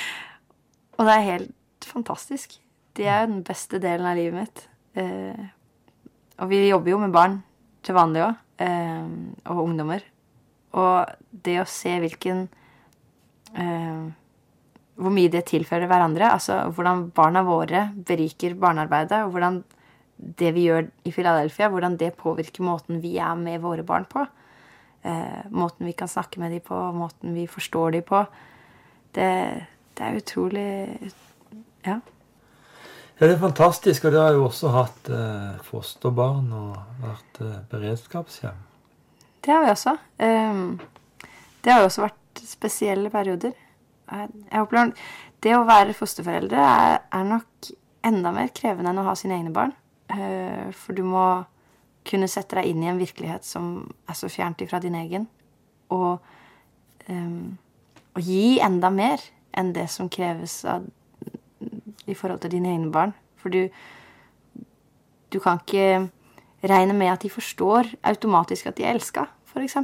og 0.97 1.07
det 1.07 1.15
er 1.15 1.27
helt 1.29 1.87
fantastisk. 1.87 2.57
Det 2.97 3.07
er 3.07 3.23
jo 3.23 3.33
den 3.33 3.43
beste 3.47 3.79
delen 3.81 4.07
av 4.07 4.17
livet 4.19 4.39
mitt. 4.41 4.63
Eh, 4.99 5.45
og 6.41 6.49
vi 6.51 6.65
jobber 6.67 6.93
jo 6.93 7.01
med 7.03 7.13
barn 7.15 7.37
til 7.85 7.95
vanlig 7.97 8.25
òg, 8.25 8.41
eh, 8.65 9.05
og 9.51 9.61
ungdommer. 9.65 10.03
Og 10.77 11.11
det 11.31 11.59
å 11.61 11.69
se 11.69 11.97
hvilken 12.01 12.47
eh, 13.55 14.09
hvor 15.01 15.13
mye 15.13 15.31
det 15.33 15.45
tilfører 15.49 15.89
hverandre. 15.89 16.29
Altså 16.29 16.59
hvordan 16.71 17.07
barna 17.15 17.43
våre 17.47 17.87
beriker 17.95 18.57
barnearbeidet, 18.59 19.23
og 19.25 19.35
hvordan 19.35 19.61
det 20.21 20.51
vi 20.55 20.67
gjør 20.67 20.87
i 21.07 21.13
Philadelphia, 21.13 21.69
hvordan 21.71 21.97
det 21.99 22.13
påvirker 22.19 22.65
måten 22.65 23.01
vi 23.03 23.15
er 23.17 23.35
med 23.39 23.61
våre 23.63 23.83
barn 23.87 24.05
på. 24.09 24.25
Eh, 25.01 25.43
måten 25.49 25.89
vi 25.89 25.95
kan 25.97 26.11
snakke 26.11 26.39
med 26.39 26.53
dem 26.53 26.63
på, 26.65 26.77
måten 26.93 27.33
vi 27.35 27.47
forstår 27.49 27.97
dem 27.97 28.05
på. 28.07 28.23
Det, 29.15 29.29
det 29.97 30.07
er 30.07 30.17
utrolig 30.21 30.71
Ja. 31.85 31.99
Ja, 33.21 33.27
det 33.27 33.35
er 33.35 33.41
fantastisk. 33.41 34.05
Og 34.05 34.13
dere 34.13 34.29
har 34.29 34.37
jo 34.37 34.45
også 34.47 34.69
hatt 34.73 35.09
eh, 35.13 35.57
fosterbarn 35.67 36.47
og 36.57 36.77
vært 37.03 37.41
eh, 37.45 37.57
beredskapshjem. 37.69 38.63
Det 39.41 39.53
har 39.53 39.65
vi 39.65 39.73
også. 39.73 39.93
Um, 40.21 40.79
det 41.61 41.73
har 41.73 41.81
jo 41.81 41.89
også 41.89 42.05
vært 42.05 42.41
spesielle 42.45 43.09
perioder 43.13 43.53
jeg 44.11 44.61
opplever 44.61 44.93
Det 45.41 45.53
å 45.55 45.65
være 45.67 45.95
fosterforeldre 45.97 46.57
er, 46.61 46.97
er, 47.09 47.27
nok 47.27 47.71
enda 48.05 48.33
mer 48.35 48.51
krevende 48.55 48.91
enn 48.91 49.01
å 49.01 49.07
ha 49.07 49.15
sine 49.17 49.37
egne 49.37 49.53
barn. 49.53 49.73
Uh, 50.11 50.69
for 50.75 50.97
du 50.97 51.03
må 51.07 51.25
kunne 52.07 52.29
sette 52.31 52.57
deg 52.57 52.71
inn 52.71 52.83
i 52.83 52.89
en 52.91 52.99
virkelighet 52.99 53.45
som 53.45 53.73
er 54.09 54.17
så 54.17 54.29
fjernt 54.31 54.61
ifra 54.63 54.81
din 54.81 54.97
egen. 54.97 55.27
Og, 55.93 56.19
um, 57.07 57.57
og 58.15 58.25
gi 58.25 58.59
enda 58.63 58.89
mer 58.93 59.23
enn 59.57 59.73
det 59.75 59.87
som 59.91 60.09
kreves 60.11 60.61
av, 60.65 60.87
i 62.09 62.15
forhold 62.17 62.41
til 62.43 62.55
dine 62.55 62.71
egne 62.73 62.91
barn. 62.93 63.13
For 63.39 63.53
du, 63.53 63.67
du 65.31 65.39
kan 65.43 65.61
ikke 65.61 66.09
regne 66.67 66.95
med 66.97 67.13
at 67.13 67.23
de 67.23 67.29
forstår 67.29 67.93
automatisk 68.05 68.69
at 68.69 68.77
de 68.77 68.85
er 68.85 68.95
elska, 68.95 69.27
f.eks. 69.49 69.77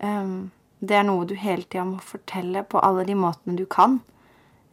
Um, 0.00 0.50
det 0.80 0.96
er 0.96 1.04
noe 1.04 1.26
du 1.28 1.34
hele 1.36 1.66
tida 1.68 1.84
må 1.84 2.00
fortelle 2.04 2.62
på 2.64 2.80
alle 2.84 3.04
de 3.08 3.16
måtene 3.18 3.56
du 3.58 3.66
kan. 3.68 3.98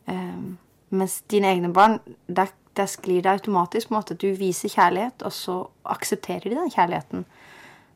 Um, 0.08 0.56
mens 0.90 1.20
dine 1.32 1.52
egne 1.52 1.74
barn, 1.76 2.00
der, 2.28 2.54
der 2.78 2.90
sklir 2.90 3.24
det 3.26 3.32
automatisk 3.32 3.90
på 3.90 3.94
en 3.94 3.98
måte 3.98 4.16
at 4.16 4.22
du 4.22 4.30
viser 4.38 4.72
kjærlighet, 4.72 5.24
og 5.26 5.34
så 5.34 5.58
aksepterer 5.86 6.48
de 6.48 6.56
den 6.56 6.72
kjærligheten. 6.72 7.26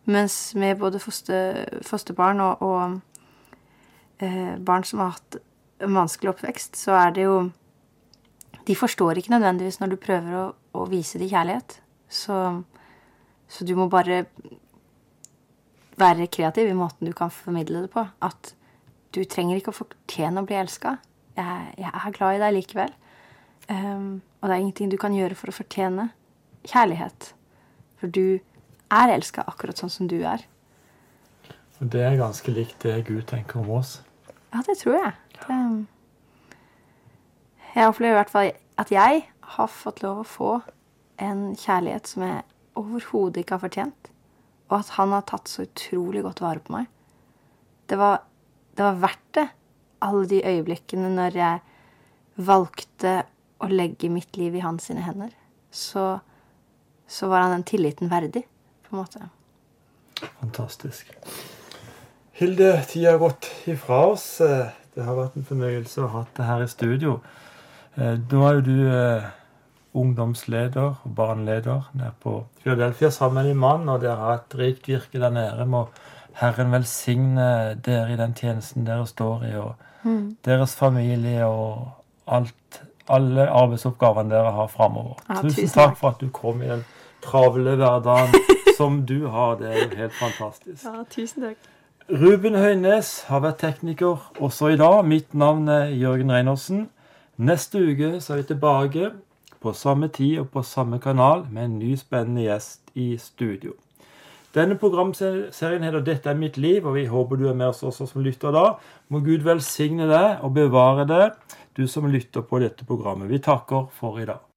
Mens 0.06 0.56
med 0.56 0.80
både 0.82 1.00
foster, 1.00 1.66
fosterbarn 1.86 2.42
og, 2.42 2.62
og 2.62 3.00
eh, 4.20 4.58
barn 4.58 4.86
som 4.88 5.04
har 5.04 5.14
hatt 5.16 5.38
en 5.82 5.98
vanskelig 5.98 6.34
oppvekst, 6.34 6.78
så 6.78 6.98
er 6.98 7.18
det 7.18 7.28
jo 7.30 7.52
De 8.68 8.76
forstår 8.76 9.18
ikke 9.18 9.32
nødvendigvis 9.32 9.80
når 9.80 9.90
du 9.90 9.96
prøver 9.98 10.34
å, 10.38 10.42
å 10.78 10.84
vise 10.86 11.18
dem 11.18 11.30
kjærlighet. 11.32 11.80
Så, 12.10 12.36
så 13.50 13.66
du 13.66 13.74
må 13.76 13.88
bare 13.90 14.26
være 15.98 16.28
kreativ 16.30 16.70
i 16.70 16.76
måten 16.78 17.10
du 17.10 17.14
kan 17.18 17.34
formidle 17.34 17.82
det 17.82 17.90
på. 17.90 18.04
At 18.22 18.54
du 19.16 19.24
trenger 19.26 19.58
ikke 19.58 19.74
å 19.74 19.80
fortjene 19.80 20.44
å 20.44 20.46
bli 20.46 20.60
elska. 20.60 21.00
Jeg, 21.36 21.74
jeg, 21.80 21.90
er 21.90 22.16
glad 22.16 22.38
i 22.38 22.44
deg 22.44 22.56
likevel. 22.60 22.94
Um, 23.66 24.22
og 24.42 24.50
det 24.50 24.56
er 24.56 24.62
ingenting 24.64 24.92
du 24.92 24.98
kan 24.98 25.14
gjøre 25.14 25.38
for 25.38 25.52
å 25.52 25.56
fortjene 25.56 26.10
kjærlighet. 26.68 27.32
For 28.02 28.10
du 28.10 28.42
er 28.92 29.14
elska 29.14 29.46
akkurat 29.48 29.78
sånn 29.78 29.94
som 29.94 30.10
du 30.10 30.20
er. 30.26 30.44
Og 31.82 31.90
det 31.94 32.02
er 32.06 32.20
ganske 32.20 32.54
likt 32.54 32.82
det 32.86 33.04
Gud 33.08 33.24
tenker 33.30 33.62
om 33.62 33.70
oss. 33.78 34.00
Ja, 34.52 34.62
det 34.66 34.78
tror 34.82 34.98
jeg. 34.98 35.14
Det, 35.42 35.60
jeg 37.76 37.88
opplever 37.88 38.18
i 38.18 38.20
hvert 38.20 38.34
fall 38.34 38.52
at 38.82 38.92
jeg 38.94 39.24
har 39.56 39.70
fått 39.72 40.02
lov 40.04 40.22
å 40.22 40.28
få 40.28 40.52
en 41.22 41.52
kjærlighet 41.58 42.10
som 42.10 42.26
jeg 42.26 42.44
overhodet 42.80 43.44
ikke 43.44 43.58
har 43.58 43.66
fortjent. 43.66 44.12
Og 44.72 44.80
at 44.80 44.94
han 44.98 45.14
har 45.16 45.26
tatt 45.30 45.52
så 45.52 45.66
utrolig 45.68 46.24
godt 46.26 46.42
vare 46.44 46.64
på 46.64 46.76
meg. 46.76 46.90
Det 47.92 47.98
var, 48.00 48.24
det 48.78 48.86
var 48.88 49.02
verdt 49.04 49.28
det, 49.38 49.48
alle 50.02 50.26
de 50.30 50.42
øyeblikkene 50.48 51.12
når 51.14 51.38
jeg 51.38 51.60
valgte 52.42 53.21
å 53.62 53.70
legge 53.72 54.10
mitt 54.12 54.38
liv 54.40 54.58
i 54.58 54.64
hans 54.66 54.90
sine 54.90 55.04
hender. 55.06 55.32
Så, 55.72 56.06
så 57.08 57.30
var 57.32 57.46
han 57.46 57.56
den 57.56 57.68
tilliten 57.68 58.12
verdig, 58.12 58.44
på 58.88 58.96
en 58.96 59.02
måte. 59.04 59.30
Fantastisk. 60.42 61.14
Hilde, 62.42 62.74
tida 62.90 63.14
har 63.14 63.22
gått 63.22 63.48
ifra 63.70 64.06
oss. 64.12 64.26
Det 64.42 65.06
har 65.06 65.18
vært 65.18 65.38
en 65.38 65.48
fornøyelse 65.48 66.02
å 66.04 66.10
ha 66.12 66.26
det 66.38 66.48
her 66.48 66.66
i 66.66 66.72
studio. 66.72 67.20
Eh, 67.96 68.18
nå 68.18 68.42
er 68.48 68.58
jo 68.58 68.64
du 68.66 68.78
eh, 68.92 69.30
ungdomsleder 69.98 71.04
og 71.04 71.14
barneleder 71.16 71.90
nede 71.94 72.14
på 72.24 72.38
Philadelphia 72.62 73.12
sammen 73.12 73.42
med 73.42 73.52
din 73.52 73.62
mann, 73.62 73.90
og 73.90 74.02
dere 74.04 74.20
har 74.20 74.40
et 74.40 74.58
rikt 74.60 74.88
virke 74.88 75.20
der 75.20 75.34
nede. 75.36 75.68
Må 75.68 75.88
Herren 76.40 76.72
velsigne 76.72 77.76
dere 77.84 78.14
i 78.14 78.20
den 78.20 78.36
tjenesten 78.38 78.88
dere 78.88 79.08
står 79.08 79.48
i, 79.50 79.56
og 79.60 79.74
mm. 80.04 80.24
deres 80.48 80.76
familie 80.80 81.48
og 81.48 81.90
alt, 82.32 82.82
alle 83.10 83.50
arbeidsoppgavene 83.50 84.30
dere 84.34 84.52
har 84.56 84.68
framover. 84.68 85.18
Ja, 85.30 85.42
tusen, 85.42 85.64
tusen 85.64 85.76
takk 85.80 85.98
for 85.98 86.14
at 86.14 86.22
du 86.22 86.30
kom 86.30 86.62
i 86.62 86.70
den 86.70 86.86
travle 87.22 87.76
hverdagen 87.76 88.34
som 88.78 89.06
du 89.06 89.28
har. 89.28 89.58
Det 89.60 89.70
er 89.72 89.84
jo 89.84 89.98
helt 90.04 90.18
fantastisk. 90.20 90.86
Ja, 90.86 91.04
tusen 91.10 91.48
takk. 91.48 91.70
Ruben 92.12 92.58
Høynes 92.60 93.12
har 93.30 93.44
vært 93.46 93.62
tekniker 93.62 94.26
også 94.42 94.74
i 94.74 94.80
dag. 94.80 95.06
Mitt 95.08 95.34
navn 95.38 95.70
er 95.72 95.94
Jørgen 95.96 96.34
Reinersen. 96.34 96.90
Neste 97.38 97.80
uke 97.80 98.18
så 98.20 98.34
er 98.34 98.42
vi 98.42 98.50
tilbake 98.52 99.12
på 99.62 99.74
samme 99.78 100.10
tid 100.12 100.40
og 100.42 100.50
på 100.50 100.64
samme 100.66 101.00
kanal 101.00 101.46
med 101.50 101.64
en 101.64 101.80
ny 101.80 101.96
spennende 101.96 102.44
gjest 102.48 102.92
i 102.98 103.14
studio. 103.18 103.74
Denne 104.52 104.76
programserien 104.76 105.84
heter 105.84 106.02
'Dette 106.04 106.30
er 106.30 106.36
mitt 106.36 106.58
liv', 106.58 106.86
og 106.86 106.96
vi 106.96 107.06
håper 107.06 107.36
du 107.36 107.48
er 107.50 107.54
med 107.54 107.68
oss 107.68 107.84
også 107.84 108.06
som 108.06 108.22
lytter 108.22 108.52
da. 108.52 108.74
Må 109.10 109.20
Gud 109.20 109.46
velsigne 109.48 110.08
deg 110.10 110.44
og 110.44 110.54
bevare 110.54 111.08
deg, 111.08 111.32
du 111.74 111.88
som 111.88 112.08
lytter 112.12 112.42
på 112.42 112.60
dette 112.60 112.86
programmet. 112.86 113.30
Vi 113.32 113.40
takker 113.40 113.88
for 113.96 114.22
i 114.22 114.26
dag. 114.26 114.51